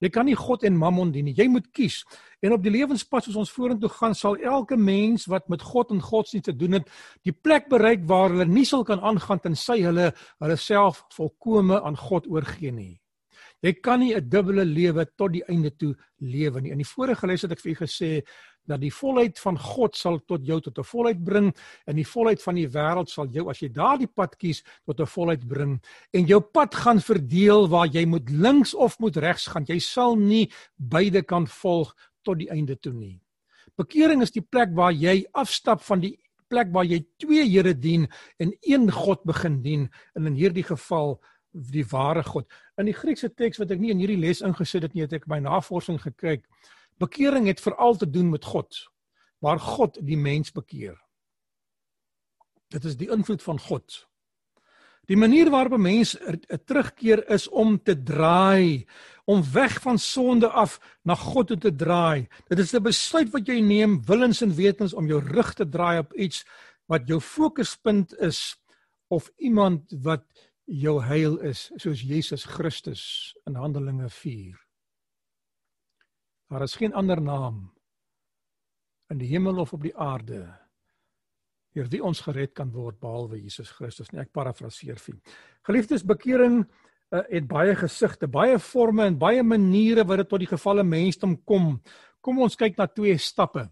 Jy 0.00 0.10
kan 0.12 0.26
nie 0.28 0.36
God 0.36 0.64
en 0.68 0.76
Mammon 0.76 1.12
dien 1.12 1.24
nie. 1.24 1.34
Jy 1.36 1.46
moet 1.48 1.68
kies. 1.72 2.02
En 2.44 2.52
op 2.52 2.64
die 2.64 2.72
lewenspad 2.72 3.24
soos 3.24 3.38
ons 3.40 3.52
vorentoe 3.52 3.88
gaan, 3.92 4.16
sal 4.16 4.36
elke 4.36 4.76
mens 4.76 5.24
wat 5.32 5.48
met 5.52 5.64
God 5.64 5.94
en 5.94 6.02
godsdienst 6.04 6.50
te 6.50 6.56
doen 6.56 6.78
het, 6.78 6.90
die 7.24 7.32
plek 7.32 7.70
bereik 7.72 8.04
waar 8.08 8.32
hulle 8.32 8.48
nie 8.48 8.66
sal 8.68 8.84
kan 8.84 9.00
aangaan 9.00 9.40
tensy 9.44 9.80
hulle 9.84 10.10
hulle 10.12 10.58
self 10.60 11.06
volkome 11.16 11.80
aan 11.80 11.96
God 11.96 12.28
oorgee 12.28 12.72
nie. 12.76 12.94
Jy 13.64 13.72
kan 13.80 14.00
nie 14.00 14.14
'n 14.14 14.28
dubbele 14.28 14.64
lewe 14.64 15.06
tot 15.16 15.32
die 15.32 15.44
einde 15.48 15.70
toe 15.70 15.94
lewe 16.20 16.60
nie. 16.60 16.72
In 16.72 16.78
die 16.78 16.92
vorige 16.94 17.26
les 17.26 17.42
het 17.42 17.52
ek 17.52 17.60
vir 17.60 17.72
u 17.72 17.74
gesê 17.74 18.22
dat 18.66 18.80
die 18.80 18.92
volheid 18.92 19.38
van 19.38 19.58
God 19.58 19.96
sal 19.96 20.18
tot 20.26 20.46
jou 20.46 20.60
tot 20.60 20.78
'n 20.78 20.84
volheid 20.84 21.24
bring 21.24 21.54
en 21.86 21.96
die 21.96 22.06
volheid 22.06 22.42
van 22.42 22.54
die 22.54 22.68
wêreld 22.68 23.08
sal 23.08 23.26
jou 23.26 23.48
as 23.50 23.60
jy 23.60 23.68
daardie 23.68 24.08
pad 24.08 24.36
kies 24.36 24.62
tot 24.84 25.00
'n 25.00 25.06
volheid 25.06 25.48
bring 25.48 25.80
en 26.12 26.26
jou 26.26 26.40
pad 26.40 26.74
gaan 26.74 27.00
verdeel 27.00 27.68
waar 27.68 27.86
jy 27.86 28.04
moet 28.06 28.30
links 28.30 28.74
of 28.74 28.98
moet 28.98 29.16
regs 29.16 29.46
gaan. 29.46 29.64
Jy 29.66 29.78
sal 29.78 30.16
nie 30.16 30.50
beide 30.76 31.22
kan 31.22 31.46
volg 31.46 31.94
tot 32.22 32.38
die 32.38 32.50
einde 32.50 32.76
toe 32.76 32.92
nie. 32.92 33.20
Bekering 33.76 34.22
is 34.22 34.30
die 34.30 34.42
plek 34.42 34.70
waar 34.74 34.92
jy 34.92 35.26
afstap 35.32 35.82
van 35.82 36.00
die 36.00 36.18
plek 36.48 36.70
waar 36.72 36.84
jy 36.84 37.04
twee 37.18 37.44
Here 37.48 37.74
dien 37.74 38.06
en 38.38 38.52
een 38.62 38.90
God 38.92 39.24
begin 39.24 39.62
dien 39.62 39.90
en 40.14 40.26
in 40.26 40.34
hierdie 40.34 40.64
geval 40.64 41.20
die 41.72 41.84
ware 41.90 42.22
God. 42.22 42.46
In 42.76 42.90
die 42.90 42.96
Griekse 42.96 43.30
teks 43.32 43.58
wat 43.58 43.72
ek 43.72 43.80
nie 43.80 43.92
in 43.94 44.00
hierdie 44.02 44.20
les 44.20 44.42
ingesit 44.44 44.84
het 44.86 44.94
nie, 44.94 45.04
het 45.06 45.16
ek 45.16 45.28
my 45.30 45.38
navorsing 45.40 45.98
gekyk. 46.02 46.44
Bekering 46.98 47.46
het 47.46 47.60
veral 47.60 47.96
te 47.96 48.10
doen 48.10 48.30
met 48.30 48.44
God, 48.44 48.90
waar 49.38 49.60
God 49.60 49.98
die 50.06 50.16
mens 50.16 50.52
bekeer. 50.52 50.96
Dit 52.68 52.84
is 52.84 52.96
die 52.96 53.10
invloed 53.10 53.42
van 53.42 53.60
God. 53.60 54.06
Die 55.06 55.16
manier 55.16 55.50
waarop 55.50 55.72
'n 55.78 55.82
mens 55.82 56.16
'n 56.18 56.62
terugkeer 56.64 57.30
is 57.30 57.48
om 57.48 57.82
te 57.82 58.02
draai, 58.02 58.86
om 59.24 59.52
weg 59.52 59.80
van 59.80 59.98
sonde 59.98 60.48
af 60.48 60.98
na 61.02 61.14
God 61.14 61.46
toe 61.46 61.58
te 61.58 61.74
draai. 61.74 62.28
Dit 62.48 62.58
is 62.58 62.74
'n 62.74 62.82
besluit 62.82 63.30
wat 63.30 63.46
jy 63.46 63.60
neem 63.60 64.04
willens 64.04 64.40
en 64.40 64.54
wetens 64.54 64.94
om 64.94 65.06
jou 65.06 65.20
rug 65.20 65.54
te 65.54 65.68
draai 65.68 65.98
op 65.98 66.12
iets 66.12 66.44
wat 66.86 67.06
jou 67.08 67.20
fokuspunt 67.20 68.18
is 68.18 68.62
of 69.08 69.32
iemand 69.36 69.94
wat 70.02 70.24
jou 70.64 71.02
heil 71.02 71.38
is 71.38 71.70
soos 71.76 72.02
Jesus 72.02 72.44
Christus 72.44 73.36
in 73.46 73.54
Handelinge 73.54 74.10
4. 74.10 74.65
Daar 76.50 76.62
is 76.62 76.76
geen 76.78 76.94
ander 76.94 77.20
naam 77.22 77.64
in 79.10 79.18
die 79.18 79.28
hemel 79.30 79.58
of 79.58 79.72
op 79.72 79.82
die 79.82 79.96
aarde 79.96 80.46
deur 81.76 81.88
wie 81.92 82.02
ons 82.02 82.22
gered 82.24 82.54
kan 82.56 82.70
word 82.72 82.96
behalwe 83.02 83.36
Jesus 83.36 83.68
Christus. 83.76 84.08
Nee, 84.08 84.22
ek 84.24 84.32
parafraseer 84.32 84.96
vir. 84.96 85.18
Geliefdes, 85.68 86.06
bekering 86.08 86.62
uh, 86.62 87.20
het 87.28 87.44
baie 87.50 87.74
gesigte, 87.76 88.30
baie 88.32 88.56
forme 88.62 89.04
en 89.10 89.18
baie 89.20 89.42
maniere 89.44 90.06
wat 90.08 90.22
dit 90.22 90.30
tot 90.30 90.40
die 90.40 90.48
gevalle 90.48 90.86
mensdom 90.86 91.36
kom. 91.44 91.74
Kom 92.24 92.40
ons 92.40 92.56
kyk 92.56 92.78
na 92.80 92.88
twee 92.88 93.18
stappe. 93.20 93.66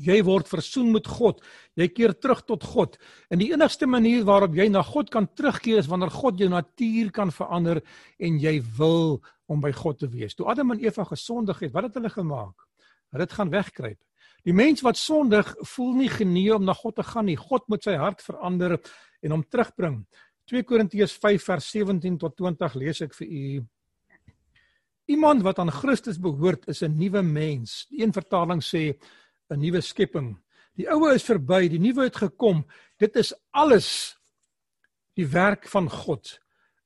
Jy 0.00 0.22
word 0.24 0.48
versoen 0.48 0.92
met 0.94 1.06
God. 1.06 1.42
Jy 1.76 1.88
keer 1.92 2.14
terug 2.16 2.42
tot 2.48 2.64
God. 2.64 2.96
En 3.28 3.38
die 3.42 3.50
enigste 3.52 3.86
manier 3.86 4.24
waarop 4.24 4.54
jy 4.56 4.68
na 4.72 4.82
God 4.86 5.10
kan 5.12 5.28
terugkeer 5.28 5.82
is 5.82 5.90
wanneer 5.90 6.10
God 6.10 6.40
jou 6.40 6.48
natuur 6.48 7.10
kan 7.12 7.30
verander 7.30 7.82
en 8.18 8.38
jy 8.40 8.60
wil 8.78 9.20
om 9.52 9.60
by 9.60 9.72
God 9.76 10.00
te 10.00 10.08
wees. 10.08 10.34
Toe 10.34 10.48
Adam 10.48 10.72
en 10.72 10.80
Eva 10.80 11.04
gesondig 11.04 11.60
het, 11.60 11.74
wat 11.74 11.90
het 11.90 11.98
hulle 12.00 12.12
gemaak? 12.12 12.66
Hulle 13.12 13.26
het 13.26 13.36
gaan 13.36 13.52
wegkruip. 13.52 14.00
Die 14.42 14.54
mens 14.56 14.80
wat 14.82 14.98
sondig, 14.98 15.52
voel 15.74 15.92
nie 16.00 16.10
genee 16.10 16.54
om 16.54 16.64
na 16.66 16.74
God 16.74 16.96
te 16.98 17.04
gaan 17.06 17.28
nie. 17.28 17.38
God 17.38 17.68
moet 17.70 17.84
sy 17.84 17.94
hart 18.00 18.24
verander 18.24 18.78
en 19.22 19.36
hom 19.36 19.44
terugbring. 19.44 20.00
2 20.50 20.64
Korintiërs 20.66 21.14
5 21.22 21.44
vers 21.46 21.68
17 21.70 22.18
tot 22.18 22.34
20 22.40 22.74
lees 22.80 23.04
ek 23.04 23.14
vir 23.20 23.28
u. 23.28 23.44
Iemand 25.12 25.44
wat 25.46 25.60
aan 25.62 25.70
Christus 25.70 26.18
behoort, 26.18 26.66
is 26.68 26.82
'n 26.82 26.96
nuwe 26.96 27.22
mens. 27.22 27.86
Een 27.90 28.12
vertaling 28.12 28.62
sê 28.62 28.98
'n 29.50 29.60
nuwe 29.60 29.80
skepping. 29.80 30.36
Die 30.76 30.88
ou 30.88 31.10
is 31.12 31.24
verby, 31.24 31.68
die 31.68 31.80
nuwe 31.80 32.04
het 32.08 32.16
gekom. 32.16 32.64
Dit 32.98 33.16
is 33.16 33.34
alles 33.50 34.16
die 35.16 35.26
werk 35.26 35.68
van 35.68 35.90
God. 35.90 36.38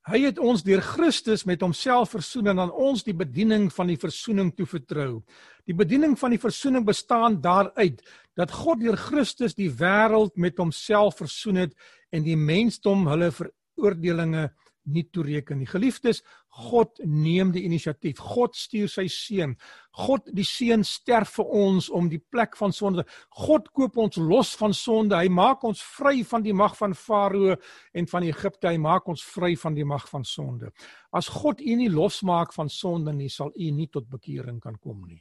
Hy 0.07 0.20
het 0.22 0.38
ons 0.38 0.62
deur 0.62 0.82
Christus 0.82 1.42
met 1.44 1.64
homself 1.64 2.12
versoen 2.14 2.52
en 2.52 2.61
aan 2.62 2.70
ons 2.70 3.02
die 3.02 3.14
bediening 3.14 3.72
van 3.74 3.88
die 3.90 3.98
versoening 3.98 4.52
toevertrou. 4.54 5.24
Die 5.66 5.74
bediening 5.74 6.14
van 6.18 6.30
die 6.30 6.38
versoening 6.38 6.84
bestaan 6.86 7.40
daaruit 7.42 8.04
dat 8.38 8.54
God 8.54 8.84
deur 8.84 8.96
Christus 8.96 9.57
die 9.59 9.70
wêreld 9.70 10.36
met 10.38 10.62
homself 10.62 11.18
versoen 11.18 11.59
het 11.64 11.74
en 12.14 12.22
die 12.22 12.38
mensdom 12.38 13.02
hulle 13.11 13.32
veroordelinge 13.34 14.50
nie 14.86 15.09
toereken 15.11 15.59
nie. 15.59 15.66
Geliefdes, 15.66 16.22
God 16.57 17.02
neem 17.04 17.50
die 17.52 17.66
inisiatief. 17.68 18.20
God 18.22 18.57
stuur 18.57 18.88
sy 18.88 19.07
seun. 19.12 19.52
God 19.96 20.30
die 20.36 20.44
seun 20.46 20.84
sterf 20.88 21.36
vir 21.36 21.52
ons 21.61 21.90
om 21.92 22.09
die 22.09 22.20
plek 22.20 22.57
van 22.57 22.72
sonde. 22.72 23.04
God 23.44 23.68
koop 23.76 23.98
ons 24.00 24.16
los 24.16 24.54
van 24.57 24.72
sonde. 24.76 25.18
Hy 25.18 25.28
maak 25.32 25.64
ons 25.68 25.82
vry 25.98 26.22
van 26.24 26.44
die 26.46 26.57
mag 26.57 26.76
van 26.78 26.96
Farao 26.96 27.59
en 27.92 28.09
van 28.12 28.26
Egipte. 28.28 28.70
Hy 28.70 28.80
maak 28.80 29.09
ons 29.12 29.24
vry 29.36 29.52
van 29.61 29.76
die 29.76 29.84
mag 29.84 30.09
van 30.09 30.24
sonde. 30.24 30.72
As 31.12 31.28
God 31.32 31.61
u 31.61 31.76
nie 31.76 31.92
losmaak 31.92 32.57
van 32.57 32.72
sonde 32.72 33.12
nie, 33.12 33.28
sal 33.32 33.52
u 33.52 33.70
nie 33.76 33.90
tot 33.92 34.09
bekering 34.09 34.61
kan 34.62 34.80
kom 34.80 35.04
nie. 35.04 35.20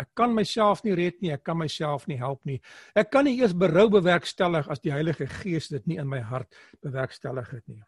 Ek 0.00 0.14
kan 0.16 0.32
myself 0.32 0.84
nie 0.86 0.94
red 0.96 1.18
nie, 1.20 1.32
ek 1.34 1.42
kan 1.44 1.58
myself 1.60 2.06
nie 2.08 2.16
help 2.20 2.46
nie. 2.48 2.60
Ek 2.96 3.10
kan 3.12 3.26
nie 3.28 3.36
eers 3.40 3.52
berou 3.52 3.88
bewerkstellig 3.92 4.70
as 4.70 4.80
die 4.80 4.94
Heilige 4.94 5.28
Gees 5.40 5.68
dit 5.68 5.86
nie 5.90 5.98
in 6.00 6.08
my 6.08 6.22
hart 6.24 6.54
bewerkstellig 6.80 7.50
het 7.52 7.66
nie. 7.68 7.82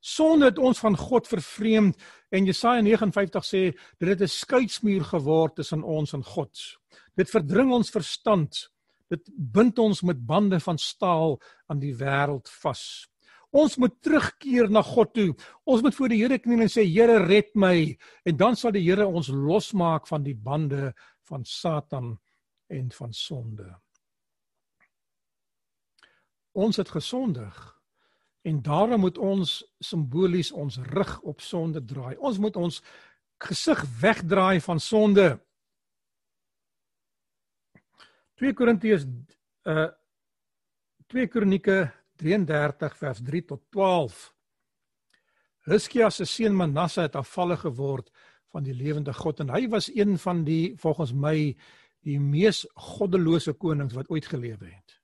Sonde 0.00 0.44
het 0.44 0.58
ons 0.58 0.78
van 0.78 0.96
God 0.96 1.26
vervreemd 1.26 1.98
en 2.30 2.46
Jesaja 2.46 2.82
59 2.82 3.44
sê 3.44 3.62
dit 3.98 4.08
het 4.08 4.20
'n 4.20 4.28
skeidsmuur 4.28 5.04
geword 5.04 5.54
tussen 5.56 5.82
ons 5.82 6.12
en 6.12 6.24
God. 6.24 6.78
Dit 7.16 7.30
verdring 7.30 7.72
ons 7.72 7.90
verstand. 7.90 8.70
Dit 9.10 9.30
bind 9.36 9.78
ons 9.78 10.02
met 10.02 10.26
bande 10.26 10.60
van 10.60 10.78
staal 10.78 11.40
aan 11.66 11.78
die 11.78 11.94
wêreld 11.94 12.48
vas. 12.48 13.08
Ons 13.50 13.76
moet 13.76 14.02
terugkeer 14.02 14.68
na 14.70 14.82
God 14.82 15.14
toe. 15.14 15.34
Ons 15.64 15.82
moet 15.82 15.94
voor 15.94 16.08
die 16.08 16.20
Here 16.20 16.38
kniel 16.38 16.60
en 16.60 16.68
sê 16.68 16.84
Here 16.84 17.24
red 17.24 17.54
my 17.54 17.96
en 18.24 18.36
dan 18.36 18.56
sal 18.56 18.72
die 18.72 18.84
Here 18.84 19.06
ons 19.06 19.28
losmaak 19.28 20.06
van 20.06 20.22
die 20.22 20.36
bande 20.36 20.92
van 21.24 21.44
Satan 21.44 22.18
en 22.68 22.90
van 22.90 23.12
sonde. 23.12 23.80
Ons 26.52 26.76
het 26.76 26.88
gesondig 26.88 27.77
En 28.48 28.62
daarom 28.64 29.00
moet 29.04 29.18
ons 29.18 29.50
simbolies 29.84 30.52
ons 30.52 30.78
rug 30.94 31.20
op 31.20 31.40
sonde 31.44 31.84
draai. 31.84 32.16
Ons 32.16 32.38
moet 32.40 32.56
ons 32.56 32.80
gesig 33.44 33.82
wegdraai 34.00 34.60
van 34.64 34.80
sonde. 34.80 35.26
2 38.40 38.54
Korintiërs 38.54 39.06
uh 39.68 39.88
2 41.08 41.28
Kronieke 41.32 41.86
33 42.20 42.96
vers 43.00 43.20
3 43.24 43.44
tot 43.48 43.62
12. 43.72 44.16
Hiskia 45.68 46.10
se 46.12 46.26
seun 46.28 46.56
Manasse 46.56 47.00
het 47.06 47.16
afvallig 47.16 47.62
geword 47.64 48.10
van 48.52 48.66
die 48.66 48.76
lewende 48.76 49.14
God 49.16 49.40
en 49.40 49.52
hy 49.54 49.62
was 49.72 49.88
een 49.94 50.18
van 50.20 50.42
die 50.44 50.74
volgens 50.76 51.14
my 51.16 51.36
die 52.04 52.18
mees 52.20 52.66
goddelose 52.92 53.56
konings 53.56 53.96
wat 53.96 54.12
ooit 54.12 54.28
gelewe 54.28 54.68
het. 54.68 54.97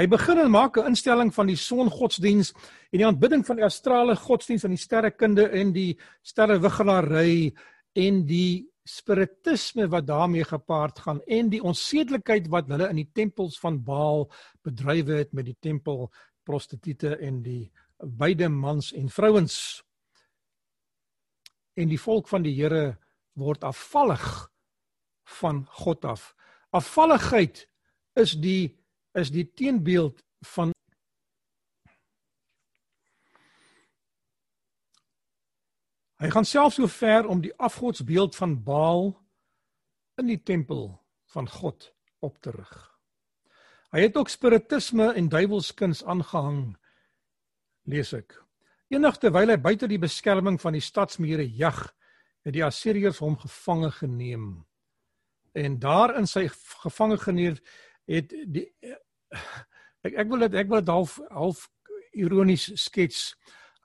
Hy 0.00 0.06
begin 0.08 0.38
en 0.40 0.48
maak 0.48 0.78
'n 0.78 0.86
instelling 0.94 1.28
van 1.34 1.46
die 1.46 1.58
songodsdiens 1.60 2.54
en 2.90 2.98
die 2.98 3.04
aanbidding 3.06 3.42
van 3.44 3.56
die 3.56 3.64
astrale 3.64 4.14
godsdiens 4.16 4.64
aan 4.64 4.72
die 4.72 4.80
sterrekunde 4.80 5.44
en 5.52 5.72
die 5.72 5.98
sterrewiggelary 6.22 7.52
en 7.92 8.22
die 8.24 8.64
spiritisme 8.84 9.90
wat 9.92 10.06
daarmee 10.06 10.44
gepaard 10.44 10.98
gaan 10.98 11.20
en 11.26 11.50
die 11.50 11.60
onsedelikheid 11.60 12.48
wat 12.48 12.72
hulle 12.72 12.88
in 12.88 12.96
die 12.96 13.10
tempels 13.12 13.60
van 13.60 13.82
Baal 13.84 14.30
bedrywe 14.64 15.20
het 15.20 15.32
met 15.32 15.44
die 15.44 15.58
tempel 15.60 16.08
prostituie 16.48 17.16
en 17.20 17.42
die 17.42 17.70
beide 18.00 18.48
mans 18.48 18.92
en 18.92 19.12
vrouens 19.12 19.84
en 21.76 21.88
die 21.88 22.00
volk 22.00 22.28
van 22.28 22.42
die 22.42 22.56
Here 22.56 22.96
word 23.36 23.64
afvallig 23.64 24.48
van 25.40 25.66
God 25.84 26.04
af. 26.04 26.34
Afvalligheid 26.72 27.68
is 28.16 28.32
die 28.40 28.79
is 29.18 29.30
die 29.30 29.46
teenbeeld 29.54 30.20
van 30.54 30.72
Hy 36.20 36.28
gaan 36.28 36.44
self 36.44 36.74
so 36.76 36.88
ver 36.92 37.24
om 37.32 37.40
die 37.40 37.54
afgodsbeeld 37.56 38.36
van 38.36 38.58
Baal 38.64 39.14
in 40.20 40.28
die 40.28 40.42
tempel 40.42 40.90
van 41.32 41.48
God 41.48 41.86
op 42.20 42.36
te 42.44 42.52
rig. 42.52 42.74
Hy 43.90 44.04
het 44.04 44.18
ook 44.20 44.28
spiritisme 44.28 45.14
en 45.16 45.30
duiwelskuns 45.32 46.04
aangehang 46.04 46.76
lees 47.88 48.12
ek. 48.12 48.36
Enig 48.92 49.16
terwyl 49.22 49.48
hy 49.48 49.56
buite 49.56 49.88
die 49.88 50.00
beskerming 50.02 50.60
van 50.60 50.76
die 50.76 50.84
stadsmure 50.84 51.46
jag, 51.56 51.78
het 52.44 52.52
die 52.52 52.64
Assiriërs 52.66 53.22
hom 53.24 53.38
gevange 53.40 53.90
geneem. 53.96 54.50
En 55.56 55.78
daar 55.80 56.14
in 56.18 56.28
sy 56.28 56.46
gevange 56.84 57.16
geneem 57.24 57.56
het 58.10 58.34
die 58.50 58.66
ek 60.06 60.16
ek 60.24 60.30
wil 60.30 60.46
dit 60.46 60.58
ek 60.62 60.70
wil 60.70 60.82
dit 60.82 60.92
half 60.92 61.18
half 61.30 61.68
ironies 62.16 62.66
skets. 62.80 63.34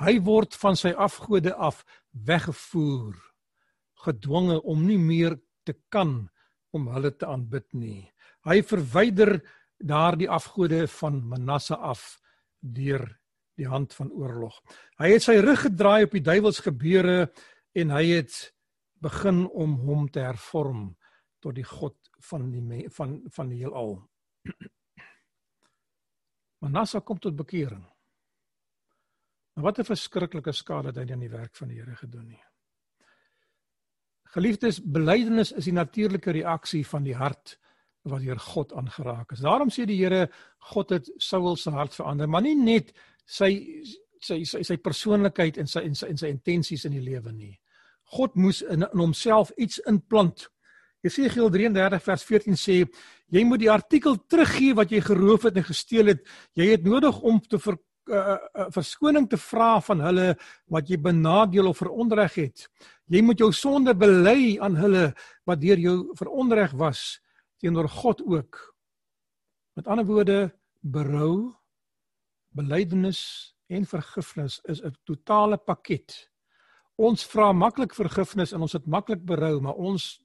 Hy 0.02 0.18
word 0.26 0.56
van 0.60 0.76
sy 0.80 0.92
afgode 0.92 1.54
af 1.54 1.84
weggevoer 2.26 3.16
gedwonge 4.06 4.58
om 4.62 4.82
nie 4.86 5.00
meer 5.02 5.38
te 5.66 5.76
kan 5.94 6.26
om 6.76 6.90
hulle 6.94 7.12
te 7.16 7.28
aanbid 7.30 7.68
nie. 7.74 8.02
Hy 8.46 8.62
verwyder 8.68 9.38
daardie 9.80 10.30
afgode 10.32 10.86
van 11.00 11.22
Manasse 11.30 11.78
af 11.78 12.18
deur 12.60 13.06
die 13.56 13.68
hand 13.70 13.94
van 13.96 14.12
oorlog. 14.12 14.58
Hy 15.00 15.14
het 15.16 15.24
sy 15.24 15.38
rug 15.44 15.64
gedraai 15.68 16.08
op 16.08 16.16
die 16.18 16.26
duiwels 16.26 16.60
gebeure 16.66 17.30
en 17.76 17.94
hy 17.96 18.04
het 18.18 18.36
begin 19.04 19.46
om 19.48 19.78
hom 19.86 20.10
te 20.12 20.26
hervorm 20.26 20.90
tot 21.44 21.56
die 21.56 21.68
god 21.68 21.96
van 22.30 22.50
die 22.52 22.86
van 22.92 23.20
van 23.32 23.52
die 23.52 23.62
heelal. 23.64 24.00
Manasse 26.64 27.02
kom 27.02 27.20
tot 27.20 27.36
bekering. 27.36 27.86
Maar 29.54 29.64
wat 29.64 29.80
'n 29.80 29.84
verskriklike 29.84 30.52
skade 30.52 30.88
het 30.88 30.98
hy 30.98 31.12
aan 31.14 31.20
die 31.20 31.30
werk 31.30 31.56
van 31.56 31.68
die 31.68 31.80
Here 31.80 31.96
gedoen 31.96 32.28
nie. 32.28 32.44
Geliefdes, 34.36 34.82
belydenis 34.84 35.52
is 35.52 35.64
die 35.64 35.74
natuurlike 35.74 36.32
reaksie 36.32 36.88
van 36.88 37.04
die 37.04 37.16
hart 37.16 37.60
wat 38.02 38.22
deur 38.22 38.40
God 38.40 38.74
aangeraak 38.74 39.32
is. 39.32 39.40
Daarom 39.40 39.70
sê 39.70 39.86
die 39.86 39.98
Here 39.98 40.30
God 40.58 40.90
het 40.90 41.12
Saul 41.18 41.56
se 41.56 41.72
hart 41.72 41.96
verander, 41.96 42.28
maar 42.28 42.42
nie 42.42 42.56
net 42.56 42.92
sy 43.26 43.84
sy 44.20 44.44
sy, 44.44 44.64
sy 44.64 44.78
persoonlikheid 44.78 45.58
en 45.58 45.68
sy 45.68 45.86
en 45.86 45.96
sy, 45.96 46.10
sy 46.18 46.28
intensies 46.34 46.86
in 46.86 46.92
die 46.98 47.04
lewe 47.04 47.32
nie. 47.32 47.54
God 48.16 48.36
moes 48.36 48.62
in, 48.62 48.84
in 48.84 49.00
homself 49.00 49.52
iets 49.58 49.80
inplant. 49.90 50.48
Jesegiel 51.06 51.52
33 51.54 52.02
vers 52.02 52.24
14 52.26 52.58
sê 52.58 52.78
jy 53.34 53.44
moet 53.46 53.62
die 53.62 53.72
artikel 53.72 54.18
teruggee 54.30 54.74
wat 54.78 54.94
jy 54.94 55.04
geroof 55.06 55.50
het 55.50 55.60
en 55.60 55.68
gesteel 55.68 56.14
het. 56.14 56.24
Jy 56.58 56.72
het 56.72 56.86
nodig 56.88 57.20
om 57.22 57.38
te 57.42 57.60
ver, 57.62 57.78
uh, 58.10 58.18
uh, 58.18 58.68
verskoning 58.74 59.28
te 59.30 59.38
vra 59.38 59.76
van 59.86 60.02
hulle 60.06 60.32
wat 60.74 60.90
jy 60.90 60.98
benadeel 61.02 61.70
of 61.70 61.82
veronreg 61.84 62.40
het. 62.42 62.66
Jy 63.14 63.22
moet 63.22 63.42
jou 63.44 63.52
sonde 63.54 63.94
bely 63.94 64.58
aan 64.66 64.80
hulle 64.82 65.12
wat 65.46 65.62
deur 65.62 65.82
jou 65.82 65.98
veronreg 66.18 66.74
was 66.80 67.20
teenoor 67.62 67.90
God 67.90 68.26
ook. 68.26 68.62
Met 69.78 69.88
ander 69.92 70.08
woorde, 70.08 70.40
berou, 70.82 71.54
belydenis 72.56 73.22
en 73.70 73.86
vergifnis 73.86 74.62
is 74.66 74.82
'n 74.82 74.96
totale 75.04 75.58
pakket. 75.58 76.30
Ons 76.98 77.26
vra 77.26 77.52
maklik 77.52 77.94
vergifnis 77.94 78.54
en 78.54 78.62
ons 78.62 78.74
het 78.74 78.86
maklik 78.88 79.26
berou, 79.26 79.60
maar 79.62 79.76
ons 79.76 80.25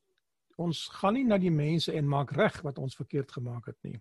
ons 0.60 0.88
gaan 1.00 1.16
nie 1.16 1.24
na 1.24 1.38
die 1.40 1.52
mense 1.52 1.92
en 1.96 2.08
maak 2.08 2.32
reg 2.36 2.60
wat 2.66 2.78
ons 2.78 2.96
verkeerd 2.98 3.32
gemaak 3.32 3.66
het 3.66 3.78
nie. 3.82 4.00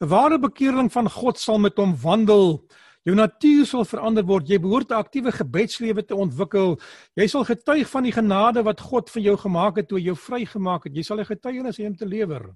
'n 0.00 0.08
Ware 0.08 0.38
bekering 0.38 0.90
van 0.92 1.08
God 1.08 1.38
sal 1.38 1.58
met 1.58 1.76
hom 1.76 1.94
wandel. 1.96 2.62
Jou 3.02 3.16
natuur 3.16 3.66
sal 3.66 3.84
verander 3.84 4.22
word. 4.22 4.48
Jy 4.48 4.58
behoort 4.58 4.90
'n 4.90 5.02
aktiewe 5.02 5.32
gebedslewe 5.32 6.02
te 6.06 6.14
ontwikkel. 6.14 6.78
Jy 7.16 7.26
sal 7.26 7.44
getuig 7.44 7.88
van 7.88 8.02
die 8.02 8.12
genade 8.12 8.62
wat 8.62 8.80
God 8.80 9.10
vir 9.10 9.22
jou 9.22 9.36
gemaak 9.36 9.76
het 9.76 9.88
toe 9.88 9.98
hy 9.98 10.04
jou 10.04 10.16
vrygemaak 10.16 10.84
het. 10.84 10.94
Jy 10.94 11.02
sal 11.02 11.18
'n 11.20 11.24
getuienis 11.24 11.78
hê 11.78 11.86
om 11.86 11.96
te 11.96 12.06
lewer. 12.06 12.54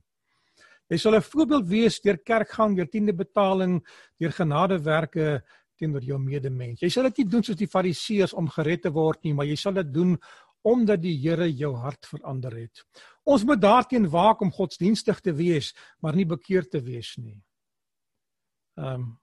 Jy 0.88 0.99
sal 0.99 1.16
'n 1.16 1.22
voorbeeld 1.22 1.66
wees 1.66 2.01
deur 2.01 2.18
kerkgang, 2.18 2.76
deur 2.76 2.86
tiende 2.88 3.12
betaling, 3.12 3.82
deur 4.20 4.32
genadewerke 4.32 5.42
teenoor 5.76 6.03
jou 6.03 6.18
medemens. 6.18 6.80
Jy 6.80 6.88
sal 6.88 7.03
dit 7.11 7.18
nie 7.18 7.28
doen 7.28 7.42
soos 7.42 7.57
die 7.57 7.70
fariseërs 7.70 8.34
om 8.34 8.49
gered 8.49 8.82
te 8.82 8.90
word 8.90 9.22
nie, 9.24 9.34
maar 9.34 9.47
jy 9.47 9.57
sal 9.57 9.72
dit 9.72 9.92
doen 9.92 10.16
omdat 10.66 11.02
die 11.02 11.14
Here 11.22 11.46
jou 11.54 11.74
hart 11.78 12.08
verander 12.10 12.54
het. 12.58 12.82
Ons 13.24 13.44
moet 13.46 13.60
daarteen 13.62 14.08
waak 14.10 14.42
om 14.42 14.52
godsdienstig 14.52 15.20
te 15.22 15.34
wees, 15.34 15.72
maar 16.02 16.16
nie 16.16 16.26
bekeerd 16.26 16.70
te 16.74 16.82
wees 16.82 17.14
nie. 17.22 17.38
Ehm 18.76 19.06
um, 19.06 19.14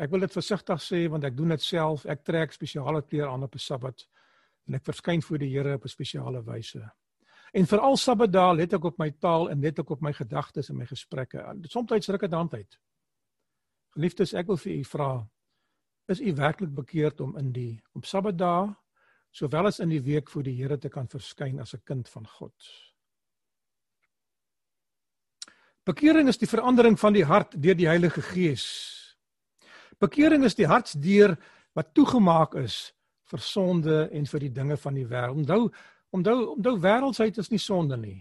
ek 0.00 0.08
wil 0.08 0.22
dit 0.24 0.32
versigtig 0.32 0.80
sê 0.80 1.02
want 1.12 1.24
ek 1.28 1.34
doen 1.36 1.52
dit 1.52 1.62
self. 1.62 2.06
Ek 2.08 2.22
trek 2.24 2.54
spesiale 2.54 3.02
klere 3.04 3.28
aan 3.28 3.42
op 3.44 3.54
'n 3.54 3.60
Sabbat 3.60 4.06
en 4.66 4.74
ek 4.74 4.84
verskyn 4.84 5.22
voor 5.22 5.38
die 5.38 5.50
Here 5.52 5.74
op 5.74 5.84
'n 5.84 5.88
spesiale 5.88 6.42
wyse. 6.42 6.80
En 7.52 7.66
veral 7.66 7.96
Sabbatdae 7.96 8.54
let 8.56 8.72
ek 8.72 8.84
op 8.84 8.98
my 8.98 9.10
taal 9.10 9.50
en 9.50 9.60
let 9.60 9.78
ek 9.78 9.90
op 9.90 10.00
my 10.00 10.12
gedagtes 10.12 10.70
en 10.70 10.76
my 10.76 10.86
gesprekke. 10.86 11.44
Soms 11.68 12.08
ruk 12.08 12.20
dit 12.20 12.32
hand 12.32 12.54
uit. 12.54 12.78
Geliefdes, 13.90 14.32
ek 14.32 14.46
wil 14.46 14.56
vir 14.56 14.72
u 14.72 14.84
vra, 14.84 15.28
is 16.08 16.20
u 16.20 16.34
werklik 16.34 16.74
bekeerd 16.74 17.20
om 17.20 17.36
in 17.36 17.52
die 17.52 17.82
op 17.92 18.04
Sabbatdae 18.04 18.74
sowel 19.32 19.66
as 19.66 19.80
in 19.80 19.90
die 19.92 20.02
week 20.02 20.30
voor 20.30 20.46
die 20.46 20.54
Here 20.56 20.78
te 20.78 20.88
kan 20.92 21.08
verskyn 21.08 21.60
as 21.60 21.74
'n 21.74 21.82
kind 21.84 22.08
van 22.08 22.26
God? 22.26 22.54
Bekering 25.84 26.28
is 26.28 26.38
die 26.38 26.48
verandering 26.48 26.98
van 26.98 27.12
die 27.12 27.24
hart 27.24 27.62
deur 27.62 27.74
die 27.74 27.88
Heilige 27.88 28.22
Gees. 28.22 29.16
Bekering 29.98 30.44
is 30.44 30.54
die 30.54 30.66
hartsdeur 30.66 31.36
wat 31.74 31.94
toegemaak 31.94 32.54
is 32.54 32.92
vir 33.24 33.38
sonde 33.38 34.08
en 34.12 34.26
vir 34.26 34.40
die 34.40 34.52
dinge 34.52 34.76
van 34.76 34.94
die 34.94 35.06
wêreld. 35.06 35.36
Onthou, 35.36 35.72
Onthou, 36.12 36.52
onthou 36.56 36.76
wêreldsheid 36.80 37.38
is 37.40 37.48
nie 37.48 37.60
sonde 37.60 37.96
nie. 37.96 38.20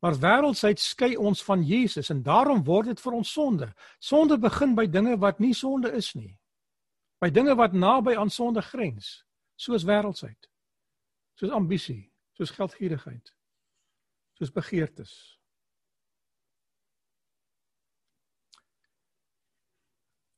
Maar 0.00 0.16
wêreldsheid 0.16 0.80
skei 0.80 1.16
ons 1.20 1.42
van 1.44 1.62
Jesus 1.62 2.08
en 2.08 2.22
daarom 2.24 2.62
word 2.64 2.88
dit 2.88 3.00
vir 3.04 3.16
ons 3.18 3.32
sonde. 3.32 3.68
Sonde 4.00 4.38
begin 4.40 4.72
by 4.74 4.86
dinge 4.88 5.18
wat 5.20 5.42
nie 5.44 5.52
sonde 5.54 5.92
is 5.92 6.14
nie. 6.16 6.32
By 7.20 7.28
dinge 7.28 7.52
wat 7.60 7.76
naby 7.76 8.16
aan 8.16 8.32
sonde 8.32 8.62
grens, 8.64 9.20
soos 9.60 9.84
wêreldsheid. 9.84 10.48
Soos 11.36 11.52
ambisie, 11.56 12.08
soos 12.36 12.52
geldgierigheid, 12.56 13.32
soos 14.38 14.52
begeertes. 14.52 15.12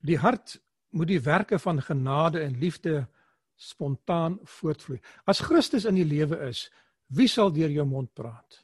Die 0.02 0.18
hart 0.18 0.58
moet 0.90 1.10
die 1.10 1.22
werke 1.22 1.58
van 1.62 1.80
genade 1.82 2.42
en 2.42 2.58
liefde 2.58 3.06
spontaan 3.54 4.38
voortvloei. 4.58 4.98
As 5.24 5.42
Christus 5.46 5.86
in 5.86 5.94
die 5.94 6.06
lewe 6.06 6.40
is, 6.48 6.66
wie 7.14 7.28
sal 7.30 7.52
deur 7.54 7.70
jou 7.70 7.84
mond 7.86 8.10
praat? 8.14 8.62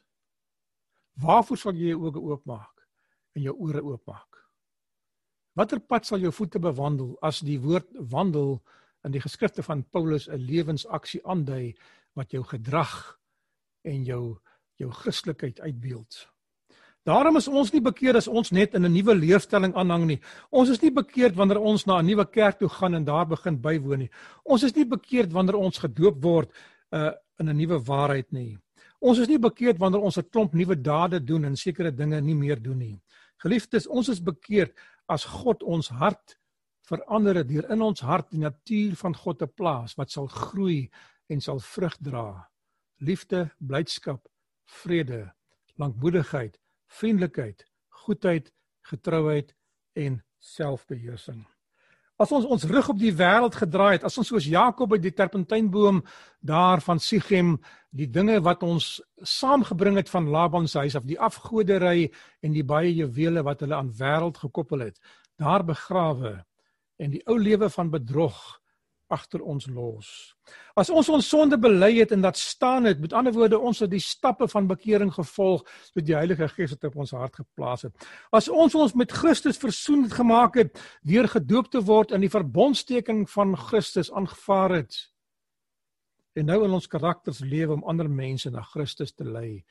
Waarvoor 1.23 1.59
sal 1.59 1.79
jy 1.79 1.93
jou 1.93 2.09
oë 2.09 2.23
oopmaak 2.33 2.87
en 3.39 3.47
jou 3.47 3.55
ore 3.69 3.83
oopmaak? 3.85 4.43
Watter 5.59 5.81
pad 5.83 6.07
sal 6.07 6.23
jou 6.23 6.33
voete 6.35 6.59
bewandel 6.63 7.15
as 7.23 7.41
die 7.47 7.59
woord 7.63 7.89
wandel 8.11 8.59
in 9.05 9.13
die 9.13 9.21
geskrifte 9.21 9.63
van 9.63 9.85
Paulus 9.85 10.29
'n 10.29 10.37
lewensaksie 10.37 11.21
aandui 11.25 11.77
wat 12.15 12.31
jou 12.31 12.43
gedrag 12.45 13.19
en 13.83 14.05
jou 14.05 14.39
jou 14.79 14.91
Christelikheid 14.91 15.61
uitbeeld? 15.61 16.29
Daarom 17.09 17.37
is 17.37 17.49
ons 17.49 17.71
nie 17.73 17.81
bekeerd 17.81 18.17
as 18.17 18.29
ons 18.29 18.51
net 18.51 18.75
in 18.75 18.85
'n 18.85 18.93
nuwe 18.93 19.15
leefstelling 19.15 19.75
aanhang 19.75 20.05
nie. 20.07 20.21
Ons 20.51 20.69
is 20.69 20.83
nie 20.83 20.91
bekeerd 20.91 21.37
wanneer 21.37 21.59
ons 21.59 21.87
na 21.87 21.99
'n 21.99 22.07
nuwe 22.07 22.25
kerk 22.25 22.59
toe 22.59 22.69
gaan 22.69 22.95
en 22.95 23.05
daar 23.05 23.27
begin 23.27 23.61
bywoon 23.61 23.99
nie. 23.99 24.11
Ons 24.45 24.63
is 24.63 24.75
nie 24.75 24.85
bekeerd 24.85 25.33
wanneer 25.33 25.57
ons 25.57 25.79
gedoop 25.79 26.23
word 26.23 26.51
uh 26.93 27.13
in 27.39 27.49
'n 27.49 27.57
nuwe 27.57 27.79
waarheid 27.85 28.33
nie. 28.33 28.59
Ons 29.01 29.19
is 29.19 29.29
nie 29.29 29.39
bekeerd 29.39 29.79
wanneer 29.79 30.01
ons 30.01 30.19
'n 30.19 30.29
klomp 30.31 30.53
nuwe 30.53 30.77
dade 30.77 31.25
doen 31.25 31.45
en 31.45 31.57
sekere 31.57 31.95
dinge 31.95 32.21
nie 32.21 32.35
meer 32.35 32.63
doen 32.63 32.79
nie. 32.79 33.01
Geliefdes, 33.37 33.87
ons 33.87 34.09
is 34.09 34.21
bekeerd 34.21 34.73
as 35.09 35.25
God 35.25 35.63
ons 35.63 35.89
hart 35.89 36.37
verander 36.89 37.43
deur 37.47 37.69
in 37.73 37.83
ons 37.85 38.01
hart 38.01 38.31
die 38.33 38.41
natuur 38.43 38.97
van 39.03 39.17
God 39.17 39.43
te 39.43 39.49
plaas 39.49 39.97
wat 39.99 40.13
sal 40.15 40.29
groei 40.33 40.89
en 41.29 41.43
sal 41.45 41.61
vrug 41.61 41.97
dra. 42.01 42.29
Liefde, 43.05 43.49
blydskap, 43.59 44.25
vrede, 44.83 45.29
lankmoedigheid, 45.79 46.57
vriendelikheid, 46.89 47.63
goedheid, 48.05 48.51
getrouheid 48.89 49.55
en 49.99 50.23
selfbeheersing. 50.39 51.45
As 52.19 52.33
ons 52.35 52.49
ons 52.51 52.65
rug 52.67 52.89
op 52.91 52.99
die 52.99 53.13
wêreld 53.15 53.55
gedraai 53.55 53.99
het, 53.99 54.05
as 54.09 54.17
ons 54.19 54.27
soos 54.33 54.49
Jakob 54.51 54.91
by 54.91 54.99
die 54.99 55.15
terpentynboom 55.15 56.01
daar 56.43 56.83
van 56.83 56.99
Sichem 56.99 57.55
die 57.95 58.09
dinge 58.11 58.41
wat 58.43 58.65
ons 58.67 58.97
saamgebring 59.23 60.01
het 60.01 60.11
van 60.11 60.27
Laban 60.33 60.67
se 60.67 60.83
huis 60.83 60.97
af, 60.99 61.07
die 61.07 61.21
afgodery 61.21 62.09
en 62.43 62.57
die 62.57 62.67
baie 62.67 62.91
juwele 62.91 63.45
wat 63.47 63.63
hulle 63.63 63.79
aan 63.79 63.95
wêreld 64.01 64.41
gekoppel 64.43 64.89
het, 64.89 64.99
daar 65.39 65.63
begrawe 65.63 66.41
en 66.99 67.15
die 67.15 67.23
ou 67.27 67.39
lewe 67.39 67.71
van 67.71 67.91
bedrog 67.91 68.39
agter 69.09 69.41
ons 69.41 69.67
los. 69.73 70.09
As 70.77 70.91
ons 70.93 71.09
ons 71.13 71.29
sonde 71.33 71.57
bely 71.61 71.95
het 71.97 72.13
en 72.13 72.23
dat 72.25 72.37
staan 72.37 72.85
het, 72.89 73.01
met 73.01 73.15
ander 73.17 73.33
woorde 73.33 73.59
ons 73.59 73.81
het 73.81 73.91
die 73.91 74.03
stappe 74.03 74.49
van 74.53 74.69
bekering 74.69 75.11
gevolg 75.15 75.65
met 75.97 76.07
die 76.07 76.17
Heilige 76.17 76.49
Gees 76.53 76.75
wat 76.75 76.89
op 76.91 76.99
ons 77.05 77.15
hart 77.17 77.39
geplaas 77.41 77.87
het. 77.89 78.09
As 78.37 78.51
ons 78.53 78.77
ons 78.77 78.95
met 78.99 79.13
Christus 79.13 79.61
versoen 79.61 80.05
het 80.05 80.17
gemaak 80.19 80.59
het 80.61 80.83
deur 81.09 81.29
gedoop 81.29 81.71
te 81.73 81.83
word 81.85 82.13
in 82.13 82.25
die 82.25 82.33
verbondsteking 82.33 83.25
van 83.33 83.57
Christus 83.69 84.13
aangevaar 84.13 84.77
het 84.83 84.99
en 86.39 86.47
nou 86.47 86.61
in 86.69 86.77
ons 86.77 86.87
karakters 86.87 87.41
lewe 87.43 87.75
om 87.75 87.87
ander 87.89 88.07
mense 88.11 88.51
na 88.53 88.63
Christus 88.63 89.15
te 89.17 89.25
lei 89.27 89.65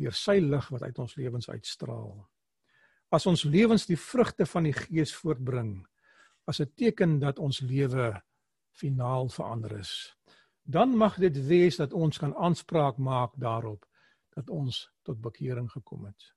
deur 0.00 0.14
sy 0.16 0.38
lig 0.42 0.70
wat 0.72 0.86
uit 0.86 0.96
ons 0.98 1.16
lewens 1.18 1.50
uitstraal. 1.50 2.14
As 3.14 3.26
ons 3.30 3.44
lewens 3.44 3.84
die 3.86 3.98
vrugte 4.00 4.46
van 4.48 4.66
die 4.66 4.74
Gees 4.74 5.12
voortbring 5.14 5.82
as 6.44 6.60
'n 6.60 6.72
teken 6.74 7.18
dat 7.18 7.38
ons 7.38 7.60
lewe 7.60 8.22
finaal 8.70 9.28
verander 9.28 9.78
is. 9.78 10.16
Dan 10.62 10.96
mag 10.96 11.16
dit 11.16 11.46
wees 11.46 11.76
dat 11.76 11.92
ons 11.92 12.18
kan 12.18 12.34
aanspraak 12.34 12.96
maak 12.96 13.32
daarop 13.36 13.86
dat 14.28 14.50
ons 14.50 14.90
tot 15.02 15.20
bekering 15.20 15.70
gekom 15.70 16.04
het. 16.04 16.34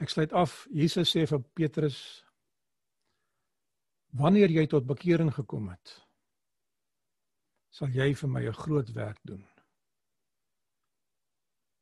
Ek 0.00 0.08
sluit 0.08 0.32
af. 0.32 0.66
Jesus 0.72 1.12
sê 1.12 1.26
vir 1.28 1.42
Petrus: 1.54 2.24
Wanneer 4.16 4.50
jy 4.50 4.66
tot 4.66 4.86
bekering 4.86 5.30
gekom 5.34 5.68
het, 5.68 5.92
sal 7.70 7.92
jy 7.94 8.14
vir 8.14 8.28
my 8.28 8.42
'n 8.48 8.52
groot 8.64 8.92
werk 8.92 9.20
doen. 9.22 9.44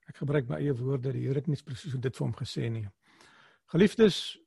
Ek 0.08 0.16
gebruik 0.16 0.48
my 0.48 0.56
eie 0.56 0.74
woorde, 0.74 1.12
die 1.12 1.26
Here 1.26 1.34
het 1.34 1.46
nie 1.46 1.62
presies 1.62 1.94
dit 1.94 2.16
vir 2.16 2.26
hom 2.26 2.34
gesê 2.34 2.70
nie. 2.70 2.88
Geliefdes, 3.66 4.38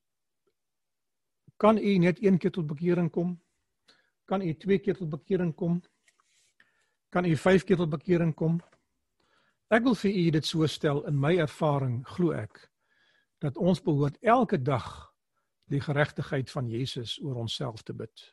kan 1.62 1.78
u 1.78 1.98
net 1.98 2.24
een 2.24 2.38
keer 2.38 2.52
tot 2.52 2.68
bekering 2.68 3.12
kom? 3.12 3.36
Kan 4.26 4.42
u 4.42 4.54
twee 4.58 4.80
keer 4.80 4.98
tot 4.98 5.10
bekering 5.10 5.54
kom? 5.56 5.82
Kan 7.10 7.26
u 7.26 7.36
vyf 7.38 7.64
keer 7.64 7.78
tot 7.78 7.90
bekering 7.90 8.34
kom? 8.34 8.58
Ek 9.70 9.86
wil 9.86 9.96
vir 9.96 10.12
u 10.12 10.24
dit 10.34 10.46
so 10.46 10.66
stel 10.68 11.04
in 11.06 11.20
my 11.22 11.36
ervaring, 11.38 12.02
glo 12.16 12.34
ek, 12.34 12.58
dat 13.46 13.62
ons 13.62 13.82
behoort 13.86 14.18
elke 14.26 14.58
dag 14.58 14.88
die 15.70 15.80
geregtigheid 15.80 16.50
van 16.50 16.68
Jesus 16.68 17.20
oor 17.22 17.38
onsself 17.46 17.86
te 17.86 17.94
bid 17.94 18.26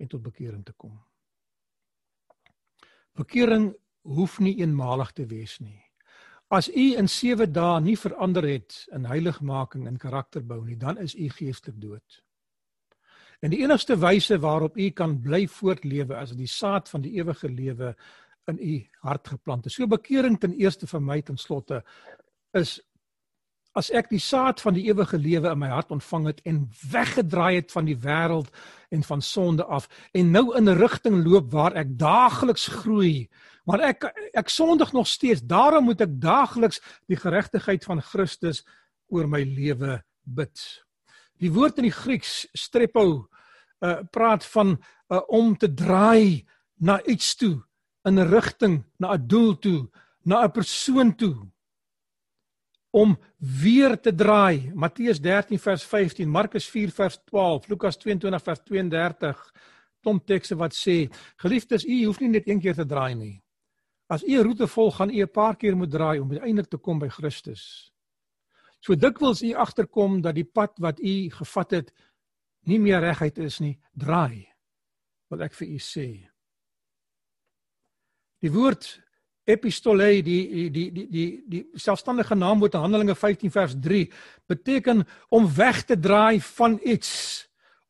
en 0.00 0.08
tot 0.08 0.24
bekering 0.24 0.64
te 0.64 0.72
kom. 0.72 0.96
Bekering 3.20 3.74
hoef 4.08 4.40
nie 4.40 4.56
eenmalig 4.62 5.12
te 5.12 5.28
wees 5.28 5.60
nie. 5.60 5.82
As 6.48 6.70
u 6.72 6.92
in 6.96 7.08
7 7.08 7.52
dae 7.52 7.80
nie 7.84 7.98
verander 8.00 8.48
het 8.48 8.86
in 8.96 9.04
heiligmaking 9.04 9.86
en 9.86 10.00
karakterbou 10.00 10.64
nie, 10.64 10.76
dan 10.80 10.96
is 10.98 11.14
u 11.14 11.28
geestelik 11.28 11.80
dood. 11.82 12.22
En 13.40 13.50
die 13.50 13.60
enigste 13.62 13.98
wyse 14.00 14.38
waarop 14.38 14.76
u 14.76 14.90
kan 14.90 15.20
bly 15.20 15.46
voortlewe 15.48 16.16
as 16.16 16.32
die 16.36 16.48
saad 16.48 16.88
van 16.88 17.04
die 17.04 17.16
ewige 17.18 17.48
lewe 17.48 17.94
in 18.46 18.58
u 18.58 18.74
hart 19.00 19.28
geplant 19.28 19.66
is. 19.66 19.74
So 19.74 19.86
bekering 19.86 20.38
ten 20.40 20.54
eerste 20.54 20.86
vir 20.86 21.02
my 21.02 21.20
ten 21.22 21.36
slotte 21.36 21.82
is 22.56 22.78
as 23.76 23.90
ek 23.92 24.08
die 24.08 24.20
saad 24.22 24.62
van 24.64 24.76
die 24.76 24.86
ewige 24.88 25.18
lewe 25.20 25.50
in 25.52 25.60
my 25.60 25.68
hart 25.68 25.92
ontvang 25.92 26.30
het 26.30 26.40
en 26.48 26.62
weggedraai 26.92 27.58
het 27.58 27.74
van 27.74 27.88
die 27.88 27.98
wêreld 28.00 28.48
en 28.94 29.02
van 29.04 29.22
sonde 29.22 29.64
af 29.64 29.88
en 30.16 30.32
nou 30.32 30.56
in 30.56 30.68
'n 30.68 30.78
rigting 30.78 31.24
loop 31.26 31.52
waar 31.52 31.76
ek 31.76 31.98
daagliks 31.98 32.66
groei 32.80 33.28
maar 33.66 33.80
ek 33.80 34.04
ek 34.32 34.48
sondig 34.48 34.92
nog 34.92 35.06
steeds 35.06 35.42
daarom 35.42 35.84
moet 35.84 36.00
ek 36.00 36.20
daagliks 36.20 36.80
die 37.06 37.20
geregtigheid 37.20 37.84
van 37.84 38.00
Christus 38.00 38.64
oor 39.08 39.28
my 39.28 39.42
lewe 39.44 40.02
bid 40.24 40.85
die 41.38 41.52
woord 41.52 41.78
in 41.78 41.88
die 41.88 41.94
Grieks 41.94 42.46
strepo 42.52 43.28
uh, 43.80 44.00
praat 44.10 44.44
van 44.44 44.76
uh, 44.76 45.20
om 45.28 45.56
te 45.56 45.68
draai 45.74 46.44
na 46.80 47.00
iets 47.04 47.34
toe 47.36 47.62
in 48.04 48.18
'n 48.18 48.28
rigting 48.30 48.84
na 48.98 49.14
'n 49.14 49.26
doel 49.26 49.58
toe 49.58 49.90
na 50.24 50.44
'n 50.44 50.50
persoon 50.50 51.14
toe 51.14 51.36
om 52.90 53.16
weer 53.38 54.00
te 54.00 54.14
draai. 54.14 54.72
Matteus 54.74 55.20
13 55.20 55.58
vers 55.58 55.84
15, 55.84 56.28
Markus 56.28 56.68
4 56.68 56.90
vers 56.90 57.18
12, 57.24 57.68
Lukas 57.68 57.96
22 57.96 58.42
vers 58.42 58.60
32. 58.64 59.52
Tom 60.00 60.20
tekste 60.24 60.56
wat 60.56 60.74
sê: 60.74 61.08
"Geliefdes, 61.36 61.84
u 61.84 62.04
hoef 62.04 62.20
nie 62.20 62.28
net 62.28 62.48
een 62.48 62.60
keer 62.60 62.74
te 62.74 62.86
draai 62.86 63.14
nie. 63.14 63.42
As 64.08 64.22
u 64.22 64.38
'n 64.38 64.42
roete 64.42 64.66
volg, 64.66 64.96
gaan 64.96 65.10
u 65.10 65.22
'n 65.22 65.30
paar 65.30 65.56
keer 65.56 65.76
moet 65.76 65.90
draai 65.90 66.20
om 66.20 66.30
uiteindelik 66.30 66.70
te 66.70 66.76
kom 66.76 66.98
by 66.98 67.08
Christus." 67.08 67.92
So 68.86 68.94
dikwels 68.94 69.42
u 69.42 69.50
agterkom 69.58 70.20
dat 70.22 70.36
die 70.36 70.46
pad 70.46 70.76
wat 70.78 71.00
u 71.02 71.14
gevat 71.34 71.72
het 71.74 71.88
nie 72.70 72.78
meer 72.78 73.02
reguit 73.02 73.38
is 73.42 73.58
nie, 73.58 73.74
draai. 73.98 74.46
Wat 75.30 75.42
ek 75.42 75.56
vir 75.58 75.72
u 75.74 75.78
sê. 75.82 76.06
Die 78.42 78.52
woord 78.54 78.86
epistole 79.46 80.06
die 80.22 80.44
die 80.46 80.68
die 80.70 81.06
die 81.10 81.26
die 81.50 81.64
selfstandige 81.74 82.38
naamwoord 82.38 82.76
in 82.78 82.84
Handelinge 82.84 83.16
15 83.18 83.50
vers 83.50 83.74
3 83.82 84.04
beteken 84.46 85.02
om 85.34 85.50
weg 85.56 85.82
te 85.86 85.98
draai 85.98 86.38
van 86.40 86.78
iets 86.84 87.10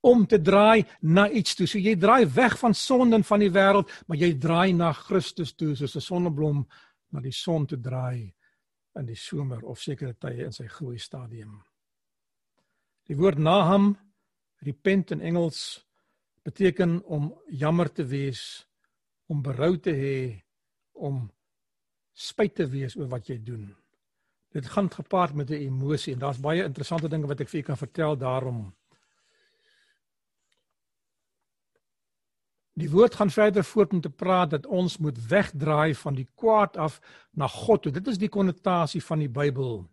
om 0.01 0.25
te 0.25 0.41
draai 0.41 0.87
na 1.03 1.27
iets 1.29 1.59
toe. 1.59 1.67
So 1.69 1.83
jy 1.83 1.97
draai 2.01 2.25
weg 2.33 2.57
van 2.61 2.73
sonde 2.73 3.21
en 3.21 3.25
van 3.25 3.43
die 3.43 3.53
wêreld, 3.53 3.93
maar 4.07 4.17
jy 4.17 4.33
draai 4.41 4.73
na 4.73 4.95
Christus 4.97 5.53
toe 5.53 5.75
soos 5.77 5.97
'n 5.97 6.09
sonneblom 6.09 6.65
na 7.13 7.21
die 7.21 7.37
son 7.37 7.67
te 7.67 7.77
draai 7.77 8.36
in 8.97 9.07
die 9.07 9.19
somer 9.19 9.65
of 9.65 9.81
sekere 9.81 10.15
tye 10.15 10.47
in 10.47 10.53
sy 10.53 10.67
groei 10.67 10.99
stadium. 10.99 11.61
Die 13.07 13.17
woord 13.17 13.39
naham, 13.39 13.95
repent 14.65 15.13
in 15.15 15.21
Engels 15.21 15.87
beteken 16.47 17.01
om 17.05 17.33
jammer 17.51 17.91
te 17.93 18.07
wees, 18.07 18.67
om 19.27 19.43
berou 19.43 19.77
te 19.83 19.93
hê, 19.95 20.19
om 20.95 21.27
spyt 22.17 22.55
te 22.57 22.67
wees 22.71 22.97
oor 22.97 23.11
wat 23.13 23.29
jy 23.29 23.37
doen. 23.43 23.67
Dit 24.55 24.69
gaan 24.73 24.89
gepaard 24.91 25.35
met 25.35 25.51
'n 25.51 25.67
emosie 25.67 26.13
en 26.15 26.19
daar's 26.19 26.41
baie 26.41 26.65
interessante 26.65 27.09
dinge 27.09 27.27
wat 27.27 27.41
ek 27.41 27.49
vir 27.49 27.61
u 27.61 27.63
kan 27.63 27.77
vertel 27.77 28.17
daarom. 28.17 28.75
Die 32.77 32.91
woord 32.93 33.15
gaan 33.17 33.31
verder 33.31 33.65
voort 33.65 33.93
om 33.93 34.01
te 34.01 34.11
praat 34.11 34.51
dat 34.51 34.67
ons 34.67 34.99
moet 35.01 35.19
wegdraai 35.29 35.95
van 35.95 36.15
die 36.15 36.29
kwaad 36.35 36.77
af 36.77 37.01
na 37.33 37.49
God 37.49 37.83
toe. 37.83 37.93
Dit 37.93 38.07
is 38.07 38.19
die 38.21 38.29
konnotasie 38.29 39.01
van 39.05 39.23
die 39.25 39.31
Bybel. 39.33 39.87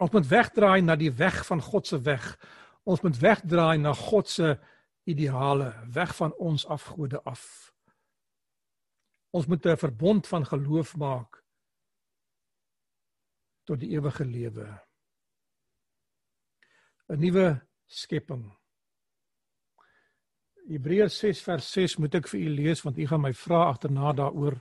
Ons 0.00 0.12
moet 0.12 0.28
wegdraai 0.28 0.82
na 0.84 0.96
die 1.00 1.12
weg 1.12 1.46
van 1.48 1.62
God 1.64 1.86
se 1.86 2.00
weg. 2.04 2.28
Ons 2.84 3.00
moet 3.00 3.16
wegdraai 3.20 3.78
na 3.80 3.94
God 3.96 4.28
se 4.28 4.58
ideale, 5.08 5.72
weg 5.88 6.12
van 6.16 6.36
ons 6.36 6.66
afgode 6.66 7.22
af. 7.24 7.72
Ons 9.32 9.46
moet 9.46 9.66
'n 9.66 9.76
verbond 9.76 10.26
van 10.26 10.46
geloof 10.46 10.96
maak 10.96 11.44
tot 13.64 13.80
die 13.80 13.90
ewige 13.96 14.24
lewe. 14.24 14.80
'n 17.08 17.18
Nuwe 17.18 17.66
skepping. 17.86 18.59
Hebreërs 20.70 21.16
6 21.18 21.40
vers 21.42 21.68
6 21.74 21.96
moet 21.98 22.14
ek 22.14 22.28
vir 22.30 22.44
u 22.46 22.50
lees 22.54 22.84
want 22.86 22.98
u 23.02 23.06
gaan 23.10 23.24
my 23.24 23.32
vra 23.34 23.64
agterna 23.72 24.12
daaroor. 24.14 24.54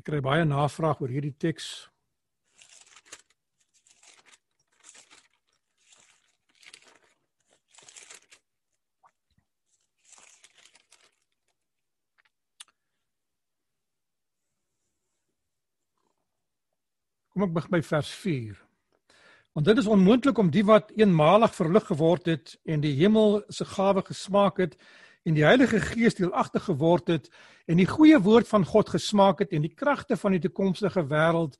Ek 0.00 0.06
kry 0.08 0.22
baie 0.24 0.46
navraag 0.48 1.02
oor 1.04 1.12
hierdie 1.12 1.36
teks. 1.36 1.68
Kom 17.36 17.44
ek 17.44 17.58
begin 17.58 17.76
by 17.76 17.84
vers 17.84 18.14
4. 18.24 18.65
Want 19.56 19.68
dit 19.68 19.78
is 19.78 19.86
onmoontlik 19.86 20.38
om 20.38 20.50
die 20.52 20.64
wat 20.68 20.90
eenmalig 21.00 21.54
verlig 21.56 21.86
geword 21.88 22.26
het 22.28 22.58
en 22.68 22.82
die 22.82 22.92
hemel 22.98 23.38
se 23.48 23.64
gawe 23.64 24.02
gesmaak 24.04 24.58
het 24.60 24.74
en 25.24 25.32
die 25.38 25.46
Heilige 25.48 25.80
Gees 25.80 26.18
deelagtig 26.18 26.66
geword 26.66 27.08
het 27.08 27.30
en 27.64 27.80
die 27.80 27.86
goeie 27.88 28.18
woord 28.20 28.50
van 28.50 28.66
God 28.68 28.92
gesmaak 28.92 29.40
het 29.40 29.56
en 29.56 29.64
die 29.64 29.72
kragte 29.72 30.20
van 30.20 30.36
die 30.36 30.42
toekomstige 30.44 31.06
wêreld 31.08 31.56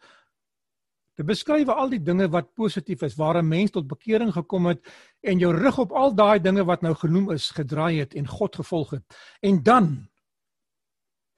te 1.17 1.25
beskryf 1.25 1.73
al 1.73 1.89
die 1.89 2.03
dinge 2.05 2.29
wat 2.37 2.53
positief 2.53 3.01
is 3.09 3.17
waar 3.17 3.41
'n 3.41 3.49
mens 3.49 3.73
tot 3.73 3.89
bekering 3.89 4.33
gekom 4.33 4.67
het 4.67 4.85
en 5.25 5.39
jou 5.39 5.57
rug 5.57 5.79
op 5.79 5.93
al 5.93 6.15
daai 6.15 6.41
dinge 6.41 6.65
wat 6.65 6.83
nou 6.83 6.95
genoem 6.95 7.31
is 7.33 7.51
gedraai 7.51 7.99
het 7.99 8.15
en 8.15 8.29
God 8.29 8.57
gevolg 8.57 8.91
het. 8.91 9.05
En 9.41 9.63
dan 9.63 10.09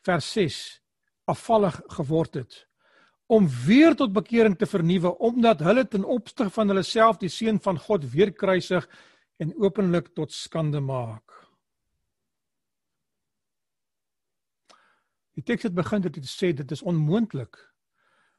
vers 0.02 0.32
6 0.32 0.82
afvallig 1.24 1.82
geword 1.86 2.34
het 2.34 2.67
om 3.28 3.48
weer 3.66 3.94
tot 3.94 4.12
bekering 4.12 4.56
te 4.56 4.66
vernuwe 4.66 5.10
omdat 5.18 5.60
hulle 5.60 5.84
ten 5.88 6.04
opsig 6.04 6.48
van 6.52 6.72
hulle 6.72 6.82
self 6.82 7.18
die 7.20 7.28
seun 7.28 7.60
van 7.60 7.78
God 7.78 8.06
weer 8.12 8.32
kruisig 8.32 8.88
en 9.36 9.52
openlik 9.60 10.08
tot 10.16 10.32
skande 10.32 10.80
maak. 10.80 11.34
Die 15.36 15.44
teks 15.44 15.68
het 15.68 15.76
begin 15.76 16.02
dit 16.02 16.16
te 16.16 16.24
sê 16.24 16.54
dit 16.56 16.72
is 16.72 16.82
onmoontlik 16.82 17.60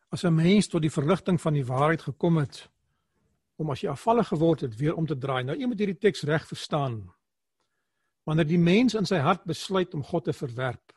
as 0.09 0.25
'n 0.25 0.35
mens 0.35 0.67
tot 0.67 0.81
die 0.81 0.91
verligting 0.91 1.37
van 1.41 1.53
die 1.53 1.65
waarheid 1.65 2.01
gekom 2.01 2.37
het 2.37 2.69
om 3.57 3.69
as 3.69 3.81
jy 3.81 3.89
afvallig 3.89 4.27
geword 4.27 4.61
het 4.61 4.75
weer 4.75 4.95
om 4.95 5.05
te 5.05 5.17
draai. 5.17 5.43
Nou 5.43 5.57
jy 5.57 5.67
moet 5.67 5.79
hierdie 5.79 5.99
teks 5.99 6.23
reg 6.23 6.47
verstaan. 6.47 7.13
Wanneer 8.23 8.47
die 8.47 8.59
mens 8.59 8.93
in 8.95 9.05
sy 9.05 9.17
hart 9.17 9.43
besluit 9.43 9.93
om 9.93 10.03
God 10.03 10.23
te 10.23 10.33
verwerp 10.33 10.93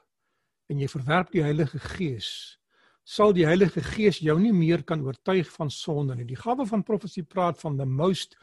en 0.66 0.78
jy 0.78 0.88
verwerp 0.88 1.30
die 1.30 1.43
Heilige 1.43 1.78
Gees, 1.78 2.59
sal 3.05 3.34
die 3.34 3.46
Heilige 3.46 3.82
Gees 3.82 4.20
jou 4.22 4.38
nie 4.40 4.53
meer 4.55 4.84
kan 4.86 5.03
oortuig 5.03 5.48
van 5.57 5.70
sonde 5.70 6.16
nie. 6.16 6.26
Die 6.28 6.38
gawe 6.38 6.66
van 6.68 6.84
profesie 6.86 7.24
praat 7.24 7.59
van 7.61 7.76
the 7.78 7.86
most 7.86 8.36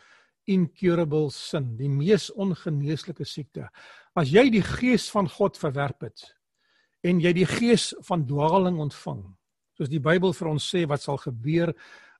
incurable 0.49 1.29
sin, 1.31 1.75
die 1.77 1.89
mees 1.89 2.29
ongeneeslike 2.33 3.25
siekte. 3.27 3.69
As 4.17 4.31
jy 4.33 4.49
die 4.51 4.65
Gees 4.65 5.09
van 5.13 5.29
God 5.29 5.59
verwerp 5.59 6.07
het 6.09 6.25
en 7.05 7.21
jy 7.23 7.31
die 7.31 7.47
gees 7.47 7.93
van 8.03 8.25
dwaaling 8.27 8.79
ontvang, 8.83 9.21
soos 9.77 9.87
die 9.91 10.01
Bybel 10.03 10.33
vir 10.35 10.49
ons 10.51 10.65
sê 10.67 10.81
wat 10.89 11.03
sal 11.05 11.19
gebeur 11.21 11.71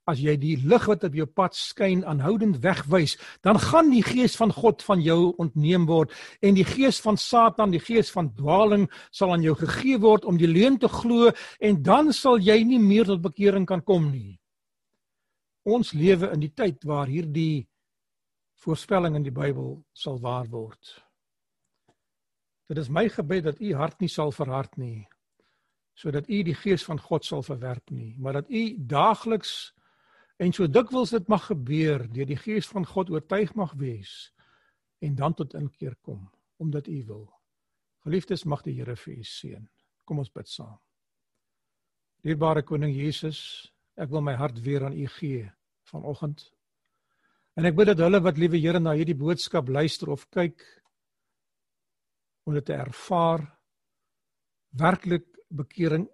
as 0.08 0.20
jy 0.22 0.36
die 0.40 0.56
lig 0.64 0.86
wat 0.88 1.04
op 1.04 1.14
jou 1.14 1.26
pad 1.26 1.54
skyn 1.56 2.02
aanhoudend 2.08 2.60
wegwys, 2.64 3.16
dan 3.44 3.58
gaan 3.60 3.90
die 3.92 4.02
gees 4.04 4.36
van 4.38 4.52
God 4.52 4.82
van 4.82 5.02
jou 5.04 5.34
ontneem 5.42 5.86
word 5.88 6.14
en 6.40 6.56
die 6.56 6.64
gees 6.64 7.00
van 7.04 7.18
Satan, 7.20 7.74
die 7.74 7.82
gees 7.82 8.10
van 8.14 8.32
dwaaling 8.36 8.88
sal 9.12 9.34
aan 9.34 9.44
jou 9.44 9.54
gegee 9.58 10.00
word 10.00 10.24
om 10.24 10.40
die 10.40 10.50
leuen 10.50 10.78
te 10.80 10.88
glo 10.88 11.30
en 11.60 11.82
dan 11.82 12.12
sal 12.16 12.40
jy 12.40 12.62
nie 12.64 12.80
meer 12.80 13.10
tot 13.10 13.22
bekering 13.22 13.68
kan 13.68 13.84
kom 13.84 14.10
nie. 14.10 14.38
Ons 15.64 15.92
lewe 15.92 16.32
in 16.32 16.40
die 16.40 16.54
tyd 16.56 16.84
waar 16.88 17.10
hierdie 17.10 17.68
voorspelling 18.64 19.16
in 19.16 19.24
die 19.24 19.34
Bybel 19.34 19.78
sal 19.92 20.18
waar 20.20 20.48
word. 20.48 20.96
Dit 22.70 22.78
is 22.78 22.88
my 22.88 23.08
gebed 23.08 23.44
dat 23.44 23.60
u 23.60 23.74
hart 23.74 24.00
nie 24.00 24.08
sal 24.08 24.32
verhard 24.32 24.76
nie. 24.78 25.08
sodat 26.00 26.28
u 26.28 26.42
die 26.42 26.56
gees 26.56 26.84
van 26.86 27.00
God 27.00 27.26
sal 27.26 27.42
verwerp 27.44 27.90
nie, 27.92 28.14
maar 28.18 28.40
dat 28.40 28.48
u 28.48 28.62
daagliks 28.78 29.72
en 30.40 30.52
so 30.56 30.66
dikwels 30.66 31.12
dit 31.12 31.26
mag 31.28 31.44
gebeur 31.50 32.06
deur 32.08 32.28
die 32.28 32.38
gees 32.40 32.68
van 32.72 32.86
God 32.88 33.10
oortuig 33.12 33.52
mag 33.58 33.74
wees 33.80 34.30
en 35.04 35.16
dan 35.16 35.36
tot 35.36 35.56
inkeer 35.58 35.96
kom 36.00 36.28
omdat 36.60 36.88
u 36.92 37.04
wil. 37.08 37.24
Geliefdes, 38.04 38.44
mag 38.44 38.62
die 38.64 38.74
Here 38.76 38.96
vir 38.96 39.14
u 39.16 39.24
seën. 39.24 39.62
Kom 40.04 40.20
ons 40.20 40.32
bid 40.32 40.48
saam. 40.48 40.76
Dierbare 42.20 42.62
koning 42.68 42.92
Jesus, 42.92 43.40
ek 43.96 44.10
wil 44.12 44.24
my 44.24 44.34
hart 44.36 44.60
weer 44.64 44.84
aan 44.84 44.96
u 44.96 45.06
gee 45.16 45.46
vanoggend. 45.88 46.42
En 47.56 47.68
ek 47.68 47.76
bid 47.76 47.88
dat 47.92 48.02
hulle 48.04 48.20
wat 48.24 48.40
liewe 48.40 48.60
Here 48.60 48.80
na 48.80 48.92
hierdie 48.96 49.16
boodskap 49.16 49.68
luister 49.72 50.12
of 50.12 50.26
kyk 50.32 50.60
om 52.44 52.56
dit 52.56 52.66
te 52.68 52.76
ervaar 52.76 53.44
werklik 54.80 55.26
bekering 55.48 56.06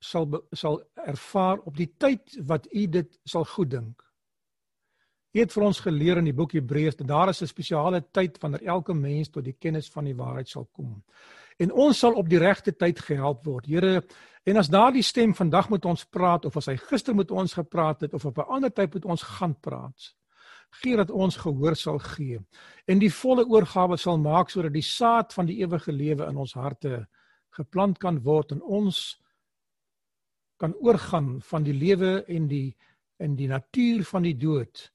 sal 0.00 0.28
sal 0.56 0.80
ervaar 0.94 1.60
op 1.68 1.76
die 1.76 1.90
tyd 1.98 2.38
wat 2.48 2.66
u 2.72 2.86
dit 2.86 3.18
sal 3.24 3.44
goed 3.44 3.70
dink. 3.70 4.02
U 5.30 5.38
het 5.38 5.52
vir 5.54 5.62
ons 5.62 5.80
geleer 5.80 6.18
in 6.18 6.26
die 6.26 6.34
boek 6.34 6.56
Hebreërs 6.56 6.96
dat 6.98 7.06
daar 7.06 7.28
is 7.28 7.42
'n 7.42 7.46
spesiale 7.46 8.00
tyd 8.12 8.38
wanneer 8.42 8.62
elke 8.66 8.94
mens 8.94 9.28
tot 9.28 9.44
die 9.44 9.56
kennis 9.58 9.90
van 9.90 10.04
die 10.04 10.16
waarheid 10.16 10.48
sal 10.48 10.68
kom. 10.72 11.04
En 11.58 11.72
ons 11.72 11.98
sal 11.98 12.12
op 12.12 12.28
die 12.28 12.38
regte 12.38 12.72
tyd 12.72 12.98
gehelp 12.98 13.44
word. 13.44 13.66
Here, 13.66 14.02
en 14.44 14.56
as 14.56 14.68
daardie 14.68 15.02
stem 15.02 15.34
vandag 15.34 15.70
met 15.70 15.84
ons 15.84 16.04
praat 16.04 16.44
of 16.44 16.56
as 16.56 16.66
hy 16.66 16.76
gister 16.76 17.14
met 17.14 17.30
ons 17.30 17.52
gepraat 17.52 18.00
het 18.00 18.14
of 18.14 18.24
op 18.24 18.38
'n 18.38 18.48
ander 18.48 18.72
tyd 18.72 18.94
met 18.94 19.04
ons 19.04 19.22
gaan 19.22 19.60
praat, 19.60 20.14
gee 20.70 20.96
dat 20.96 21.10
ons 21.10 21.36
gehoor 21.36 21.76
sal 21.76 21.98
gee 21.98 22.38
en 22.86 23.00
die 23.02 23.12
volle 23.12 23.44
oorgawe 23.46 23.98
sal 23.98 24.18
maak 24.18 24.50
sodat 24.50 24.72
die 24.72 24.86
saad 24.86 25.34
van 25.34 25.46
die 25.46 25.58
ewige 25.64 25.92
lewe 25.92 26.28
in 26.30 26.38
ons 26.38 26.54
harte 26.54 27.06
geplant 27.58 27.98
kan 27.98 28.20
word 28.22 28.54
en 28.54 28.62
ons 28.62 29.00
kan 30.60 30.74
oorgaan 30.84 31.38
van 31.40 31.64
die 31.64 31.74
lewe 31.74 32.20
en 32.28 32.48
die 32.48 32.76
in 33.20 33.36
die 33.36 33.48
natuur 33.48 34.04
van 34.08 34.24
die 34.24 34.36
dood 34.36 34.86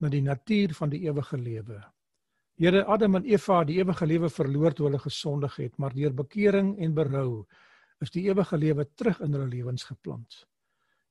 na 0.00 0.10
die 0.12 0.22
natuur 0.24 0.72
van 0.76 0.92
die 0.92 1.04
ewige 1.06 1.38
lewe. 1.40 1.80
Here 2.60 2.84
Adam 2.86 3.18
en 3.18 3.26
Eva 3.26 3.58
het 3.62 3.70
die 3.72 3.80
ewige 3.80 4.06
lewe 4.06 4.30
verloor 4.30 4.74
toe 4.76 4.86
hulle 4.86 5.00
gesondig 5.02 5.56
het, 5.58 5.78
maar 5.78 5.94
deur 5.96 6.14
bekering 6.14 6.74
en 6.78 6.94
berou 6.94 7.44
is 8.04 8.12
die 8.14 8.26
ewige 8.28 8.58
lewe 8.58 8.86
terug 8.94 9.20
in 9.24 9.32
hulle 9.34 9.48
lewens 9.50 9.86
geplant. 9.88 10.44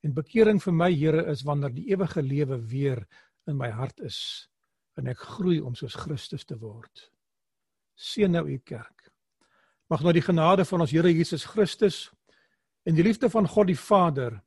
En 0.04 0.14
bekering 0.14 0.62
vir 0.64 0.76
my 0.76 0.92
Here 0.94 1.26
is 1.32 1.44
wanneer 1.48 1.74
die 1.74 1.90
ewige 1.92 2.22
lewe 2.22 2.60
weer 2.70 3.06
in 3.48 3.58
my 3.58 3.70
hart 3.72 4.00
is 4.00 4.50
en 5.00 5.10
ek 5.10 5.26
groei 5.36 5.60
om 5.60 5.76
soos 5.76 5.96
Christus 5.98 6.46
te 6.46 6.58
word. 6.62 7.10
Seën 7.98 8.32
nou 8.32 8.46
u 8.46 8.58
kerk. 8.62 9.10
Mag 9.90 10.04
nou 10.06 10.14
die 10.14 10.24
genade 10.24 10.66
van 10.70 10.86
ons 10.86 10.94
Here 10.94 11.12
Jesus 11.12 11.48
Christus 11.50 12.12
en 12.84 12.96
die 12.96 13.04
liefde 13.04 13.30
van 13.30 13.48
God 13.48 13.68
die 13.68 13.80
Vader 13.80 14.42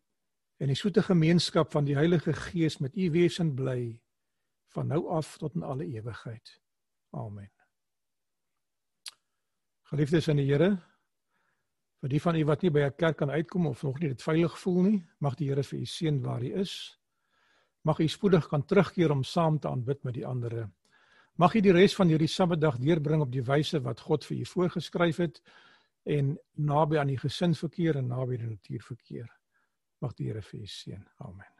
en 0.56 0.72
die 0.72 0.78
soete 0.78 1.02
gemeenskap 1.02 1.72
van 1.72 1.84
die 1.84 1.96
Heilige 1.96 2.32
Gees 2.32 2.78
met 2.78 2.96
u 2.96 3.10
wees 3.10 3.38
en 3.38 3.54
bly 3.54 4.00
van 4.76 4.92
nou 4.92 5.06
af 5.16 5.36
tot 5.40 5.54
in 5.54 5.64
alle 5.64 5.86
ewigheid. 5.86 6.60
Amen. 7.16 7.50
Geliefdes 9.88 10.28
in 10.28 10.40
die 10.40 10.48
Here, 10.48 10.72
vir 12.02 12.12
die 12.12 12.20
van 12.20 12.36
u 12.36 12.44
wat 12.44 12.62
nie 12.62 12.70
by 12.70 12.80
'n 12.86 12.96
kerk 12.96 13.16
kan 13.16 13.30
uitkom 13.30 13.66
of 13.66 13.82
nog 13.82 14.00
nie 14.00 14.08
dit 14.08 14.22
veilig 14.22 14.58
voel 14.58 14.82
nie, 14.82 15.06
mag 15.20 15.34
die 15.34 15.48
Here 15.48 15.62
vir 15.62 15.78
u 15.78 15.86
seën 15.86 16.20
waar 16.22 16.42
u 16.42 16.52
is. 16.60 16.98
Mag 17.82 17.98
u 17.98 18.08
spoedig 18.08 18.48
kan 18.48 18.64
terugkeer 18.64 19.10
om 19.10 19.24
saam 19.24 19.58
te 19.58 19.68
aanbid 19.68 20.04
met 20.04 20.14
die 20.14 20.26
ander. 20.26 20.68
Mag 21.36 21.54
jy 21.54 21.60
die 21.60 21.72
res 21.72 21.94
van 21.94 22.08
hierdie 22.08 22.28
Sabbatdag 22.28 22.78
deurbring 22.78 23.22
op 23.22 23.32
die 23.32 23.42
wyse 23.42 23.80
wat 23.80 24.00
God 24.00 24.24
vir 24.24 24.36
jou 24.36 24.46
voorgeskryf 24.46 25.16
het 25.16 25.42
en 26.06 26.36
naby 26.54 27.00
aan 27.00 27.10
die 27.10 27.18
gesinsverkeer 27.18 27.98
en 27.98 28.12
naby 28.14 28.38
die 28.38 28.52
natuurverkeer. 28.52 29.28
Mag 30.04 30.14
die 30.14 30.30
Here 30.30 30.42
vir 30.42 30.60
jou 30.62 30.70
seën. 30.70 31.06
Amen. 31.26 31.55